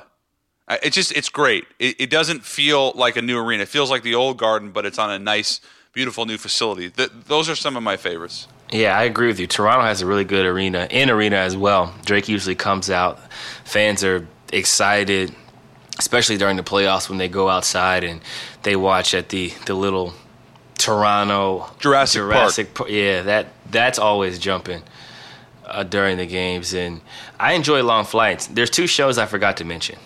it's 0.84 0.96
just 0.96 1.12
it's 1.16 1.30
great. 1.30 1.66
It, 1.78 1.96
it 2.00 2.10
doesn't 2.10 2.44
feel 2.44 2.92
like 2.96 3.18
a 3.18 3.22
new 3.22 3.38
arena. 3.40 3.64
It 3.64 3.70
feels 3.70 3.90
like 3.92 4.04
the 4.04 4.16
old 4.16 4.38
Garden, 4.38 4.72
but 4.72 4.86
it's 4.86 4.98
on 4.98 5.12
a 5.12 5.20
nice, 5.20 5.62
beautiful 5.94 6.26
new 6.26 6.38
facility. 6.38 6.90
Th- 6.90 7.12
those 7.28 7.50
are 7.50 7.56
some 7.56 7.78
of 7.78 7.84
my 7.84 7.98
favorites. 7.98 8.48
Yeah, 8.72 8.98
I 8.98 9.04
agree 9.04 9.28
with 9.28 9.40
you. 9.40 9.48
Toronto 9.48 9.84
has 9.84 10.02
a 10.02 10.06
really 10.06 10.26
good 10.26 10.46
arena, 10.46 10.88
in 10.92 11.10
arena 11.10 11.38
as 11.38 11.58
well. 11.58 11.94
Drake 12.06 12.30
usually 12.30 12.56
comes 12.56 12.90
out. 12.90 13.20
Fans 13.64 14.04
are 14.04 14.28
excited, 14.54 15.34
especially 15.98 16.38
during 16.38 16.56
the 16.56 16.64
playoffs 16.64 17.10
when 17.10 17.18
they 17.18 17.28
go 17.28 17.50
outside 17.50 18.04
and 18.04 18.22
they 18.64 18.76
watch 18.76 19.14
at 19.14 19.30
the 19.30 19.54
the 19.66 19.74
little 19.74 20.14
Toronto 20.78 21.70
Jurassic 21.80 22.22
Park. 22.22 22.32
Jurassic 22.34 22.74
Park. 22.74 22.90
Yeah, 22.90 23.24
that 23.24 23.48
that's 23.72 23.98
always 24.00 24.38
jumping 24.40 24.84
uh, 25.66 25.84
during 25.84 26.18
the 26.18 26.26
games, 26.28 26.74
and 26.74 27.02
I 27.40 27.54
enjoy 27.54 27.84
long 27.84 28.06
flights. 28.06 28.48
There's 28.48 28.70
two 28.70 28.88
shows 28.88 29.18
I 29.18 29.26
forgot 29.26 29.58
to 29.58 29.66
mention. 29.66 29.98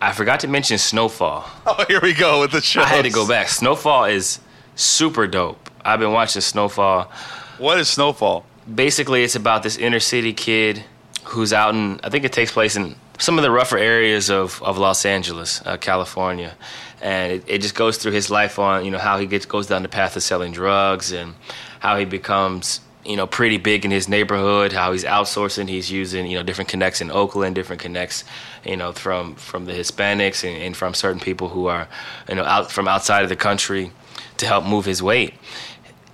I 0.00 0.12
forgot 0.12 0.40
to 0.40 0.48
mention 0.48 0.78
Snowfall. 0.78 1.48
Oh, 1.66 1.84
here 1.88 2.00
we 2.00 2.14
go 2.14 2.40
with 2.40 2.52
the 2.52 2.60
show. 2.60 2.80
I 2.82 2.84
had 2.84 3.04
to 3.06 3.10
go 3.10 3.26
back. 3.26 3.48
Snowfall 3.48 4.04
is 4.04 4.38
super 4.76 5.26
dope. 5.26 5.68
I've 5.84 5.98
been 5.98 6.12
watching 6.12 6.42
Snowfall 6.42 7.10
What 7.58 7.78
is 7.78 7.88
Snowfall? 7.88 8.44
basically 8.72 9.22
it's 9.22 9.36
about 9.36 9.62
this 9.62 9.76
inner 9.76 10.00
city 10.00 10.32
kid 10.32 10.82
who's 11.24 11.52
out 11.52 11.74
in 11.74 12.00
i 12.02 12.10
think 12.10 12.24
it 12.24 12.32
takes 12.32 12.50
place 12.50 12.76
in 12.76 12.96
some 13.18 13.38
of 13.38 13.42
the 13.42 13.50
rougher 13.50 13.78
areas 13.78 14.28
of, 14.28 14.60
of 14.62 14.76
los 14.76 15.06
angeles 15.06 15.62
uh, 15.66 15.76
california 15.76 16.54
and 17.00 17.32
it, 17.32 17.44
it 17.46 17.62
just 17.62 17.74
goes 17.74 17.96
through 17.96 18.12
his 18.12 18.30
life 18.30 18.58
on 18.58 18.84
you 18.84 18.90
know 18.90 18.98
how 18.98 19.18
he 19.18 19.26
gets 19.26 19.46
goes 19.46 19.66
down 19.68 19.82
the 19.82 19.88
path 19.88 20.16
of 20.16 20.22
selling 20.22 20.52
drugs 20.52 21.12
and 21.12 21.34
how 21.78 21.96
he 21.96 22.04
becomes 22.04 22.80
you 23.04 23.16
know 23.16 23.26
pretty 23.26 23.56
big 23.56 23.84
in 23.84 23.92
his 23.92 24.08
neighborhood 24.08 24.72
how 24.72 24.90
he's 24.90 25.04
outsourcing 25.04 25.68
he's 25.68 25.92
using 25.92 26.26
you 26.26 26.36
know 26.36 26.42
different 26.42 26.68
connects 26.68 27.00
in 27.00 27.10
oakland 27.12 27.54
different 27.54 27.80
connects 27.80 28.24
you 28.64 28.76
know 28.76 28.92
from 28.92 29.36
from 29.36 29.66
the 29.66 29.72
hispanics 29.72 30.42
and, 30.42 30.60
and 30.60 30.76
from 30.76 30.92
certain 30.92 31.20
people 31.20 31.50
who 31.50 31.66
are 31.66 31.86
you 32.28 32.34
know 32.34 32.44
out 32.44 32.72
from 32.72 32.88
outside 32.88 33.22
of 33.22 33.28
the 33.28 33.36
country 33.36 33.92
to 34.38 34.46
help 34.46 34.64
move 34.64 34.84
his 34.84 35.00
weight 35.02 35.34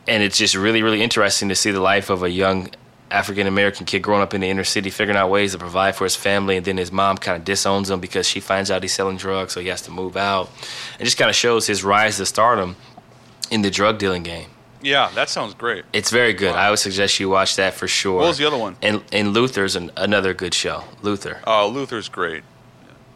and 0.09 0.23
it's 0.23 0.38
just 0.38 0.55
really 0.55 0.83
really 0.83 1.03
interesting 1.03 1.49
to 1.49 1.55
see 1.55 1.71
the 1.71 1.81
life 1.81 2.11
of 2.11 2.23
a 2.23 2.31
young 2.31 2.71
African 3.12 3.47
American 3.47 3.87
kid 3.87 4.01
growing 4.01 4.23
up 4.23 4.35
in 4.35 4.41
the 4.41 4.49
inner 4.49 4.65
city, 4.65 4.91
figuring 4.91 5.19
out 5.19 5.31
ways 5.31 5.53
to 5.53 5.59
provide 5.59 5.95
for 5.95 6.05
his 6.05 6.17
family, 6.17 6.57
and 6.57 6.65
then 6.65 6.79
his 6.79 6.91
mom 6.91 7.19
kind 7.19 7.37
of 7.37 7.45
disowns 7.45 7.91
him 7.91 8.01
because 8.01 8.27
she 8.27 8.41
finds 8.41 8.71
out 8.71 8.83
he's 8.83 8.95
selling 8.95 9.19
drugs, 9.19 9.53
so 9.53 9.61
he 9.61 9.69
has 9.69 9.83
to 9.83 9.91
move 9.91 10.17
out. 10.17 10.51
It 10.99 11.05
just 11.05 11.19
kind 11.19 11.29
of 11.29 11.37
shows 11.37 11.67
his 11.67 11.85
rise 11.85 12.17
to 12.17 12.27
stardom 12.27 12.77
in 13.51 13.62
the 13.62 13.71
drug 13.71 13.99
dealing 13.99 14.23
game. 14.23 14.49
Yeah, 14.81 15.11
that 15.15 15.29
sounds 15.29 15.55
great. 15.55 15.85
It's 15.93 16.11
very 16.11 16.33
good. 16.33 16.57
I 16.57 16.71
would 16.71 16.79
suggest 16.79 17.21
you 17.21 17.29
watch 17.29 17.57
that 17.57 17.75
for 17.75 17.87
sure. 17.87 18.17
What 18.17 18.27
was 18.27 18.38
the 18.38 18.47
other 18.47 18.59
one? 18.59 18.77
And 18.83 19.03
and 19.12 19.33
Luther's 19.33 19.77
an, 19.77 19.93
another 19.97 20.35
good 20.35 20.55
show. 20.55 20.85
Luther. 21.03 21.41
Oh, 21.47 21.69
Luther's 21.69 22.09
great. 22.09 22.43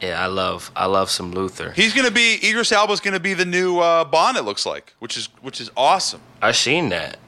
Yeah, 0.01 0.23
I 0.23 0.27
love 0.27 0.71
I 0.77 0.87
love 0.87 1.11
some 1.11 1.33
Luther. 1.33 1.73
He's 1.73 1.95
gonna 1.95 2.11
be 2.11 2.39
Idris 2.43 2.73
Elba's 2.73 3.01
gonna 3.01 3.21
be 3.21 3.35
the 3.35 3.45
new 3.47 3.79
uh, 3.79 4.05
Bond. 4.05 4.37
It 4.37 4.43
looks 4.43 4.67
like, 4.67 4.95
which 4.99 5.17
is 5.17 5.29
which 5.41 5.61
is 5.61 5.71
awesome. 5.77 6.21
I 6.43 6.53
seen 6.53 6.91
that. 6.91 7.19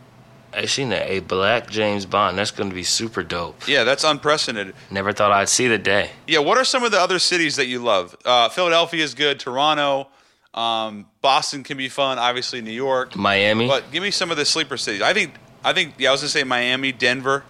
I 0.52 0.64
seen 0.66 0.88
that. 0.90 1.08
A 1.08 1.20
black 1.20 1.68
James 1.68 2.06
Bond. 2.06 2.38
That's 2.38 2.50
going 2.50 2.70
to 2.70 2.74
be 2.74 2.82
super 2.82 3.22
dope. 3.22 3.68
Yeah, 3.68 3.84
that's 3.84 4.02
unprecedented. 4.02 4.74
Never 4.90 5.12
thought 5.12 5.30
I'd 5.30 5.48
see 5.48 5.68
the 5.68 5.76
day. 5.78 6.10
Yeah, 6.26 6.38
what 6.38 6.56
are 6.56 6.64
some 6.64 6.84
of 6.84 6.90
the 6.90 6.98
other 6.98 7.18
cities 7.18 7.56
that 7.56 7.66
you 7.66 7.80
love? 7.80 8.16
Uh, 8.24 8.48
Philadelphia 8.48 9.04
is 9.04 9.14
good. 9.14 9.38
Toronto, 9.38 10.08
um, 10.54 11.06
Boston 11.20 11.62
can 11.62 11.76
be 11.76 11.88
fun. 11.88 12.18
Obviously, 12.18 12.62
New 12.62 12.72
York. 12.72 13.14
Miami. 13.14 13.68
But 13.68 13.90
give 13.92 14.02
me 14.02 14.10
some 14.10 14.30
of 14.30 14.36
the 14.36 14.44
sleeper 14.44 14.76
cities. 14.76 15.02
I 15.02 15.12
think 15.12 15.34
I 15.64 15.72
think 15.72 15.94
yeah, 15.98 16.08
I 16.08 16.12
was 16.12 16.22
gonna 16.22 16.30
say 16.30 16.44
Miami, 16.44 16.92
Denver. 16.92 17.44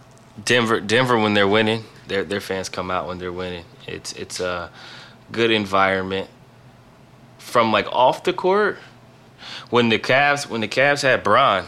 Denver, 0.45 0.81
Denver 0.81 1.19
when 1.19 1.35
they're 1.35 1.49
winning, 1.49 1.85
their 2.09 2.25
their 2.25 2.41
fans 2.41 2.69
come 2.69 2.91
out 2.91 3.07
when 3.07 3.19
they're 3.19 3.33
winning. 3.33 3.65
It's 3.87 4.13
it's 4.15 4.41
a 4.41 4.71
good 5.33 5.51
environment. 5.51 6.29
From 7.39 7.73
like 7.73 7.87
off 7.93 8.25
the 8.25 8.33
court, 8.33 8.79
when 9.71 9.89
the 9.89 9.99
Cavs 9.99 10.49
when 10.49 10.61
the 10.61 10.69
Cavs 10.69 11.03
had 11.03 11.23
Bron, 11.23 11.65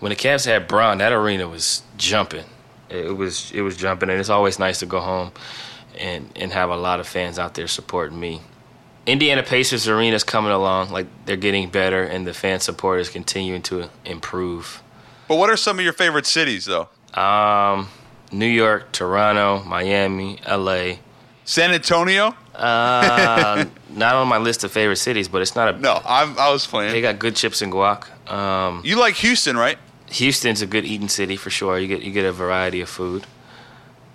when 0.00 0.10
the 0.10 0.16
Cavs 0.16 0.46
had 0.46 0.66
Bron, 0.66 0.98
that 0.98 1.12
arena 1.12 1.48
was 1.48 1.82
jumping. 1.96 2.44
It 2.88 3.16
was 3.16 3.52
it 3.52 3.60
was 3.60 3.76
jumping, 3.76 4.10
and 4.10 4.18
it's 4.18 4.28
always 4.28 4.58
nice 4.58 4.80
to 4.80 4.86
go 4.86 5.00
home 5.00 5.32
and 5.98 6.30
and 6.36 6.52
have 6.52 6.70
a 6.70 6.76
lot 6.76 7.00
of 7.00 7.06
fans 7.06 7.38
out 7.38 7.54
there 7.54 7.68
supporting 7.68 8.18
me. 8.18 8.40
Indiana 9.06 9.42
Pacers 9.42 9.86
arena 9.86 10.16
is 10.16 10.24
coming 10.24 10.50
along, 10.50 10.90
like 10.90 11.06
they're 11.26 11.36
getting 11.36 11.68
better, 11.68 12.02
and 12.02 12.26
the 12.26 12.32
fan 12.32 12.60
support 12.60 13.00
is 13.00 13.08
continuing 13.08 13.62
to 13.62 13.90
improve. 14.04 14.82
But 15.28 15.36
what 15.36 15.50
are 15.50 15.56
some 15.56 15.78
of 15.78 15.84
your 15.84 15.92
favorite 15.92 16.26
cities 16.26 16.64
though? 16.66 16.88
Um, 17.20 17.88
New 18.32 18.46
York, 18.46 18.92
Toronto, 18.92 19.62
Miami, 19.64 20.40
LA. 20.48 20.94
San 21.44 21.72
Antonio? 21.72 22.34
Uh, 22.54 23.64
not 23.90 24.14
on 24.14 24.28
my 24.28 24.38
list 24.38 24.64
of 24.64 24.72
favorite 24.72 24.96
cities, 24.96 25.28
but 25.28 25.42
it's 25.42 25.54
not 25.54 25.74
a. 25.74 25.78
No, 25.78 26.00
I'm, 26.04 26.38
I 26.38 26.50
was 26.50 26.66
playing. 26.66 26.92
They 26.92 27.00
got 27.00 27.18
good 27.18 27.36
chips 27.36 27.62
and 27.62 27.72
guac. 27.72 28.06
Um, 28.30 28.80
You 28.84 28.98
like 28.98 29.14
Houston, 29.16 29.56
right? 29.56 29.78
Houston's 30.10 30.62
a 30.62 30.66
good 30.66 30.84
eating 30.84 31.08
city 31.08 31.36
for 31.36 31.50
sure. 31.50 31.78
You 31.78 31.88
get 31.88 32.02
you 32.02 32.12
get 32.12 32.24
a 32.24 32.32
variety 32.32 32.80
of 32.80 32.88
food. 32.88 33.26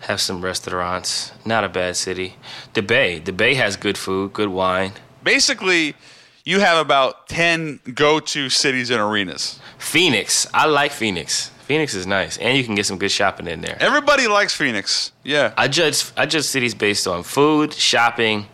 Have 0.01 0.21
some 0.21 0.41
restaurants. 0.41 1.31
Not 1.45 1.63
a 1.65 1.69
bad 1.69 1.97
city. 1.97 2.35
The 2.73 2.81
Bay. 2.81 3.19
The 3.19 3.33
Bay 3.33 3.55
has 3.55 3.75
good 3.75 3.97
food, 3.97 4.31
good 4.31 4.47
wine. 4.49 4.93
Basically, 5.23 5.95
you 6.45 6.61
have 6.61 6.77
about 6.77 7.27
ten 7.27 7.81
go-to 7.93 8.49
cities 8.49 8.89
and 8.89 9.01
arenas. 9.01 9.59
Phoenix. 9.77 10.47
I 10.53 10.67
like 10.67 10.91
Phoenix. 10.93 11.51
Phoenix 11.69 11.93
is 11.93 12.07
nice, 12.07 12.35
and 12.39 12.57
you 12.57 12.63
can 12.63 12.73
get 12.73 12.87
some 12.87 12.97
good 12.97 13.11
shopping 13.11 13.45
in 13.45 13.61
there. 13.61 13.77
Everybody 13.79 14.27
likes 14.27 14.55
Phoenix. 14.55 15.11
Yeah. 15.23 15.53
I 15.55 15.67
judge 15.67 16.03
I 16.17 16.25
judge 16.25 16.45
cities 16.45 16.73
based 16.73 17.05
on 17.05 17.21
food, 17.21 17.75
shopping, 17.75 18.47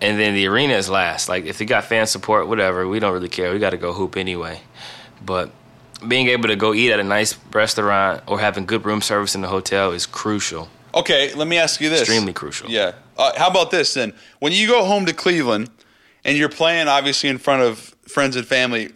and 0.00 0.18
then 0.18 0.32
the 0.32 0.46
arena 0.46 0.72
is 0.76 0.88
last. 0.88 1.28
Like 1.28 1.44
if 1.44 1.60
you 1.60 1.66
got 1.66 1.84
fan 1.84 2.06
support, 2.06 2.48
whatever, 2.48 2.88
we 2.88 3.00
don't 3.00 3.12
really 3.12 3.28
care. 3.28 3.52
We 3.52 3.58
got 3.58 3.70
to 3.70 3.76
go 3.76 3.92
hoop 3.92 4.16
anyway. 4.16 4.62
But 5.26 5.50
being 6.08 6.28
able 6.28 6.48
to 6.48 6.56
go 6.56 6.72
eat 6.72 6.90
at 6.90 7.00
a 7.00 7.04
nice 7.04 7.36
restaurant 7.52 8.22
or 8.26 8.40
having 8.40 8.64
good 8.64 8.86
room 8.86 9.02
service 9.02 9.34
in 9.34 9.42
the 9.42 9.48
hotel 9.48 9.92
is 9.92 10.06
crucial. 10.06 10.70
Okay, 10.94 11.34
let 11.34 11.46
me 11.46 11.58
ask 11.58 11.82
you 11.82 11.90
this. 11.90 12.00
Extremely 12.00 12.32
crucial. 12.32 12.70
Yeah. 12.70 12.92
Uh, 13.18 13.32
how 13.36 13.50
about 13.50 13.70
this 13.70 13.92
then? 13.92 14.14
When 14.38 14.52
you 14.52 14.68
go 14.68 14.86
home 14.86 15.04
to 15.04 15.12
Cleveland 15.12 15.68
and 16.24 16.38
you're 16.38 16.48
playing, 16.48 16.88
obviously 16.88 17.28
in 17.28 17.36
front 17.36 17.60
of 17.60 17.94
friends 18.08 18.36
and 18.36 18.46
family, 18.46 18.92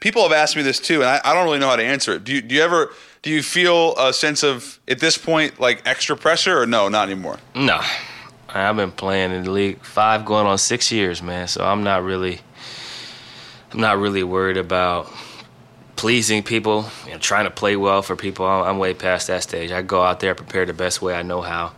people 0.00 0.22
have 0.22 0.32
asked 0.32 0.56
me 0.56 0.62
this 0.62 0.80
too, 0.80 1.02
and 1.02 1.10
I, 1.10 1.20
I 1.24 1.34
don't 1.34 1.44
really 1.44 1.58
know 1.58 1.68
how 1.68 1.76
to 1.76 1.84
answer 1.84 2.12
it. 2.14 2.24
Do 2.24 2.32
you, 2.32 2.42
do 2.42 2.54
you 2.54 2.62
ever 2.62 2.90
do 3.22 3.30
you 3.30 3.42
feel 3.42 3.96
a 3.96 4.12
sense 4.12 4.42
of 4.42 4.78
at 4.88 5.00
this 5.00 5.18
point 5.18 5.60
like 5.60 5.82
extra 5.86 6.16
pressure 6.16 6.60
or 6.60 6.66
no, 6.66 6.88
not 6.88 7.08
anymore? 7.08 7.38
No, 7.54 7.80
I've 8.48 8.76
been 8.76 8.92
playing 8.92 9.32
in 9.32 9.44
the 9.44 9.50
league 9.50 9.84
five, 9.84 10.24
going 10.24 10.46
on 10.46 10.58
six 10.58 10.90
years, 10.90 11.22
man. 11.22 11.48
So 11.48 11.64
I'm 11.64 11.82
not 11.82 12.02
really, 12.02 12.40
I'm 13.72 13.80
not 13.80 13.98
really 13.98 14.22
worried 14.22 14.56
about 14.56 15.12
pleasing 15.96 16.42
people, 16.42 16.86
know, 17.10 17.18
trying 17.18 17.44
to 17.44 17.50
play 17.50 17.76
well 17.76 18.02
for 18.02 18.14
people. 18.16 18.46
I'm 18.46 18.78
way 18.78 18.94
past 18.94 19.26
that 19.26 19.42
stage. 19.42 19.72
I 19.72 19.82
go 19.82 20.02
out 20.02 20.20
there, 20.20 20.34
prepare 20.34 20.64
the 20.64 20.72
best 20.72 21.02
way 21.02 21.14
I 21.14 21.22
know 21.22 21.42
how, 21.42 21.72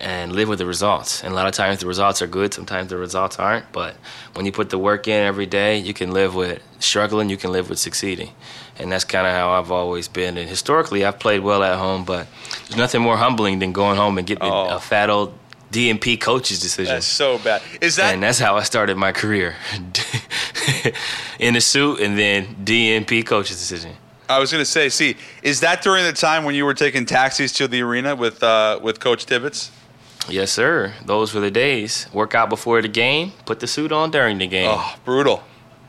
and 0.00 0.32
live 0.32 0.48
with 0.48 0.58
the 0.58 0.66
results. 0.66 1.22
And 1.22 1.32
a 1.32 1.36
lot 1.36 1.46
of 1.46 1.52
times 1.52 1.80
the 1.80 1.86
results 1.86 2.22
are 2.22 2.26
good, 2.26 2.52
sometimes 2.54 2.88
the 2.90 2.96
results 2.96 3.38
aren't. 3.38 3.70
But 3.72 3.96
when 4.34 4.46
you 4.46 4.52
put 4.52 4.70
the 4.70 4.78
work 4.78 5.06
in 5.06 5.22
every 5.22 5.46
day, 5.46 5.78
you 5.78 5.92
can 5.94 6.10
live 6.12 6.34
with 6.34 6.62
struggling, 6.78 7.28
you 7.28 7.36
can 7.36 7.52
live 7.52 7.68
with 7.68 7.78
succeeding. 7.78 8.30
And 8.78 8.90
that's 8.90 9.04
kind 9.04 9.26
of 9.26 9.32
how 9.34 9.50
I've 9.50 9.70
always 9.70 10.08
been. 10.08 10.38
And 10.38 10.48
historically, 10.48 11.04
I've 11.04 11.18
played 11.18 11.40
well 11.40 11.62
at 11.62 11.78
home, 11.78 12.04
but 12.04 12.26
there's 12.68 12.76
nothing 12.78 13.02
more 13.02 13.16
humbling 13.18 13.58
than 13.58 13.72
going 13.72 13.96
home 13.98 14.16
and 14.18 14.26
getting 14.26 14.44
Oh. 14.44 14.76
a 14.76 14.80
fat 14.80 15.10
old 15.10 15.34
DNP 15.70 16.20
coach's 16.20 16.60
decision. 16.60 16.94
That's 16.94 17.06
so 17.06 17.38
bad. 17.38 17.62
Is 17.80 17.96
that 17.96 18.14
and 18.14 18.22
that's 18.22 18.38
how 18.38 18.56
I 18.56 18.62
started 18.64 18.96
my 18.96 19.12
career. 19.12 19.54
in 21.38 21.56
a 21.56 21.60
suit 21.60 22.00
and 22.00 22.18
then 22.18 22.56
DNP 22.64 23.26
coach's 23.26 23.58
decision. 23.58 23.92
I 24.28 24.38
was 24.38 24.52
going 24.52 24.62
to 24.62 24.70
say, 24.70 24.88
see, 24.88 25.16
is 25.42 25.60
that 25.60 25.82
during 25.82 26.04
the 26.04 26.12
time 26.12 26.44
when 26.44 26.54
you 26.54 26.64
were 26.64 26.74
taking 26.74 27.04
taxis 27.04 27.52
to 27.54 27.66
the 27.66 27.82
arena 27.82 28.14
with 28.14 28.42
uh, 28.42 28.78
with 28.80 29.00
Coach 29.00 29.26
Tibbetts? 29.26 29.70
Yes, 30.30 30.50
sir. 30.52 30.94
Those 31.04 31.34
were 31.34 31.40
the 31.40 31.50
days. 31.50 32.06
Work 32.12 32.34
out 32.34 32.48
before 32.48 32.80
the 32.82 32.88
game, 32.88 33.32
put 33.46 33.60
the 33.60 33.66
suit 33.66 33.92
on 33.92 34.10
during 34.10 34.38
the 34.38 34.46
game. 34.46 34.70
Oh, 34.72 34.96
brutal. 35.04 35.42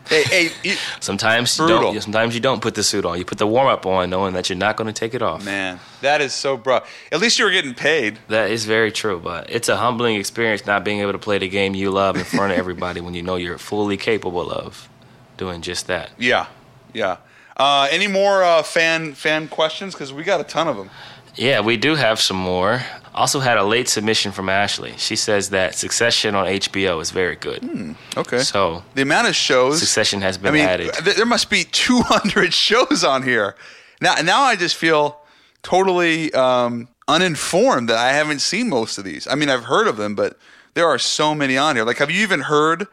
Hey, 0.10 0.24
hey, 0.24 0.50
you, 0.64 0.76
Sometimes 1.00 1.58
you 1.58 1.68
Brutal. 1.68 1.94
don't. 1.94 2.02
Sometimes 2.02 2.34
you 2.34 2.42
don't 2.42 2.62
put 2.62 2.74
the 2.76 2.84
suit 2.84 3.06
on. 3.06 3.18
You 3.20 3.24
put 3.24 3.38
the 3.38 3.46
warm 3.48 3.68
up 3.68 3.86
on, 3.86 4.10
knowing 4.10 4.34
that 4.34 4.50
you're 4.50 4.58
not 4.58 4.76
going 4.76 4.88
to 4.88 4.94
take 4.94 5.14
it 5.14 5.22
off. 5.22 5.46
man, 5.46 5.80
that 6.02 6.22
is 6.22 6.34
so 6.34 6.58
bro. 6.58 6.82
At 7.12 7.20
least 7.22 7.38
you 7.40 7.46
were 7.46 7.52
getting 7.52 7.76
paid. 7.76 8.18
That 8.28 8.50
is 8.50 8.66
very 8.66 8.92
true, 8.92 9.20
but 9.24 9.50
it's 9.50 9.70
a 9.70 9.78
humbling 9.78 10.16
experience 10.16 10.66
not 10.66 10.84
being 10.84 11.00
able 11.00 11.12
to 11.14 11.20
play 11.20 11.38
the 11.38 11.48
game 11.48 11.76
you 11.76 11.92
love 11.92 12.18
in 12.18 12.24
front 12.26 12.52
of 12.52 12.58
everybody 12.58 13.00
when 13.00 13.14
you 13.14 13.22
know 13.22 13.36
you're 13.36 13.60
fully 13.60 13.96
capable 13.96 14.52
of 14.52 14.90
doing 15.38 15.62
just 15.62 15.86
that. 15.88 16.10
Yeah, 16.18 16.48
yeah. 16.94 17.18
Uh, 17.56 17.88
any 17.92 18.08
more 18.08 18.44
uh, 18.44 18.64
fan 18.64 19.14
fan 19.14 19.48
questions? 19.48 19.94
Because 19.94 20.12
we 20.12 20.24
got 20.24 20.42
a 20.42 20.44
ton 20.44 20.68
of 20.68 20.78
them. 20.78 20.90
Yeah, 21.36 21.62
we 21.62 21.78
do 21.78 21.96
have 21.96 22.20
some 22.20 22.38
more. 22.38 22.82
Also 23.14 23.40
had 23.42 23.58
a 23.58 23.64
late 23.64 23.90
submission 23.90 24.32
from 24.32 24.48
Ashley. 24.48 24.94
She 24.98 25.16
says 25.16 25.50
that 25.50 25.76
Succession 25.76 26.34
on 26.34 26.46
HBO 26.48 27.02
is 27.02 27.12
very 27.12 27.36
good. 27.36 27.96
Okay. 28.16 28.40
So 28.40 28.84
the 28.96 29.02
amount 29.02 29.28
of 29.28 29.36
shows. 29.36 29.80
Succession 29.80 30.22
has 30.22 30.38
I 30.38 30.42
been 30.42 30.54
mean, 30.54 30.66
added. 30.66 30.94
th- 30.94 31.18
there 31.18 31.26
must 31.26 31.50
be 31.50 31.66
200 31.66 32.54
shows 32.68 33.04
on 33.04 33.24
here. 33.24 33.56
Now, 34.00 34.16
now 34.16 34.42
I 34.44 34.56
just 34.56 34.76
feel 34.76 35.20
totally 35.62 36.34
um, 36.34 36.88
uninformed 37.08 37.90
that 37.90 37.98
I 37.98 38.14
haven't 38.14 38.40
seen 38.40 38.70
most 38.70 38.98
of 38.98 39.04
these. 39.04 39.28
I 39.28 39.36
mean, 39.36 39.50
I've 39.50 39.66
heard 39.66 39.88
of 39.88 39.98
them, 39.98 40.16
but 40.16 40.38
there 40.74 40.88
are 40.88 40.98
so 40.98 41.36
many 41.36 41.58
on 41.58 41.76
here. 41.76 41.84
Like, 41.86 41.98
have 41.98 42.10
you 42.10 42.22
even 42.22 42.42
heard 42.42 42.88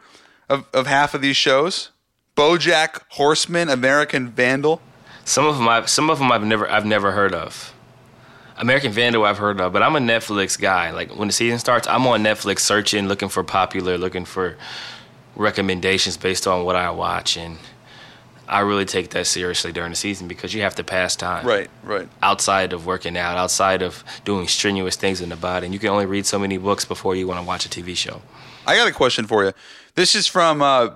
of, 0.49 0.65
of 0.73 0.85
half 0.87 1.13
of 1.13 1.21
these 1.21 1.37
shows? 1.37 1.89
BoJack 2.35 3.01
Horseman, 3.11 3.69
American 3.69 4.29
Vandal. 4.29 4.81
Some 5.25 5.45
of 5.45 5.57
them, 5.57 5.67
I, 5.67 5.85
some 5.85 6.09
of 6.09 6.19
them 6.19 6.31
I've 6.31 6.43
never, 6.43 6.69
I've 6.69 6.85
never 6.85 7.11
heard 7.11 7.33
of. 7.33 7.73
American 8.59 8.91
Vandal, 8.91 9.23
I've 9.23 9.37
heard 9.37 9.59
of, 9.61 9.71
but 9.71 9.81
I'm 9.81 9.95
a 9.95 9.99
Netflix 9.99 10.59
guy. 10.59 10.91
Like 10.91 11.15
when 11.15 11.29
the 11.29 11.33
season 11.33 11.59
starts, 11.59 11.87
I'm 11.87 12.05
on 12.05 12.23
Netflix 12.23 12.59
searching, 12.59 13.07
looking 13.07 13.29
for 13.29 13.43
popular, 13.43 13.97
looking 13.97 14.25
for 14.25 14.57
recommendations 15.35 16.17
based 16.17 16.45
on 16.45 16.65
what 16.65 16.75
I 16.75 16.91
watch, 16.91 17.37
and 17.37 17.57
I 18.49 18.59
really 18.59 18.83
take 18.83 19.11
that 19.11 19.27
seriously 19.27 19.71
during 19.71 19.91
the 19.91 19.95
season 19.95 20.27
because 20.27 20.53
you 20.53 20.61
have 20.63 20.75
to 20.75 20.83
pass 20.83 21.15
time. 21.15 21.45
Right, 21.45 21.69
right. 21.83 22.09
Outside 22.21 22.73
of 22.73 22.85
working 22.85 23.17
out, 23.17 23.37
outside 23.37 23.81
of 23.81 24.03
doing 24.25 24.47
strenuous 24.47 24.97
things 24.97 25.21
in 25.21 25.29
the 25.29 25.37
body, 25.37 25.65
and 25.65 25.73
you 25.73 25.79
can 25.79 25.89
only 25.89 26.05
read 26.05 26.25
so 26.25 26.37
many 26.37 26.57
books 26.57 26.83
before 26.83 27.15
you 27.15 27.27
want 27.27 27.39
to 27.39 27.45
watch 27.45 27.65
a 27.65 27.69
TV 27.69 27.95
show. 27.95 28.21
I 28.67 28.75
got 28.75 28.89
a 28.89 28.91
question 28.91 29.25
for 29.25 29.45
you. 29.45 29.53
This 29.95 30.15
is 30.15 30.27
from 30.27 30.61
uh, 30.61 30.89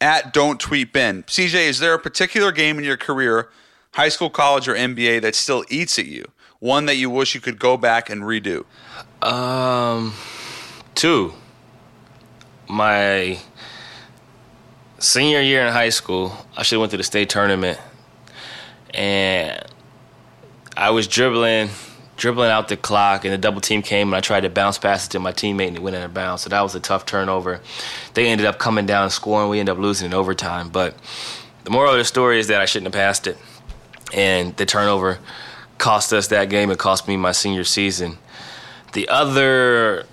at 0.00 0.32
Don't 0.32 0.58
Tweet 0.58 0.92
Ben. 0.92 1.22
CJ, 1.22 1.68
is 1.68 1.78
there 1.78 1.94
a 1.94 1.98
particular 2.00 2.50
game 2.50 2.78
in 2.78 2.84
your 2.84 2.96
career, 2.96 3.48
high 3.92 4.08
school, 4.08 4.28
college, 4.28 4.66
or 4.66 4.74
NBA, 4.74 5.22
that 5.22 5.36
still 5.36 5.64
eats 5.70 6.00
at 6.00 6.06
you? 6.06 6.24
One 6.58 6.86
that 6.86 6.96
you 6.96 7.10
wish 7.10 7.34
you 7.34 7.40
could 7.40 7.58
go 7.58 7.76
back 7.76 8.08
and 8.08 8.22
redo? 8.22 8.64
Um, 9.22 10.14
two. 10.94 11.34
My 12.68 13.38
senior 14.98 15.40
year 15.40 15.66
in 15.66 15.72
high 15.72 15.90
school, 15.90 16.46
I 16.56 16.62
should 16.62 16.76
have 16.76 16.80
went 16.80 16.90
to 16.92 16.96
the 16.96 17.04
state 17.04 17.28
tournament, 17.28 17.78
and 18.94 19.62
I 20.76 20.90
was 20.90 21.06
dribbling, 21.06 21.68
dribbling 22.16 22.50
out 22.50 22.68
the 22.68 22.76
clock, 22.76 23.24
and 23.24 23.32
the 23.32 23.38
double 23.38 23.60
team 23.60 23.82
came, 23.82 24.08
and 24.08 24.16
I 24.16 24.20
tried 24.20 24.40
to 24.40 24.50
bounce 24.50 24.78
pass 24.78 25.06
it 25.06 25.10
to 25.10 25.20
my 25.20 25.32
teammate, 25.32 25.68
and 25.68 25.76
it 25.76 25.82
went 25.82 25.94
in 25.94 26.02
a 26.02 26.08
bounce. 26.08 26.42
So 26.42 26.48
that 26.48 26.62
was 26.62 26.74
a 26.74 26.80
tough 26.80 27.04
turnover. 27.04 27.60
They 28.14 28.26
ended 28.28 28.46
up 28.46 28.58
coming 28.58 28.86
down 28.86 29.04
and 29.04 29.12
scoring. 29.12 29.50
We 29.50 29.60
ended 29.60 29.74
up 29.74 29.78
losing 29.78 30.06
in 30.06 30.14
overtime. 30.14 30.70
But 30.70 30.96
the 31.64 31.70
moral 31.70 31.92
of 31.92 31.98
the 31.98 32.04
story 32.04 32.40
is 32.40 32.48
that 32.48 32.60
I 32.60 32.64
shouldn't 32.64 32.94
have 32.94 33.00
passed 33.00 33.26
it, 33.26 33.36
and 34.14 34.56
the 34.56 34.64
turnover 34.64 35.18
cost 35.78 36.12
us 36.12 36.28
that 36.28 36.48
game. 36.48 36.70
It 36.70 36.78
cost 36.78 37.08
me 37.08 37.16
my 37.16 37.32
senior 37.32 37.64
season. 37.64 38.18
The 38.92 39.08
other 39.08 40.06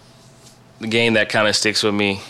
game 0.82 1.14
that 1.14 1.30
kind 1.30 1.48
of 1.48 1.56
sticks 1.56 1.84
with 1.84 1.94
me 1.94 2.22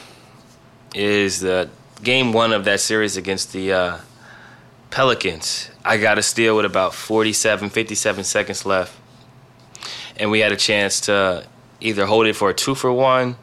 is 0.94 1.40
the 1.40 1.70
game 2.04 2.34
one 2.34 2.54
of 2.54 2.66
that 2.66 2.80
series 2.80 3.18
against 3.18 3.54
the 3.54 3.74
uh, 3.74 3.98
Pelicans. 4.92 5.72
I 5.84 5.98
got 5.98 6.18
a 6.18 6.24
steal 6.24 6.56
with 6.56 6.66
about 6.66 6.94
47, 6.94 7.70
57 7.70 8.24
seconds 8.24 8.66
left. 8.66 8.96
And 10.18 10.30
we 10.30 10.40
had 10.40 10.52
a 10.52 10.56
chance 10.56 11.02
to 11.02 11.48
either 11.82 12.06
hold 12.06 12.28
it 12.28 12.36
for 12.36 12.50
a 12.50 12.54
two 12.54 12.76
for 12.76 12.94
one 12.94 13.36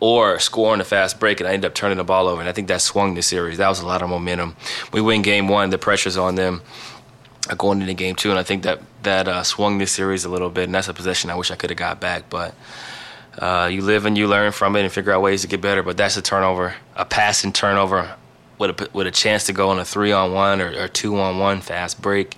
or 0.00 0.38
score 0.38 0.72
on 0.72 0.80
a 0.80 0.84
fast 0.84 1.18
break, 1.18 1.40
and 1.40 1.48
I 1.48 1.54
ended 1.54 1.70
up 1.70 1.74
turning 1.74 1.98
the 1.98 2.04
ball 2.04 2.28
over. 2.28 2.40
And 2.40 2.48
I 2.48 2.52
think 2.52 2.68
that 2.68 2.80
swung 2.80 3.14
the 3.14 3.22
series. 3.22 3.58
That 3.58 3.68
was 3.68 3.80
a 3.80 3.86
lot 3.86 4.02
of 4.02 4.08
momentum. 4.08 4.54
We 4.92 5.00
win 5.00 5.22
game 5.22 5.48
one, 5.48 5.70
the 5.70 5.78
pressure's 5.78 6.16
on 6.16 6.34
them 6.34 6.62
going 7.56 7.80
into 7.80 7.94
game 7.94 8.14
two, 8.14 8.30
and 8.30 8.38
I 8.38 8.42
think 8.42 8.62
that 8.64 8.80
that 9.02 9.28
uh, 9.28 9.42
swung 9.42 9.78
this 9.78 9.92
series 9.92 10.24
a 10.24 10.28
little 10.28 10.50
bit. 10.50 10.64
And 10.64 10.74
that's 10.74 10.88
a 10.88 10.94
possession 10.94 11.30
I 11.30 11.34
wish 11.36 11.50
I 11.50 11.56
could 11.56 11.70
have 11.70 11.76
got 11.78 12.00
back, 12.00 12.28
but 12.30 12.54
uh, 13.38 13.68
you 13.70 13.82
live 13.82 14.04
and 14.06 14.16
you 14.18 14.26
learn 14.26 14.52
from 14.52 14.74
it 14.76 14.82
and 14.82 14.92
figure 14.92 15.12
out 15.12 15.22
ways 15.22 15.42
to 15.42 15.48
get 15.48 15.60
better. 15.60 15.82
But 15.82 15.96
that's 15.96 16.16
a 16.16 16.22
turnover, 16.22 16.74
a 16.96 17.04
passing 17.04 17.52
turnover 17.52 18.14
with 18.58 18.80
a 18.80 18.88
with 18.92 19.06
a 19.06 19.10
chance 19.12 19.44
to 19.46 19.52
go 19.52 19.70
on 19.70 19.78
a 19.78 19.84
three 19.84 20.10
on 20.12 20.32
one 20.32 20.60
or, 20.60 20.70
or 20.84 20.88
two 20.88 21.18
on 21.18 21.38
one 21.38 21.60
fast 21.60 22.00
break. 22.02 22.36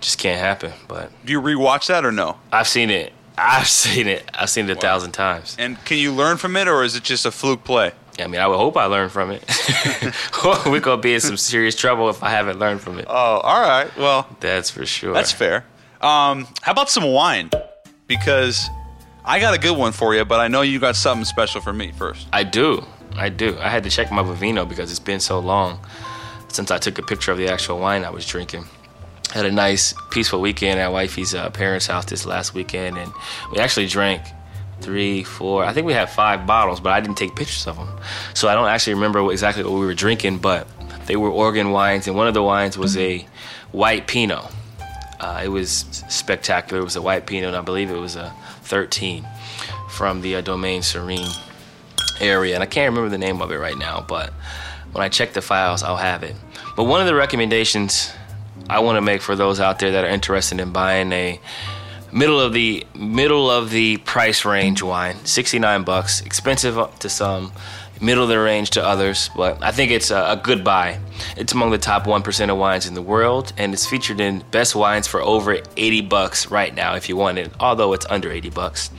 Just 0.00 0.18
can't 0.18 0.40
happen. 0.40 0.72
But 0.88 1.10
Do 1.26 1.32
you 1.32 1.42
rewatch 1.42 1.88
that 1.88 2.04
or 2.06 2.12
no? 2.12 2.38
I've 2.50 2.68
seen 2.68 2.88
it. 2.88 3.12
I've 3.36 3.68
seen 3.82 4.06
it. 4.08 4.28
I've 4.32 4.48
seen 4.48 4.70
it 4.70 4.76
a 4.78 4.80
thousand 4.80 5.12
times. 5.12 5.56
And 5.58 5.82
can 5.84 5.98
you 5.98 6.12
learn 6.12 6.38
from 6.38 6.56
it, 6.56 6.68
or 6.68 6.84
is 6.84 6.96
it 6.96 7.02
just 7.02 7.26
a 7.26 7.30
fluke 7.30 7.64
play? 7.64 7.92
I 8.18 8.26
mean, 8.26 8.40
I 8.40 8.46
would 8.46 8.56
hope 8.56 8.76
I 8.76 8.84
learned 8.86 9.12
from 9.12 9.30
it. 9.30 9.42
We're 10.66 10.80
gonna 10.80 11.00
be 11.00 11.14
in 11.14 11.20
some 11.20 11.36
serious 11.36 11.74
trouble 11.74 12.08
if 12.10 12.22
I 12.22 12.30
haven't 12.30 12.58
learned 12.58 12.80
from 12.80 12.98
it. 12.98 13.06
Oh, 13.08 13.12
all 13.12 13.60
right. 13.60 13.94
Well, 13.96 14.26
That's 14.40 14.70
for 14.70 14.84
sure. 14.86 15.12
that's 15.12 15.32
fair. 15.32 15.64
Um, 16.00 16.48
how 16.62 16.72
about 16.72 16.88
some 16.88 17.04
wine? 17.04 17.50
Because 18.06 18.68
I 19.24 19.38
got 19.38 19.54
a 19.54 19.58
good 19.58 19.76
one 19.76 19.92
for 19.92 20.14
you, 20.14 20.24
but 20.24 20.40
I 20.40 20.48
know 20.48 20.62
you 20.62 20.78
got 20.78 20.96
something 20.96 21.24
special 21.24 21.60
for 21.60 21.72
me 21.72 21.92
first. 21.92 22.26
I 22.32 22.42
do. 22.44 22.84
I 23.16 23.28
do. 23.28 23.58
I 23.58 23.68
had 23.68 23.84
to 23.84 23.90
check 23.90 24.10
my 24.10 24.22
Vivino 24.22 24.68
because 24.68 24.90
it's 24.90 25.00
been 25.00 25.20
so 25.20 25.38
long 25.38 25.78
since 26.48 26.70
I 26.70 26.78
took 26.78 26.98
a 26.98 27.02
picture 27.02 27.32
of 27.32 27.38
the 27.38 27.48
actual 27.48 27.78
wine 27.78 28.04
I 28.04 28.10
was 28.10 28.26
drinking. 28.26 28.64
Had 29.32 29.46
a 29.46 29.52
nice, 29.52 29.94
peaceful 30.10 30.40
weekend 30.40 30.80
at 30.80 30.90
wifey's 30.90 31.34
uh, 31.34 31.50
parents' 31.50 31.86
house 31.86 32.06
this 32.06 32.26
last 32.26 32.54
weekend, 32.54 32.98
and 32.98 33.12
we 33.52 33.58
actually 33.58 33.86
drank 33.86 34.22
three, 34.80 35.22
four. 35.22 35.64
I 35.64 35.72
think 35.72 35.86
we 35.86 35.92
had 35.92 36.08
five 36.08 36.46
bottles, 36.46 36.80
but 36.80 36.92
I 36.92 37.00
didn't 37.00 37.18
take 37.18 37.36
pictures 37.36 37.66
of 37.66 37.76
them, 37.76 37.88
so 38.34 38.48
I 38.48 38.54
don't 38.54 38.68
actually 38.68 38.94
remember 38.94 39.30
exactly 39.30 39.62
what 39.62 39.74
we 39.74 39.86
were 39.86 39.94
drinking. 39.94 40.38
But 40.38 40.66
they 41.06 41.16
were 41.16 41.28
Oregon 41.28 41.70
wines, 41.70 42.08
and 42.08 42.16
one 42.16 42.26
of 42.26 42.34
the 42.34 42.42
wines 42.42 42.76
was 42.76 42.96
a 42.96 43.26
white 43.70 44.06
Pinot. 44.06 44.50
Uh, 45.20 45.42
it 45.44 45.48
was 45.48 46.02
spectacular. 46.08 46.80
It 46.80 46.84
was 46.84 46.96
a 46.96 47.02
white 47.02 47.26
Pinot, 47.26 47.48
and 47.48 47.56
I 47.56 47.60
believe 47.60 47.90
it 47.90 47.98
was 47.98 48.16
a 48.16 48.34
13 48.62 49.26
from 49.90 50.22
the 50.22 50.36
uh, 50.36 50.40
Domaine 50.40 50.82
Serene 50.82 51.28
area, 52.20 52.54
and 52.54 52.62
I 52.62 52.66
can't 52.66 52.90
remember 52.90 53.10
the 53.10 53.18
name 53.18 53.42
of 53.42 53.52
it 53.52 53.56
right 53.56 53.76
now, 53.76 54.04
but 54.06 54.32
when 54.92 55.04
I 55.04 55.08
check 55.08 55.32
the 55.32 55.42
files, 55.42 55.82
I'll 55.82 55.96
have 55.96 56.22
it. 56.22 56.34
But 56.76 56.84
one 56.84 57.00
of 57.00 57.06
the 57.06 57.14
recommendations 57.14 58.12
I 58.68 58.80
want 58.80 58.96
to 58.96 59.02
make 59.02 59.20
for 59.20 59.36
those 59.36 59.60
out 59.60 59.78
there 59.78 59.92
that 59.92 60.04
are 60.04 60.10
interested 60.10 60.60
in 60.60 60.72
buying 60.72 61.12
a 61.12 61.40
middle 62.12 62.40
of 62.40 62.52
the 62.52 62.86
middle 62.94 63.50
of 63.50 63.70
the 63.70 63.98
price 63.98 64.44
range 64.44 64.82
wine, 64.82 65.16
69 65.24 65.84
bucks, 65.84 66.20
expensive 66.20 66.78
to 66.98 67.08
some, 67.08 67.52
middle 68.00 68.22
of 68.22 68.28
the 68.28 68.38
range 68.38 68.70
to 68.70 68.84
others, 68.84 69.30
but 69.36 69.62
I 69.62 69.72
think 69.72 69.90
it's 69.90 70.10
a, 70.10 70.32
a 70.32 70.36
good 70.36 70.64
buy. 70.64 70.98
It's 71.36 71.52
among 71.52 71.70
the 71.70 71.78
top 71.78 72.04
1% 72.04 72.50
of 72.50 72.56
wines 72.56 72.86
in 72.86 72.94
the 72.94 73.02
world 73.02 73.52
and 73.58 73.72
it's 73.72 73.86
featured 73.86 74.20
in 74.20 74.42
best 74.50 74.74
wines 74.74 75.06
for 75.06 75.20
over 75.20 75.58
80 75.76 76.02
bucks 76.02 76.50
right 76.50 76.74
now 76.74 76.94
if 76.94 77.08
you 77.08 77.16
want 77.16 77.38
it, 77.38 77.52
although 77.60 77.92
it's 77.92 78.06
under 78.06 78.30
80 78.30 78.50
bucks. 78.50 78.90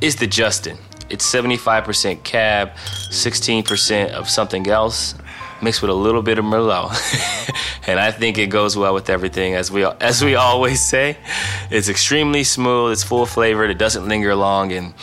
Is 0.00 0.16
the 0.16 0.26
Justin. 0.26 0.78
It's 1.10 1.30
75% 1.30 2.22
cab, 2.22 2.70
16% 3.10 4.10
of 4.10 4.28
something 4.28 4.66
else, 4.68 5.14
mixed 5.60 5.82
with 5.82 5.90
a 5.90 5.94
little 5.94 6.22
bit 6.22 6.38
of 6.38 6.44
Merlot. 6.44 6.90
and 7.88 7.98
I 7.98 8.12
think 8.12 8.38
it 8.38 8.46
goes 8.46 8.76
well 8.76 8.94
with 8.94 9.10
everything, 9.10 9.54
as 9.54 9.70
we 9.70 9.84
as 9.84 10.22
we 10.22 10.34
always 10.46 10.80
say. 10.80 11.16
It's 11.70 11.88
extremely 11.88 12.44
smooth, 12.44 12.92
it's 12.92 13.02
full 13.02 13.26
flavored, 13.26 13.70
it 13.70 13.78
doesn't 13.78 14.06
linger 14.06 14.34
long, 14.36 14.72
and 14.72 14.94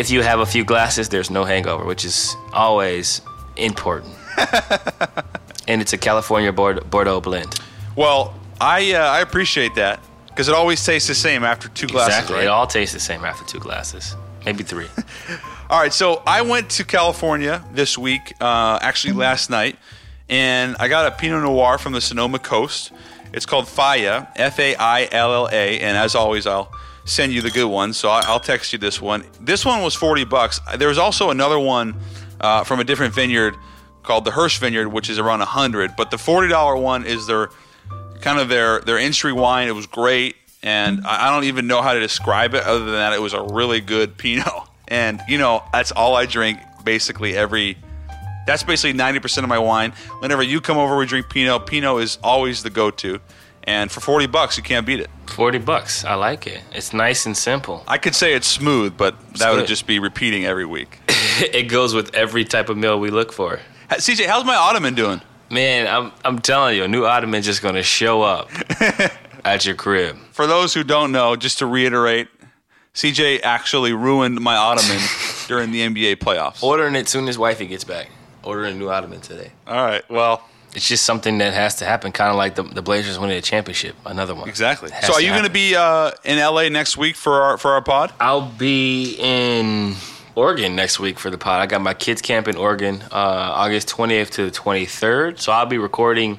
if 0.00 0.10
you 0.10 0.22
have 0.22 0.40
a 0.40 0.46
few 0.46 0.64
glasses, 0.64 1.10
there's 1.10 1.30
no 1.30 1.44
hangover, 1.44 1.84
which 1.84 2.06
is 2.06 2.34
always 2.54 3.20
important. 3.56 4.14
and 5.68 5.82
it's 5.82 5.92
a 5.92 5.98
California 5.98 6.50
Bordeaux 6.52 7.20
blend. 7.20 7.54
Well, 7.96 8.34
I 8.60 8.94
uh, 8.94 8.98
I 8.98 9.20
appreciate 9.20 9.74
that 9.74 10.00
because 10.28 10.48
it 10.48 10.54
always 10.54 10.82
tastes 10.82 11.06
the 11.06 11.14
same 11.14 11.44
after 11.44 11.68
two 11.68 11.86
glasses. 11.86 12.14
Exactly. 12.14 12.36
Right? 12.36 12.44
It 12.44 12.48
all 12.48 12.66
tastes 12.66 12.94
the 12.94 13.00
same 13.00 13.26
after 13.26 13.44
two 13.44 13.58
glasses, 13.58 14.16
maybe 14.46 14.64
three. 14.64 14.88
All 15.70 15.78
right, 15.78 15.92
so 15.92 16.20
I 16.26 16.42
went 16.42 16.68
to 16.70 16.84
California 16.84 17.64
this 17.72 17.96
week, 17.96 18.34
uh, 18.40 18.80
actually 18.82 19.12
last 19.12 19.50
night, 19.50 19.76
and 20.28 20.74
I 20.80 20.88
got 20.88 21.06
a 21.06 21.16
Pinot 21.16 21.44
Noir 21.44 21.78
from 21.78 21.92
the 21.92 22.00
Sonoma 22.00 22.40
Coast. 22.40 22.90
It's 23.32 23.46
called 23.46 23.66
Failla, 23.66 24.26
F 24.34 24.58
A 24.58 24.74
I 24.74 25.08
L 25.12 25.32
L 25.32 25.48
A, 25.52 25.78
and 25.78 25.96
as 25.96 26.16
always, 26.16 26.44
I'll 26.44 26.72
send 27.10 27.32
you 27.32 27.42
the 27.42 27.50
good 27.50 27.66
one. 27.66 27.92
So 27.92 28.08
I- 28.08 28.22
I'll 28.26 28.40
text 28.40 28.72
you 28.72 28.78
this 28.78 29.00
one. 29.00 29.24
This 29.40 29.64
one 29.64 29.82
was 29.82 29.94
forty 29.94 30.24
bucks. 30.24 30.60
There 30.76 30.88
was 30.88 30.98
also 30.98 31.30
another 31.30 31.58
one 31.58 31.96
uh, 32.40 32.64
from 32.64 32.80
a 32.80 32.84
different 32.84 33.14
vineyard 33.14 33.56
called 34.02 34.24
the 34.24 34.30
Hirsch 34.30 34.58
Vineyard, 34.58 34.88
which 34.88 35.10
is 35.10 35.18
around 35.18 35.40
hundred. 35.40 35.96
But 35.96 36.10
the 36.10 36.18
forty 36.18 36.48
dollar 36.48 36.76
one 36.76 37.04
is 37.04 37.26
their 37.26 37.50
kind 38.20 38.38
of 38.38 38.48
their 38.48 38.80
their 38.80 38.98
entry 38.98 39.32
wine. 39.32 39.68
It 39.68 39.74
was 39.74 39.86
great, 39.86 40.36
and 40.62 41.06
I 41.06 41.30
don't 41.30 41.44
even 41.44 41.66
know 41.66 41.82
how 41.82 41.94
to 41.94 42.00
describe 42.00 42.54
it 42.54 42.62
other 42.64 42.84
than 42.84 42.94
that 42.94 43.12
it 43.12 43.20
was 43.20 43.32
a 43.34 43.42
really 43.42 43.80
good 43.80 44.16
Pinot. 44.22 44.46
And 44.88 45.20
you 45.28 45.38
know 45.38 45.62
that's 45.72 45.92
all 45.92 46.14
I 46.16 46.26
drink 46.26 46.58
basically 46.84 47.36
every. 47.36 47.76
That's 48.46 48.62
basically 48.62 48.94
ninety 48.94 49.20
percent 49.20 49.44
of 49.44 49.48
my 49.48 49.58
wine. 49.58 49.92
Whenever 50.20 50.42
you 50.42 50.60
come 50.60 50.78
over, 50.78 50.96
we 50.96 51.06
drink 51.06 51.28
Pinot. 51.28 51.66
Pinot 51.66 52.02
is 52.02 52.18
always 52.22 52.62
the 52.62 52.70
go-to, 52.70 53.20
and 53.70 53.90
for 53.90 54.00
forty 54.00 54.26
bucks, 54.26 54.56
you 54.56 54.62
can't 54.62 54.84
beat 54.84 55.00
it. 55.00 55.10
40 55.30 55.58
bucks. 55.58 56.04
I 56.04 56.14
like 56.14 56.46
it. 56.46 56.60
It's 56.72 56.92
nice 56.92 57.24
and 57.24 57.36
simple. 57.36 57.84
I 57.86 57.98
could 57.98 58.14
say 58.14 58.34
it's 58.34 58.48
smooth, 58.48 58.96
but 58.96 59.14
that 59.34 59.54
would 59.54 59.66
just 59.66 59.86
be 59.86 59.98
repeating 59.98 60.44
every 60.44 60.66
week. 60.66 60.98
it 61.08 61.68
goes 61.68 61.94
with 61.94 62.14
every 62.14 62.44
type 62.44 62.68
of 62.68 62.76
meal 62.76 62.98
we 62.98 63.10
look 63.10 63.32
for. 63.32 63.60
CJ, 63.88 64.26
how's 64.26 64.44
my 64.44 64.56
ottoman 64.56 64.94
doing? 64.94 65.20
Man, 65.50 65.86
I'm, 65.86 66.12
I'm 66.24 66.40
telling 66.40 66.76
you, 66.76 66.84
a 66.84 66.88
new 66.88 67.04
ottoman 67.04 67.42
just 67.42 67.62
going 67.62 67.76
to 67.76 67.82
show 67.82 68.22
up 68.22 68.50
at 69.44 69.64
your 69.64 69.74
crib. 69.74 70.16
For 70.32 70.46
those 70.46 70.74
who 70.74 70.84
don't 70.84 71.12
know, 71.12 71.36
just 71.36 71.58
to 71.58 71.66
reiterate, 71.66 72.28
CJ 72.94 73.40
actually 73.42 73.92
ruined 73.92 74.40
my 74.40 74.56
ottoman 74.56 75.00
during 75.46 75.72
the 75.72 75.80
NBA 75.80 76.16
playoffs. 76.16 76.62
Ordering 76.62 76.96
it 76.96 77.08
soon 77.08 77.28
as 77.28 77.38
wifey 77.38 77.66
gets 77.66 77.84
back. 77.84 78.10
Ordering 78.42 78.74
a 78.74 78.78
new 78.78 78.90
ottoman 78.90 79.20
today. 79.20 79.52
All 79.66 79.84
right, 79.84 80.08
well, 80.10 80.48
It's 80.74 80.88
just 80.88 81.04
something 81.04 81.38
that 81.38 81.52
has 81.52 81.76
to 81.76 81.84
happen, 81.84 82.12
kind 82.12 82.30
of 82.30 82.36
like 82.36 82.54
the, 82.54 82.62
the 82.62 82.82
Blazers 82.82 83.18
winning 83.18 83.36
a 83.36 83.42
championship. 83.42 83.96
Another 84.06 84.34
one. 84.34 84.48
exactly. 84.48 84.90
So, 85.02 85.14
are 85.14 85.20
you 85.20 85.30
going 85.30 85.44
to 85.44 85.50
be 85.50 85.74
uh, 85.74 86.12
in 86.24 86.38
LA 86.38 86.68
next 86.68 86.96
week 86.96 87.16
for 87.16 87.42
our 87.42 87.58
for 87.58 87.72
our 87.72 87.82
pod? 87.82 88.12
I'll 88.20 88.48
be 88.48 89.16
in 89.18 89.96
Oregon 90.36 90.76
next 90.76 91.00
week 91.00 91.18
for 91.18 91.30
the 91.30 91.38
pod. 91.38 91.60
I 91.60 91.66
got 91.66 91.80
my 91.80 91.94
kids 91.94 92.22
camp 92.22 92.46
in 92.46 92.56
Oregon, 92.56 93.02
uh, 93.10 93.52
August 93.54 93.88
28th 93.88 94.30
to 94.30 94.44
the 94.44 94.50
23rd. 94.50 95.40
So 95.40 95.52
I'll 95.52 95.66
be 95.66 95.78
recording 95.78 96.38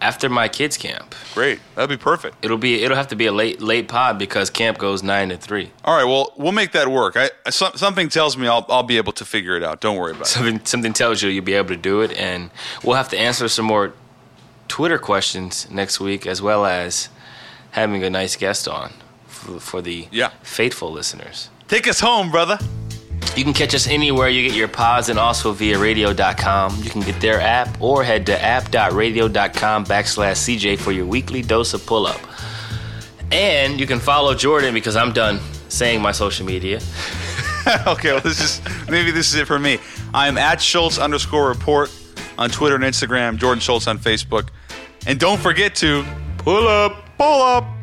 after 0.00 0.28
my 0.28 0.48
kids 0.48 0.76
camp. 0.76 1.14
Great, 1.34 1.60
that'd 1.74 1.90
be 1.90 2.02
perfect. 2.02 2.36
It'll 2.44 2.56
be 2.58 2.82
it'll 2.82 2.96
have 2.96 3.08
to 3.08 3.16
be 3.16 3.26
a 3.26 3.32
late 3.32 3.60
late 3.60 3.88
pod 3.88 4.18
because 4.18 4.50
camp 4.50 4.78
goes 4.78 5.02
nine 5.02 5.28
to 5.28 5.36
three. 5.36 5.70
All 5.84 5.94
right, 5.96 6.04
well, 6.04 6.32
we'll 6.36 6.52
make 6.52 6.72
that 6.72 6.88
work. 6.88 7.16
I, 7.16 7.30
I 7.46 7.50
some, 7.50 7.72
something 7.76 8.08
tells 8.08 8.36
me 8.36 8.46
I'll 8.48 8.64
I'll 8.68 8.82
be 8.82 8.96
able 8.96 9.12
to 9.14 9.24
figure 9.24 9.56
it 9.56 9.62
out. 9.62 9.80
Don't 9.80 9.96
worry 9.96 10.12
about 10.12 10.22
it. 10.22 10.26
Something 10.28 10.64
something 10.64 10.92
tells 10.92 11.22
you 11.22 11.28
you'll 11.30 11.44
be 11.44 11.54
able 11.54 11.68
to 11.68 11.76
do 11.76 12.00
it, 12.00 12.12
and 12.16 12.50
we'll 12.82 12.96
have 12.96 13.08
to 13.10 13.18
answer 13.18 13.48
some 13.48 13.66
more 13.66 13.92
Twitter 14.68 14.98
questions 14.98 15.70
next 15.70 16.00
week, 16.00 16.26
as 16.26 16.40
well 16.40 16.64
as 16.64 17.08
having 17.72 18.02
a 18.02 18.10
nice 18.10 18.36
guest 18.36 18.66
on 18.68 18.92
for, 19.26 19.60
for 19.60 19.82
the 19.82 20.08
Yeah. 20.10 20.30
faithful 20.42 20.90
listeners. 20.90 21.50
Take 21.68 21.86
us 21.86 22.00
home, 22.00 22.30
brother. 22.30 22.58
You 23.40 23.44
can 23.44 23.54
catch 23.54 23.74
us 23.74 23.86
anywhere 23.86 24.28
you 24.28 24.46
get 24.46 24.54
your 24.54 24.68
pods 24.68 25.08
and 25.08 25.18
also 25.18 25.52
via 25.52 25.78
radio.com. 25.78 26.76
You 26.82 26.90
can 26.90 27.00
get 27.00 27.22
their 27.22 27.40
app 27.40 27.80
or 27.80 28.04
head 28.04 28.26
to 28.26 28.38
app.radio.com 28.38 29.86
backslash 29.86 30.58
CJ 30.58 30.78
for 30.78 30.92
your 30.92 31.06
weekly 31.06 31.40
dose 31.40 31.72
of 31.72 31.86
pull 31.86 32.06
up. 32.06 32.20
And 33.32 33.80
you 33.80 33.86
can 33.86 33.98
follow 33.98 34.34
Jordan 34.34 34.74
because 34.74 34.94
I'm 34.94 35.14
done 35.14 35.40
saying 35.70 36.02
my 36.02 36.12
social 36.12 36.44
media. 36.44 36.80
okay, 37.86 38.12
well, 38.12 38.20
this 38.20 38.42
is 38.42 38.60
maybe 38.90 39.10
this 39.10 39.32
is 39.32 39.36
it 39.40 39.46
for 39.46 39.58
me. 39.58 39.78
I'm 40.12 40.36
at 40.36 40.60
Schultz 40.60 40.98
underscore 40.98 41.48
report 41.48 41.90
on 42.36 42.50
Twitter 42.50 42.74
and 42.74 42.84
Instagram. 42.84 43.38
Jordan 43.38 43.62
Schultz 43.62 43.86
on 43.86 43.98
Facebook, 43.98 44.50
and 45.06 45.18
don't 45.18 45.40
forget 45.40 45.74
to 45.76 46.04
pull 46.36 46.68
up, 46.68 47.16
pull 47.16 47.40
up. 47.40 47.79